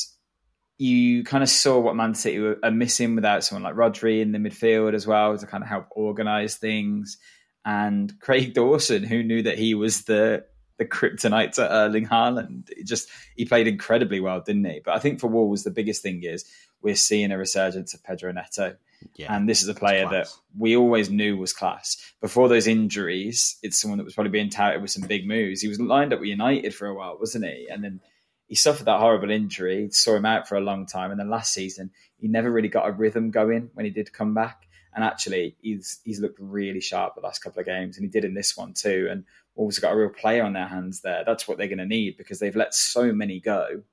you 0.78 1.24
kind 1.24 1.42
of 1.42 1.48
saw 1.48 1.80
what 1.80 1.96
Man 1.96 2.16
City 2.16 2.40
were, 2.40 2.60
are 2.62 2.70
missing 2.70 3.16
without 3.16 3.46
someone 3.46 3.64
like 3.64 3.76
Rodri 3.76 4.22
in 4.22 4.34
the 4.34 4.40
midfield 4.40 4.96
as 4.96 5.08
well 5.08 5.38
to 5.38 5.48
kind 5.48 5.64
of 5.64 5.70
help 5.70 5.86
organise 5.92 6.58
things. 6.58 7.18
And 7.64 8.12
Craig 8.20 8.54
Dawson, 8.54 9.04
who 9.04 9.24
knew 9.24 9.44
that 9.44 9.58
he 9.58 9.74
was 9.74 10.04
the 10.04 10.44
the 10.84 10.90
kryptonite 10.90 11.54
to 11.54 11.72
Erling 11.72 12.08
Haaland. 12.08 12.70
It 12.70 12.86
just 12.86 13.10
he 13.36 13.46
played 13.46 13.68
incredibly 13.68 14.20
well, 14.20 14.42
didn't 14.42 14.66
he? 14.66 14.82
But 14.84 14.96
I 14.96 15.00
think 15.00 15.20
for 15.20 15.28
Wolves, 15.28 15.64
the 15.64 15.72
biggest 15.72 16.02
thing 16.02 16.24
is 16.24 16.46
we're 16.82 16.96
seeing 16.96 17.32
a 17.32 17.38
resurgence 17.38 17.94
of 17.94 18.04
Pedro 18.04 18.32
Neto. 18.32 18.76
Yeah, 19.16 19.36
and 19.36 19.50
this 19.50 19.62
is 19.62 19.68
a 19.68 19.74
player 19.74 20.08
that 20.10 20.28
we 20.58 20.78
always 20.78 21.10
knew 21.10 21.36
was 21.38 21.52
class. 21.52 21.98
Before 22.22 22.48
those 22.48 22.68
injuries, 22.68 23.58
it's 23.62 23.78
someone 23.78 23.98
that 23.98 24.06
was 24.06 24.14
probably 24.14 24.32
being 24.32 24.50
touted 24.50 24.82
with 24.82 24.92
some 24.92 25.08
big 25.08 25.28
moves. 25.28 25.62
He 25.62 25.68
was 25.68 25.80
lined 25.80 26.14
up 26.14 26.20
with 26.20 26.30
United 26.30 26.74
for 26.74 26.88
a 26.88 26.94
while, 26.94 27.18
wasn't 27.20 27.46
he? 27.46 27.68
And 27.70 27.84
then 27.84 28.00
he 28.48 28.56
suffered 28.56 28.86
that 28.86 29.00
horrible 29.00 29.30
injury, 29.30 29.90
saw 29.92 30.16
him 30.16 30.26
out 30.26 30.48
for 30.48 30.56
a 30.56 30.62
long 30.62 30.86
time. 30.86 31.12
And 31.12 31.20
then 31.20 31.30
last 31.30 31.54
season, 31.54 31.92
he 32.18 32.28
never 32.28 32.50
really 32.50 32.70
got 32.70 32.88
a 32.88 32.92
rhythm 32.92 33.32
going 33.32 33.72
when 33.74 33.86
he 33.86 33.92
did 33.92 34.14
come 34.14 34.34
back. 34.34 34.68
And 34.96 35.04
actually, 35.04 35.58
he's 35.62 36.00
he's 36.04 36.20
looked 36.20 36.40
really 36.40 36.80
sharp 36.80 37.16
the 37.16 37.22
last 37.22 37.44
couple 37.44 37.60
of 37.60 37.66
games, 37.66 37.98
and 37.98 38.06
he 38.06 38.10
did 38.10 38.26
in 38.26 38.36
this 38.36 38.56
one 38.56 38.74
too. 38.74 39.08
And 39.10 39.26
Wolves 39.56 39.80
got 39.80 39.94
a 39.94 39.98
real 39.98 40.10
player 40.10 40.44
on 40.44 40.54
their 40.54 40.68
hands 40.68 41.02
there. 41.02 41.24
That's 41.26 41.48
what 41.48 41.58
they're 41.58 41.68
going 41.68 41.78
to 41.78 41.86
need 41.86 42.18
because 42.18 42.40
they've 42.40 42.56
let 42.56 42.74
so 42.74 43.14
many 43.14 43.40
go. 43.40 43.84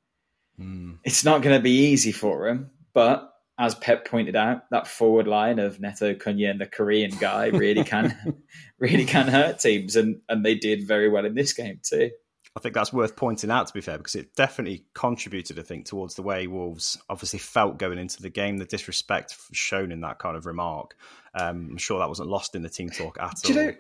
Mm. 0.58 0.98
It's 1.04 1.24
not 1.24 1.42
going 1.42 1.56
to 1.56 1.62
be 1.62 1.88
easy 1.90 2.12
for 2.12 2.46
them, 2.46 2.70
but 2.92 3.30
as 3.58 3.74
Pep 3.74 4.06
pointed 4.06 4.36
out, 4.36 4.68
that 4.70 4.86
forward 4.86 5.26
line 5.26 5.58
of 5.58 5.80
Neto, 5.80 6.14
Cunha, 6.14 6.50
and 6.50 6.61
the 6.61 6.66
Korean 6.66 7.11
guy 7.20 7.48
really 7.48 7.84
can 7.84 8.34
really 8.78 9.04
can 9.04 9.28
hurt 9.28 9.58
teams, 9.58 9.96
and 9.96 10.20
and 10.28 10.44
they 10.44 10.54
did 10.54 10.86
very 10.86 11.11
well 11.11 11.26
in 11.26 11.34
this 11.34 11.52
game 11.52 11.78
too. 11.82 12.11
I 12.56 12.61
think 12.61 12.74
that's 12.74 12.92
worth 12.92 13.14
pointing 13.14 13.50
out, 13.50 13.68
to 13.68 13.72
be 13.72 13.80
fair, 13.80 13.96
because 13.96 14.16
it 14.16 14.34
definitely 14.34 14.84
contributed, 14.92 15.58
I 15.58 15.62
think, 15.62 15.86
towards 15.86 16.16
the 16.16 16.22
way 16.22 16.48
Wolves 16.48 16.98
obviously 17.08 17.38
felt 17.38 17.78
going 17.78 17.98
into 17.98 18.20
the 18.20 18.30
game, 18.30 18.56
the 18.56 18.64
disrespect 18.64 19.36
shown 19.52 19.92
in 19.92 20.00
that 20.00 20.18
kind 20.18 20.36
of 20.36 20.46
remark. 20.46 20.96
Um, 21.34 21.68
I'm 21.70 21.78
sure 21.78 22.00
that 22.00 22.08
wasn't 22.08 22.28
lost 22.28 22.56
in 22.56 22.62
the 22.62 22.68
team 22.68 22.90
talk 22.90 23.18
at 23.20 23.36
do 23.42 23.52
all. 23.52 23.61
You 23.61 23.66
know, 23.66 23.76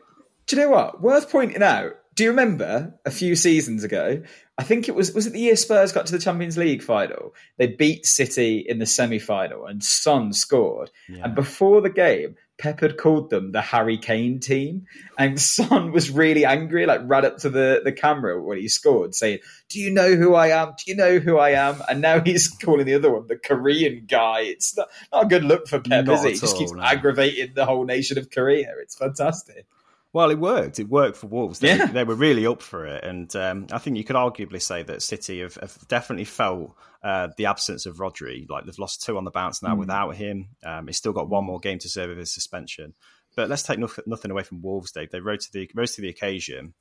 do 0.50 0.56
you 0.56 0.62
know 0.62 0.70
what? 0.70 1.00
Worth 1.00 1.30
pointing 1.30 1.62
out. 1.62 1.92
Do 2.16 2.24
you 2.24 2.30
remember 2.30 2.98
a 3.06 3.10
few 3.10 3.36
seasons 3.36 3.84
ago? 3.84 4.20
I 4.58 4.64
think 4.64 4.88
it 4.88 4.96
was 4.96 5.14
was 5.14 5.28
it 5.28 5.32
the 5.32 5.38
year 5.38 5.54
Spurs 5.54 5.92
got 5.92 6.06
to 6.06 6.12
the 6.12 6.18
Champions 6.18 6.58
League 6.58 6.82
final. 6.82 7.34
They 7.56 7.68
beat 7.68 8.04
City 8.04 8.58
in 8.58 8.80
the 8.80 8.84
semi 8.84 9.20
final, 9.20 9.64
and 9.64 9.82
Son 9.82 10.32
scored. 10.32 10.90
Yeah. 11.08 11.22
And 11.24 11.36
before 11.36 11.80
the 11.80 11.88
game, 11.88 12.34
Pep 12.58 12.80
had 12.80 12.98
called 12.98 13.30
them 13.30 13.52
the 13.52 13.62
Harry 13.62 13.96
Kane 13.96 14.40
team, 14.40 14.86
and 15.16 15.40
Son 15.40 15.92
was 15.92 16.10
really 16.10 16.44
angry, 16.44 16.84
like 16.84 17.00
ran 17.04 17.24
up 17.24 17.38
to 17.38 17.48
the, 17.48 17.80
the 17.84 17.92
camera 17.92 18.42
when 18.42 18.58
he 18.58 18.68
scored, 18.68 19.14
saying, 19.14 19.38
"Do 19.68 19.78
you 19.78 19.92
know 19.92 20.16
who 20.16 20.34
I 20.34 20.48
am? 20.48 20.74
Do 20.76 20.90
you 20.90 20.96
know 20.96 21.20
who 21.20 21.38
I 21.38 21.50
am?" 21.50 21.80
And 21.88 22.00
now 22.00 22.20
he's 22.20 22.48
calling 22.62 22.86
the 22.86 22.94
other 22.94 23.12
one 23.12 23.28
the 23.28 23.36
Korean 23.36 24.04
guy. 24.08 24.40
It's 24.40 24.76
not, 24.76 24.88
not 25.12 25.26
a 25.26 25.28
good 25.28 25.44
look 25.44 25.68
for 25.68 25.78
Pep, 25.78 26.06
Not 26.06 26.18
is 26.18 26.24
it? 26.24 26.32
He 26.32 26.38
just 26.40 26.54
all, 26.54 26.58
keeps 26.58 26.72
no. 26.72 26.82
aggravating 26.82 27.54
the 27.54 27.66
whole 27.66 27.84
nation 27.84 28.18
of 28.18 28.30
Korea. 28.30 28.74
It's 28.82 28.96
fantastic. 28.96 29.64
Well, 30.12 30.30
it 30.30 30.38
worked. 30.40 30.80
It 30.80 30.88
worked 30.88 31.16
for 31.16 31.28
Wolves. 31.28 31.60
They, 31.60 31.76
Yeah. 31.76 31.86
they 31.86 32.02
were 32.04 32.16
really 32.16 32.46
up 32.46 32.62
for 32.62 32.84
it, 32.86 33.04
and 33.04 33.34
um, 33.36 33.66
I 33.72 33.78
think 33.78 33.96
you 33.96 34.04
could 34.04 34.16
arguably 34.16 34.60
say 34.60 34.82
that 34.82 35.02
City 35.02 35.40
have, 35.40 35.54
have 35.54 35.76
definitely 35.88 36.24
felt 36.24 36.74
uh, 37.04 37.28
the 37.36 37.46
absence 37.46 37.86
of 37.86 37.98
Rodri. 37.98 38.48
Like 38.48 38.64
they've 38.64 38.78
lost 38.78 39.02
two 39.02 39.16
on 39.16 39.24
the 39.24 39.30
bounce 39.30 39.62
now 39.62 39.76
without 39.76 40.16
him. 40.16 40.48
Um, 40.64 40.88
he's 40.88 40.96
still 40.96 41.12
got 41.12 41.28
one 41.28 41.44
more 41.44 41.60
game 41.60 41.78
to 41.78 41.88
serve 41.88 42.08
with 42.08 42.18
his 42.18 42.32
suspension. 42.32 42.94
But 43.36 43.48
let's 43.48 43.62
take 43.62 43.78
nothing, 43.78 44.02
nothing 44.08 44.32
away 44.32 44.42
from 44.42 44.60
Wolves, 44.60 44.90
Dave. 44.90 45.10
They 45.12 45.20
rose 45.20 45.46
to 45.46 45.52
the 45.52 45.70
rose 45.74 45.94
to 45.94 46.00
the 46.02 46.08
occasion. 46.08 46.74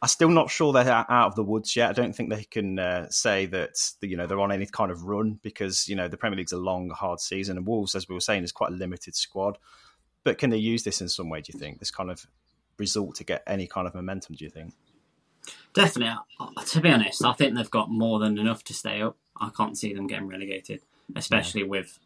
I'm 0.00 0.08
still 0.08 0.28
not 0.28 0.50
sure 0.50 0.72
they're 0.72 0.88
out 0.88 1.10
of 1.10 1.34
the 1.34 1.42
woods 1.42 1.74
yet. 1.74 1.90
I 1.90 1.92
don't 1.94 2.14
think 2.14 2.30
they 2.30 2.44
can 2.44 2.78
uh, 2.78 3.08
say 3.10 3.46
that 3.46 3.70
you 4.00 4.16
know 4.16 4.28
they're 4.28 4.38
on 4.38 4.52
any 4.52 4.66
kind 4.66 4.92
of 4.92 5.02
run 5.02 5.40
because 5.42 5.88
you 5.88 5.96
know 5.96 6.06
the 6.06 6.16
Premier 6.16 6.36
League's 6.36 6.52
a 6.52 6.58
long, 6.58 6.90
hard 6.90 7.18
season, 7.18 7.56
and 7.56 7.66
Wolves, 7.66 7.96
as 7.96 8.08
we 8.08 8.14
were 8.14 8.20
saying, 8.20 8.44
is 8.44 8.52
quite 8.52 8.70
a 8.70 8.74
limited 8.76 9.16
squad. 9.16 9.58
But 10.22 10.38
can 10.38 10.50
they 10.50 10.58
use 10.58 10.84
this 10.84 11.00
in 11.00 11.08
some 11.08 11.28
way? 11.28 11.40
Do 11.40 11.50
you 11.52 11.58
think 11.58 11.80
this 11.80 11.90
kind 11.90 12.10
of 12.10 12.24
result 12.78 13.16
to 13.16 13.24
get 13.24 13.42
any 13.46 13.66
kind 13.66 13.86
of 13.86 13.94
momentum? 13.94 14.34
Do 14.36 14.44
you 14.44 14.50
think? 14.50 14.74
Definitely. 15.74 16.16
To 16.66 16.80
be 16.80 16.90
honest, 16.90 17.24
I 17.24 17.32
think 17.32 17.54
they've 17.54 17.70
got 17.70 17.90
more 17.90 18.18
than 18.18 18.38
enough 18.38 18.64
to 18.64 18.74
stay 18.74 19.02
up. 19.02 19.16
I 19.38 19.50
can't 19.56 19.76
see 19.76 19.92
them 19.92 20.06
getting 20.06 20.28
relegated, 20.28 20.80
especially 21.14 21.62
with. 21.62 21.98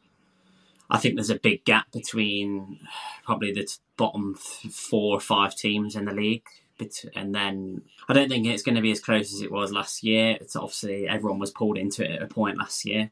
I 0.90 0.98
think 0.98 1.14
there's 1.14 1.30
a 1.30 1.38
big 1.38 1.64
gap 1.64 1.92
between 1.92 2.80
probably 3.24 3.52
the 3.52 3.68
bottom 3.96 4.34
four 4.34 5.16
or 5.16 5.20
five 5.20 5.54
teams 5.54 5.94
in 5.94 6.04
the 6.04 6.12
league. 6.12 6.46
And 7.14 7.34
then 7.34 7.82
I 8.08 8.14
don't 8.14 8.28
think 8.28 8.46
it's 8.46 8.62
going 8.62 8.74
to 8.74 8.80
be 8.80 8.90
as 8.90 9.00
close 9.00 9.32
as 9.32 9.42
it 9.42 9.52
was 9.52 9.70
last 9.70 10.02
year. 10.02 10.36
It's 10.40 10.56
obviously 10.56 11.06
everyone 11.06 11.38
was 11.38 11.50
pulled 11.50 11.76
into 11.78 12.04
it 12.04 12.16
at 12.16 12.22
a 12.22 12.26
point 12.26 12.58
last 12.58 12.84
year. 12.84 13.10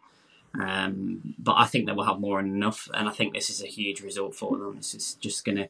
Um, 0.58 1.34
but 1.38 1.56
I 1.56 1.66
think 1.66 1.86
they 1.86 1.92
will 1.92 2.06
have 2.06 2.18
more 2.18 2.42
than 2.42 2.54
enough. 2.54 2.88
And 2.94 3.08
I 3.08 3.12
think 3.12 3.34
this 3.34 3.50
is 3.50 3.62
a 3.62 3.66
huge 3.66 4.00
result 4.00 4.34
for 4.34 4.56
them. 4.56 4.76
This 4.76 4.94
is 4.94 5.14
just 5.20 5.44
going 5.44 5.58
to 5.58 5.68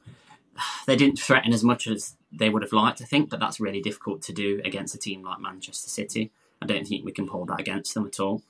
they 0.86 0.96
didn't 0.96 1.18
threaten 1.18 1.52
as 1.52 1.64
much 1.64 1.86
as 1.86 2.16
they 2.32 2.48
would 2.48 2.62
have 2.62 2.72
liked, 2.72 3.00
I 3.02 3.04
think, 3.04 3.30
but 3.30 3.40
that's 3.40 3.61
really 3.61 3.80
difficult 3.80 4.22
to 4.22 4.32
do 4.32 4.61
against 4.64 4.94
a 4.94 4.98
team 4.98 5.22
like 5.22 5.40
Manchester 5.40 5.88
City. 5.88 6.30
I 6.61 6.66
don't 6.66 6.86
think 6.86 7.04
we 7.04 7.12
can 7.12 7.28
hold 7.28 7.48
that 7.48 7.61
against 7.61 7.94
them 7.94 8.06
at 8.06 8.20
all. 8.20 8.42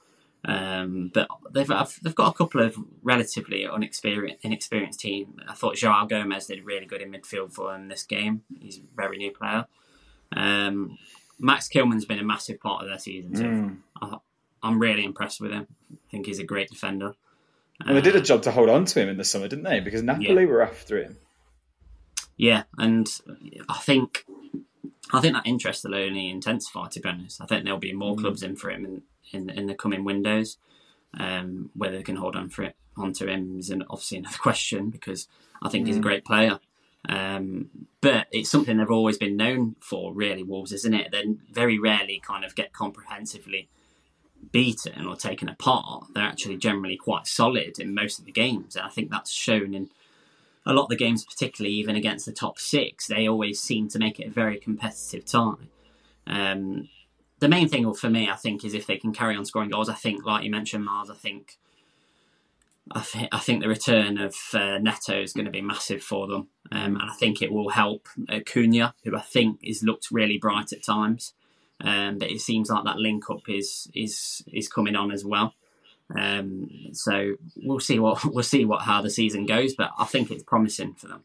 Um, 0.44 1.10
but 1.12 1.28
they've 1.50 1.68
they've 2.02 2.14
got 2.14 2.32
a 2.32 2.36
couple 2.36 2.62
of 2.62 2.76
relatively 3.02 3.66
unexperienced 3.66 4.44
inexperienced 4.44 5.00
team. 5.00 5.40
I 5.48 5.54
thought 5.54 5.74
Joao 5.74 6.06
Gomes 6.06 6.46
did 6.46 6.64
really 6.64 6.86
good 6.86 7.02
in 7.02 7.10
midfield 7.10 7.52
for 7.52 7.72
them 7.72 7.88
this 7.88 8.04
game. 8.04 8.42
He's 8.60 8.78
a 8.78 8.82
very 8.96 9.18
new 9.18 9.32
player. 9.32 9.66
Um, 10.34 10.96
Max 11.40 11.68
Kilman's 11.68 12.04
been 12.04 12.20
a 12.20 12.24
massive 12.24 12.60
part 12.60 12.82
of 12.82 12.88
their 12.88 12.98
season 12.98 13.34
too. 13.34 13.76
I, 14.00 14.16
I'm 14.62 14.78
really 14.78 15.04
impressed 15.04 15.40
with 15.40 15.50
him. 15.50 15.66
I 15.92 15.96
think 16.10 16.26
he's 16.26 16.38
a 16.38 16.44
great 16.44 16.68
defender. 16.68 17.14
And 17.84 17.96
they 17.96 18.00
did 18.00 18.16
a 18.16 18.20
Uh, 18.20 18.22
job 18.22 18.42
to 18.42 18.50
hold 18.50 18.68
on 18.68 18.84
to 18.86 19.00
him 19.00 19.08
in 19.08 19.16
the 19.16 19.24
summer, 19.24 19.48
didn't 19.48 19.64
they? 19.64 19.80
Because 19.80 20.02
Napoli 20.02 20.46
were 20.46 20.62
after 20.62 21.02
him. 21.02 21.16
Yeah, 22.38 22.62
and 22.78 23.08
I 23.68 23.78
think 23.78 24.24
I 25.12 25.20
think 25.20 25.34
that 25.34 25.46
interest 25.46 25.84
will 25.84 25.96
only 25.96 26.30
intensify. 26.30 26.88
To 26.88 27.00
be 27.00 27.08
honest, 27.08 27.40
I 27.42 27.46
think 27.46 27.64
there'll 27.64 27.80
be 27.80 27.92
more 27.92 28.16
clubs 28.16 28.42
in 28.42 28.56
for 28.56 28.70
him 28.70 28.84
in, 28.84 29.02
in 29.32 29.50
in 29.50 29.66
the 29.66 29.74
coming 29.74 30.04
windows. 30.04 30.56
Um, 31.18 31.70
whether 31.74 31.96
they 31.96 32.02
can 32.02 32.16
hold 32.16 32.36
on 32.36 32.48
for 32.48 32.62
it 32.62 32.76
onto 32.96 33.26
him 33.26 33.58
is 33.58 33.70
an, 33.70 33.82
obviously 33.90 34.18
another 34.18 34.36
question 34.40 34.90
because 34.90 35.26
I 35.62 35.68
think 35.68 35.86
he's 35.86 35.96
a 35.96 36.00
great 36.00 36.24
player. 36.24 36.60
Um, 37.08 37.70
but 38.00 38.26
it's 38.30 38.50
something 38.50 38.76
they've 38.76 38.90
always 38.90 39.18
been 39.18 39.36
known 39.36 39.76
for, 39.80 40.12
really. 40.12 40.42
Wolves, 40.42 40.72
isn't 40.72 40.94
it? 40.94 41.10
They 41.10 41.24
very 41.50 41.78
rarely 41.78 42.20
kind 42.24 42.44
of 42.44 42.54
get 42.54 42.72
comprehensively 42.72 43.68
beaten 44.52 45.06
or 45.06 45.16
taken 45.16 45.48
apart. 45.48 46.06
They're 46.14 46.24
actually 46.24 46.56
generally 46.58 46.96
quite 46.96 47.26
solid 47.26 47.78
in 47.78 47.94
most 47.94 48.18
of 48.18 48.26
the 48.26 48.32
games, 48.32 48.76
and 48.76 48.86
I 48.86 48.90
think 48.90 49.10
that's 49.10 49.32
shown 49.32 49.74
in 49.74 49.90
a 50.68 50.74
lot 50.74 50.84
of 50.84 50.88
the 50.90 50.96
games, 50.96 51.24
particularly 51.24 51.74
even 51.76 51.96
against 51.96 52.26
the 52.26 52.32
top 52.32 52.58
six, 52.58 53.06
they 53.06 53.26
always 53.26 53.58
seem 53.58 53.88
to 53.88 53.98
make 53.98 54.20
it 54.20 54.28
a 54.28 54.30
very 54.30 54.58
competitive 54.58 55.24
tie. 55.24 55.54
Um, 56.26 56.90
the 57.40 57.48
main 57.48 57.68
thing 57.68 57.92
for 57.94 58.10
me, 58.10 58.28
I 58.28 58.36
think, 58.36 58.64
is 58.64 58.74
if 58.74 58.86
they 58.86 58.98
can 58.98 59.14
carry 59.14 59.34
on 59.34 59.46
scoring 59.46 59.70
goals. 59.70 59.88
I 59.88 59.94
think, 59.94 60.26
like 60.26 60.44
you 60.44 60.50
mentioned, 60.50 60.84
Mars, 60.84 61.08
I 61.08 61.14
think, 61.14 61.56
I, 62.90 63.00
th- 63.00 63.28
I 63.32 63.38
think 63.38 63.62
the 63.62 63.68
return 63.68 64.18
of 64.18 64.36
uh, 64.52 64.76
Neto 64.78 65.22
is 65.22 65.32
going 65.32 65.46
to 65.46 65.50
be 65.50 65.62
massive 65.62 66.02
for 66.02 66.26
them, 66.26 66.48
um, 66.70 66.96
and 66.96 67.10
I 67.10 67.14
think 67.14 67.40
it 67.40 67.50
will 67.50 67.70
help 67.70 68.06
uh, 68.28 68.40
Cunha, 68.40 68.92
who 69.04 69.16
I 69.16 69.20
think 69.20 69.60
is 69.62 69.82
looked 69.82 70.10
really 70.10 70.36
bright 70.36 70.72
at 70.74 70.84
times. 70.84 71.32
Um, 71.80 72.18
but 72.18 72.30
it 72.30 72.40
seems 72.40 72.70
like 72.70 72.84
that 72.84 72.98
link 72.98 73.30
up 73.30 73.48
is 73.48 73.88
is 73.94 74.42
is 74.52 74.68
coming 74.68 74.96
on 74.96 75.12
as 75.12 75.24
well. 75.24 75.54
Um, 76.14 76.68
so 76.92 77.34
we'll 77.56 77.80
see 77.80 77.98
what 77.98 78.24
we'll 78.34 78.44
see 78.44 78.64
what 78.64 78.82
how 78.82 79.02
the 79.02 79.10
season 79.10 79.46
goes, 79.46 79.74
but 79.74 79.90
I 79.98 80.04
think 80.04 80.30
it's 80.30 80.42
promising 80.42 80.94
for 80.94 81.08
them. 81.08 81.24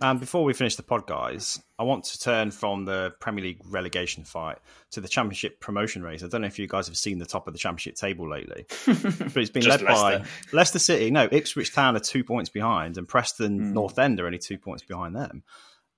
Um, 0.00 0.18
before 0.18 0.44
we 0.44 0.52
finish 0.52 0.76
the 0.76 0.84
pod, 0.84 1.08
guys, 1.08 1.60
I 1.76 1.82
want 1.82 2.04
to 2.04 2.20
turn 2.20 2.52
from 2.52 2.84
the 2.84 3.12
Premier 3.18 3.42
League 3.42 3.60
relegation 3.64 4.22
fight 4.22 4.58
to 4.92 5.00
the 5.00 5.08
Championship 5.08 5.58
promotion 5.58 6.04
race. 6.04 6.22
I 6.22 6.28
don't 6.28 6.42
know 6.42 6.46
if 6.46 6.56
you 6.60 6.68
guys 6.68 6.86
have 6.86 6.96
seen 6.96 7.18
the 7.18 7.26
top 7.26 7.48
of 7.48 7.52
the 7.52 7.58
Championship 7.58 7.96
table 7.96 8.30
lately, 8.30 8.66
but 8.86 9.36
it's 9.36 9.50
been 9.50 9.62
Just 9.62 9.82
led 9.82 9.88
by 9.88 10.12
Leicester. 10.18 10.28
Leicester 10.52 10.78
City. 10.78 11.10
No, 11.10 11.28
Ipswich 11.32 11.74
Town 11.74 11.96
are 11.96 12.00
two 12.00 12.22
points 12.22 12.48
behind, 12.48 12.96
and 12.96 13.08
Preston 13.08 13.58
Hmm. 13.58 13.72
North 13.72 13.98
End 13.98 14.20
are 14.20 14.26
only 14.26 14.38
two 14.38 14.56
points 14.58 14.84
behind 14.84 15.16
them. 15.16 15.42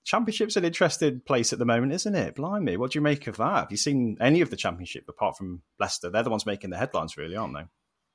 Championship's 0.03 0.57
an 0.57 0.65
interesting 0.65 1.21
place 1.21 1.53
at 1.53 1.59
the 1.59 1.67
moment, 1.67 1.93
isn't 1.93 2.15
it? 2.15 2.37
Blimey, 2.37 2.79
what 2.79 2.93
do 2.93 2.97
you 2.99 3.03
make 3.03 3.27
of 3.27 3.37
that? 3.37 3.55
Have 3.65 3.71
you 3.71 3.77
seen 3.77 4.17
any 4.19 4.41
of 4.41 4.49
the 4.49 4.57
Championship 4.57 5.05
apart 5.11 5.37
from 5.37 5.61
Leicester? 5.79 6.09
They're 6.09 6.23
the 6.23 6.31
ones 6.31 6.47
making 6.47 6.71
the 6.71 6.79
headlines, 6.79 7.19
really, 7.19 7.37
aren't 7.37 7.55
they? 7.55 7.65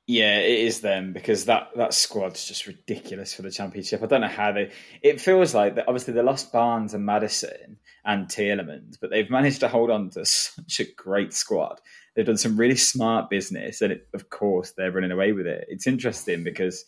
Yeah, 0.08 0.38
it 0.38 0.60
is 0.60 0.82
them 0.82 1.12
because 1.12 1.46
that 1.46 1.70
that 1.74 1.92
squad's 1.92 2.44
just 2.44 2.68
ridiculous 2.68 3.34
for 3.34 3.42
the 3.42 3.50
championship. 3.50 4.04
I 4.04 4.06
don't 4.06 4.20
know 4.20 4.28
how 4.28 4.52
they. 4.52 4.70
It 5.02 5.20
feels 5.20 5.52
like 5.52 5.74
that. 5.74 5.88
Obviously, 5.88 6.14
they 6.14 6.22
lost 6.22 6.52
Barnes 6.52 6.94
and 6.94 7.04
Maddison 7.04 7.78
and 8.04 8.28
Tielemans, 8.28 8.98
but 9.00 9.10
they've 9.10 9.28
managed 9.28 9.60
to 9.60 9.68
hold 9.68 9.90
on 9.90 10.10
to 10.10 10.24
such 10.24 10.78
a 10.78 10.92
great 10.96 11.34
squad. 11.34 11.80
They've 12.14 12.24
done 12.24 12.36
some 12.36 12.56
really 12.56 12.76
smart 12.76 13.30
business, 13.30 13.82
and 13.82 13.92
it, 13.92 14.06
of 14.14 14.30
course, 14.30 14.70
they're 14.72 14.92
running 14.92 15.10
away 15.10 15.32
with 15.32 15.48
it. 15.48 15.66
It's 15.68 15.88
interesting 15.88 16.44
because 16.44 16.84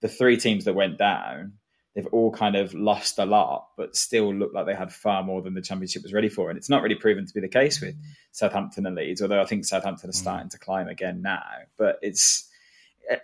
the 0.00 0.08
three 0.08 0.38
teams 0.38 0.64
that 0.64 0.74
went 0.74 0.96
down, 0.96 1.52
they've 1.94 2.06
all 2.12 2.32
kind 2.32 2.56
of 2.56 2.72
lost 2.72 3.18
a 3.18 3.26
lot, 3.26 3.68
but 3.76 3.94
still 3.94 4.34
look 4.34 4.54
like 4.54 4.64
they 4.64 4.74
had 4.74 4.90
far 4.90 5.22
more 5.22 5.42
than 5.42 5.52
the 5.52 5.60
championship 5.60 6.02
was 6.02 6.14
ready 6.14 6.30
for. 6.30 6.48
And 6.48 6.56
it's 6.56 6.70
not 6.70 6.82
really 6.82 6.94
proven 6.94 7.26
to 7.26 7.34
be 7.34 7.40
the 7.40 7.48
case 7.48 7.82
with 7.82 7.94
Southampton 8.32 8.86
and 8.86 8.96
Leeds, 8.96 9.20
although 9.20 9.42
I 9.42 9.44
think 9.44 9.66
Southampton 9.66 10.08
are 10.08 10.12
hmm. 10.12 10.16
starting 10.16 10.48
to 10.48 10.58
climb 10.58 10.88
again 10.88 11.20
now. 11.20 11.44
But 11.76 11.98
it's 12.00 12.48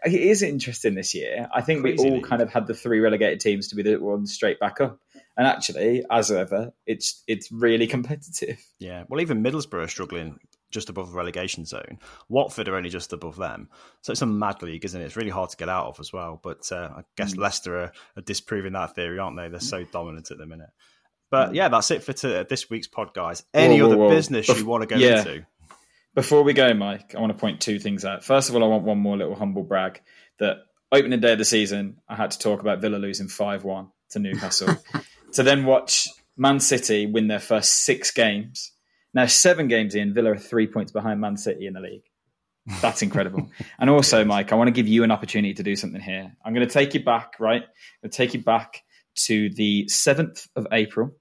it 0.04 0.14
is 0.14 0.42
interesting 0.42 0.94
this 0.94 1.14
year. 1.14 1.48
I 1.54 1.60
think 1.62 1.82
Crazy 1.82 2.04
we 2.04 2.10
all 2.10 2.16
league. 2.16 2.24
kind 2.24 2.42
of 2.42 2.50
had 2.52 2.66
the 2.66 2.74
three 2.74 3.00
relegated 3.00 3.40
teams 3.40 3.68
to 3.68 3.76
be 3.76 3.82
the 3.82 3.96
ones 3.96 4.32
straight 4.32 4.60
back 4.60 4.80
up. 4.80 4.98
And 5.36 5.46
actually, 5.46 6.04
as 6.10 6.30
ever, 6.30 6.72
it's 6.86 7.22
it's 7.26 7.50
really 7.50 7.86
competitive. 7.96 8.58
Yeah. 8.78 9.04
Well, 9.08 9.20
even 9.20 9.42
Middlesbrough 9.42 9.84
are 9.84 9.88
struggling 9.88 10.38
just 10.70 10.88
above 10.88 11.10
the 11.10 11.16
relegation 11.16 11.64
zone. 11.64 11.98
Watford 12.28 12.68
are 12.68 12.76
only 12.76 12.90
just 12.90 13.12
above 13.12 13.36
them. 13.36 13.68
So 14.02 14.12
it's 14.12 14.22
a 14.22 14.26
mad 14.26 14.62
league, 14.62 14.84
isn't 14.84 15.00
it? 15.00 15.04
It's 15.04 15.16
really 15.16 15.30
hard 15.30 15.50
to 15.50 15.56
get 15.56 15.68
out 15.68 15.86
of 15.86 15.98
as 15.98 16.12
well. 16.12 16.38
But 16.42 16.70
uh, 16.70 16.90
I 16.98 17.02
guess 17.16 17.32
Hmm. 17.34 17.40
Leicester 17.40 17.76
are, 17.78 17.92
are 18.16 18.22
disproving 18.22 18.74
that 18.74 18.94
theory, 18.94 19.18
aren't 19.18 19.36
they? 19.36 19.48
They're 19.48 19.60
so 19.60 19.82
dominant 19.84 20.30
at 20.30 20.38
the 20.38 20.46
minute. 20.46 20.70
But 21.30 21.54
yeah, 21.54 21.68
that's 21.68 21.90
it 21.92 22.02
for 22.02 22.12
to, 22.12 22.44
this 22.48 22.68
week's 22.68 22.88
pod, 22.88 23.14
guys. 23.14 23.44
Any. 23.54 23.80
Whoa, 23.80 23.86
whoa, 23.86 23.92
other 23.92 24.02
whoa. 24.02 24.10
business 24.10 24.48
you 24.48 24.66
want 24.66 24.82
to 24.82 24.86
go 24.88 24.96
yeah. 25.00 25.18
into? 25.20 25.46
Before 26.14 26.42
we 26.42 26.52
go, 26.52 26.74
Mike, 26.74 27.14
I 27.14 27.20
want 27.20 27.32
to 27.32 27.38
point 27.38 27.60
two 27.60 27.78
things 27.78 28.04
out. 28.04 28.24
First 28.24 28.48
of 28.48 28.56
all, 28.56 28.64
I 28.64 28.66
want 28.66 28.84
one 28.84 28.98
more 28.98 29.16
little 29.16 29.34
humble 29.36 29.62
brag 29.62 30.00
that 30.38 30.58
opening 30.92 31.20
day 31.20 31.32
of 31.32 31.38
the 31.38 31.44
season, 31.44 31.98
I 32.08 32.16
had 32.16 32.32
to 32.32 32.38
talk 32.38 32.60
about 32.60 32.80
Villa 32.80 32.96
losing 32.96 33.28
5 33.28 33.64
1 33.64 33.88
to 34.10 34.18
Newcastle. 34.18 34.76
to 35.32 35.42
then 35.42 35.64
watch 35.64 36.08
Man 36.36 36.58
City 36.60 37.06
win 37.06 37.28
their 37.28 37.38
first 37.38 37.84
six 37.84 38.10
games. 38.10 38.72
Now, 39.14 39.26
seven 39.26 39.68
games 39.68 39.94
in, 39.94 40.14
Villa 40.14 40.32
are 40.32 40.38
three 40.38 40.66
points 40.66 40.92
behind 40.92 41.20
Man 41.20 41.36
City 41.36 41.66
in 41.66 41.74
the 41.74 41.80
league. 41.80 42.02
That's 42.80 43.02
incredible. 43.02 43.48
and 43.78 43.88
also, 43.90 44.24
Mike, 44.24 44.52
I 44.52 44.56
want 44.56 44.68
to 44.68 44.72
give 44.72 44.88
you 44.88 45.04
an 45.04 45.10
opportunity 45.10 45.54
to 45.54 45.62
do 45.62 45.76
something 45.76 46.00
here. 46.00 46.32
I'm 46.44 46.54
going 46.54 46.66
to 46.66 46.72
take 46.72 46.94
you 46.94 47.04
back, 47.04 47.34
right? 47.38 47.62
I'm 47.62 48.02
going 48.02 48.10
to 48.10 48.16
take 48.16 48.34
you 48.34 48.42
back 48.42 48.82
to 49.26 49.50
the 49.50 49.86
7th 49.86 50.48
of 50.56 50.66
April, 50.72 51.12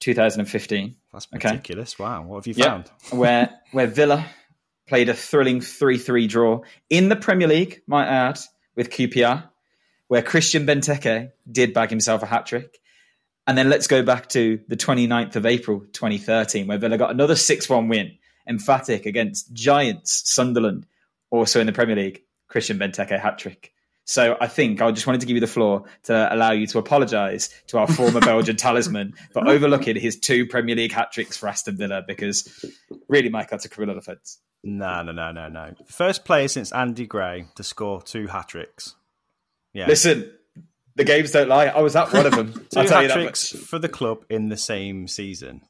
2015. 0.00 0.96
That's 1.12 1.26
Okay. 1.34 1.50
ridiculous. 1.50 1.98
Wow. 1.98 2.22
What 2.24 2.36
have 2.38 2.46
you 2.46 2.54
found? 2.54 2.90
where 3.10 3.50
where 3.72 3.86
Villa 3.98 4.26
played 4.88 5.08
a 5.08 5.14
thrilling 5.14 5.60
3-3 5.60 6.28
draw 6.28 6.60
in 6.90 7.08
the 7.08 7.16
Premier 7.16 7.46
League, 7.46 7.82
might 7.86 8.08
I 8.08 8.28
add, 8.28 8.38
with 8.74 8.90
QPR, 8.90 9.48
where 10.08 10.22
Christian 10.22 10.66
Benteke 10.66 11.30
did 11.50 11.74
bag 11.74 11.90
himself 11.90 12.22
a 12.22 12.26
hat-trick. 12.26 12.78
And 13.46 13.56
then 13.56 13.70
let's 13.70 13.86
go 13.86 14.02
back 14.02 14.28
to 14.30 14.60
the 14.68 14.76
29th 14.76 15.36
of 15.36 15.46
April 15.46 15.80
2013, 15.92 16.66
where 16.66 16.78
Villa 16.78 16.98
got 16.98 17.10
another 17.10 17.34
6-1 17.34 17.88
win, 17.88 18.18
emphatic 18.46 19.06
against 19.06 19.52
Giants, 19.52 20.22
Sunderland, 20.32 20.86
also 21.30 21.60
in 21.60 21.66
the 21.66 21.72
Premier 21.72 21.96
League, 21.96 22.22
Christian 22.48 22.78
Benteke 22.78 23.18
hat-trick. 23.18 23.72
So 24.08 24.38
I 24.40 24.46
think 24.46 24.80
I 24.80 24.90
just 24.90 25.06
wanted 25.06 25.20
to 25.20 25.26
give 25.26 25.36
you 25.36 25.42
the 25.42 25.46
floor 25.46 25.84
to 26.04 26.34
allow 26.34 26.52
you 26.52 26.66
to 26.68 26.78
apologise 26.78 27.50
to 27.66 27.76
our 27.76 27.86
former 27.86 28.20
Belgian 28.22 28.56
talisman 28.56 29.12
for 29.34 29.46
overlooking 29.46 29.96
his 29.96 30.18
two 30.18 30.46
Premier 30.46 30.74
League 30.74 30.92
hat 30.92 31.12
tricks 31.12 31.36
for 31.36 31.46
Aston 31.46 31.76
Villa 31.76 32.02
because 32.06 32.64
really, 33.06 33.28
Mike, 33.28 33.50
that's 33.50 33.66
a 33.66 33.68
criminal 33.68 33.98
offence. 33.98 34.38
No, 34.64 35.02
no, 35.02 35.12
no, 35.12 35.32
no, 35.32 35.48
no. 35.48 35.74
First 35.86 36.24
player 36.24 36.48
since 36.48 36.72
Andy 36.72 37.06
Gray 37.06 37.46
to 37.56 37.62
score 37.62 38.02
two 38.02 38.26
hat 38.26 38.48
tricks. 38.48 38.94
Yeah. 39.72 39.86
Listen, 39.86 40.32
the 40.96 41.04
games 41.04 41.30
don't 41.30 41.48
lie. 41.48 41.66
I 41.66 41.80
was 41.80 41.94
at 41.96 42.12
one 42.12 42.26
of 42.26 42.32
them. 42.34 42.52
two 42.70 42.80
I'll 42.80 42.86
tell 42.86 43.02
you 43.02 43.08
hat 43.08 43.14
that 43.16 43.22
tricks 43.22 43.50
for 43.52 43.78
the 43.78 43.88
club 43.88 44.24
in 44.28 44.48
the 44.48 44.56
same 44.56 45.06
season. 45.06 45.62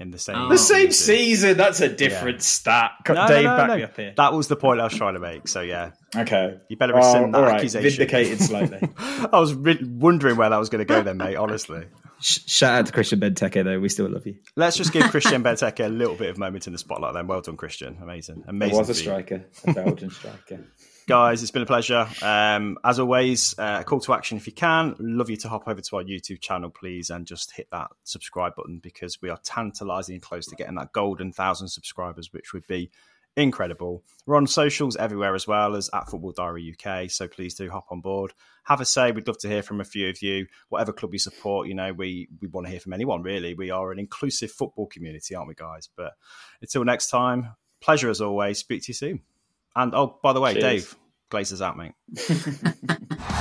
In 0.00 0.12
the 0.12 0.18
same 0.18 0.36
Oh. 0.36 0.48
The 0.48 0.58
same 0.58 0.92
season. 0.92 1.56
That's 1.56 1.80
a 1.80 1.88
different 1.88 2.36
Yeah. 2.36 2.42
stat. 2.42 2.90
No, 3.08 3.14
no, 3.14 3.26
Dave, 3.26 3.44
no, 3.44 3.56
back 3.56 3.68
no. 3.68 3.76
me 3.78 3.82
up 3.82 3.96
here. 3.96 4.14
That 4.16 4.32
was 4.32 4.46
the 4.46 4.54
point 4.54 4.80
I 4.80 4.84
was 4.84 4.94
trying 4.94 5.14
to 5.14 5.20
make. 5.20 5.48
So 5.48 5.60
yeah, 5.60 5.90
Okay. 6.14 6.56
you 6.68 6.76
better 6.76 6.94
Oh, 6.94 6.98
rescind 6.98 7.34
that 7.34 7.38
all 7.38 7.44
right. 7.44 7.56
accusation. 7.56 7.90
Vindicated 7.90 8.38
slightly. 8.40 8.88
I 8.98 9.40
was 9.40 9.54
re- 9.54 9.82
wondering 9.82 10.36
where 10.36 10.48
that 10.50 10.56
was 10.56 10.68
going 10.68 10.80
to 10.80 10.84
go 10.84 11.02
then, 11.02 11.16
mate. 11.16 11.34
Honestly. 11.34 11.84
Sh- 12.20 12.40
Shout 12.46 12.74
out 12.80 12.86
to 12.86 12.92
Christian 12.92 13.20
Benteke, 13.20 13.62
though. 13.64 13.78
We 13.78 13.88
still 13.88 14.08
love 14.08 14.26
you. 14.26 14.36
Let's 14.56 14.76
just 14.76 14.92
give 14.92 15.04
Christian 15.10 15.42
Benteke 15.44 15.84
a 15.84 15.88
little 15.88 16.16
bit 16.16 16.30
of 16.30 16.38
moment 16.38 16.66
in 16.66 16.72
the 16.72 16.78
spotlight 16.78 17.14
then. 17.14 17.26
Well 17.26 17.40
done, 17.40 17.56
Christian. 17.56 17.98
Amazing. 18.02 18.40
There 18.40 18.50
Amazing. 18.50 18.76
was 18.78 18.88
a 18.88 18.94
striker, 18.94 19.44
a 19.66 19.72
Belgian 19.74 20.10
striker. 20.10 20.64
Guys, 21.06 21.42
it's 21.42 21.50
been 21.50 21.62
a 21.62 21.66
pleasure. 21.66 22.06
Um, 22.20 22.76
as 22.84 22.98
always, 22.98 23.54
uh, 23.58 23.82
call 23.82 24.00
to 24.00 24.12
action 24.12 24.36
if 24.36 24.46
you 24.46 24.52
can. 24.52 24.94
Love 24.98 25.30
you 25.30 25.36
to 25.38 25.48
hop 25.48 25.66
over 25.66 25.80
to 25.80 25.96
our 25.96 26.02
YouTube 26.02 26.40
channel, 26.40 26.68
please, 26.70 27.08
and 27.08 27.26
just 27.26 27.52
hit 27.52 27.68
that 27.72 27.88
subscribe 28.04 28.54
button 28.56 28.78
because 28.78 29.22
we 29.22 29.30
are 29.30 29.38
tantalizing 29.42 30.20
close 30.20 30.46
to 30.46 30.56
getting 30.56 30.74
that 30.74 30.92
golden 30.92 31.32
thousand 31.32 31.68
subscribers, 31.68 32.32
which 32.32 32.52
would 32.52 32.66
be 32.66 32.90
incredible. 33.38 34.04
We're 34.26 34.36
on 34.36 34.46
socials 34.46 34.96
everywhere 34.96 35.34
as 35.34 35.46
well 35.46 35.76
as 35.76 35.88
at 35.94 36.10
Football 36.10 36.32
Diary 36.32 36.74
UK, 36.74 37.10
so 37.10 37.28
please 37.28 37.54
do 37.54 37.70
hop 37.70 37.86
on 37.90 38.00
board. 38.00 38.34
Have 38.64 38.80
a 38.80 38.84
say. 38.84 39.12
We'd 39.12 39.26
love 39.26 39.38
to 39.38 39.48
hear 39.48 39.62
from 39.62 39.80
a 39.80 39.84
few 39.84 40.08
of 40.08 40.20
you. 40.20 40.46
Whatever 40.68 40.92
club 40.92 41.12
you 41.12 41.18
support, 41.18 41.68
you 41.68 41.74
know, 41.74 41.92
we 41.92 42.28
we 42.40 42.48
want 42.48 42.66
to 42.66 42.70
hear 42.70 42.80
from 42.80 42.92
anyone. 42.92 43.22
Really, 43.22 43.54
we 43.54 43.70
are 43.70 43.92
an 43.92 43.98
inclusive 43.98 44.50
football 44.50 44.86
community, 44.86 45.34
aren't 45.34 45.48
we, 45.48 45.54
guys? 45.54 45.88
But 45.96 46.12
until 46.60 46.84
next 46.84 47.08
time, 47.08 47.54
pleasure 47.80 48.10
as 48.10 48.20
always. 48.20 48.58
Speak 48.58 48.82
to 48.82 48.88
you 48.88 48.94
soon. 48.94 49.20
And 49.74 49.94
oh, 49.94 50.18
by 50.22 50.32
the 50.32 50.40
way, 50.40 50.54
Cheers. 50.54 50.62
Dave, 50.62 50.96
Glazers 51.30 51.64
out, 51.64 51.76
mate. 51.76 51.92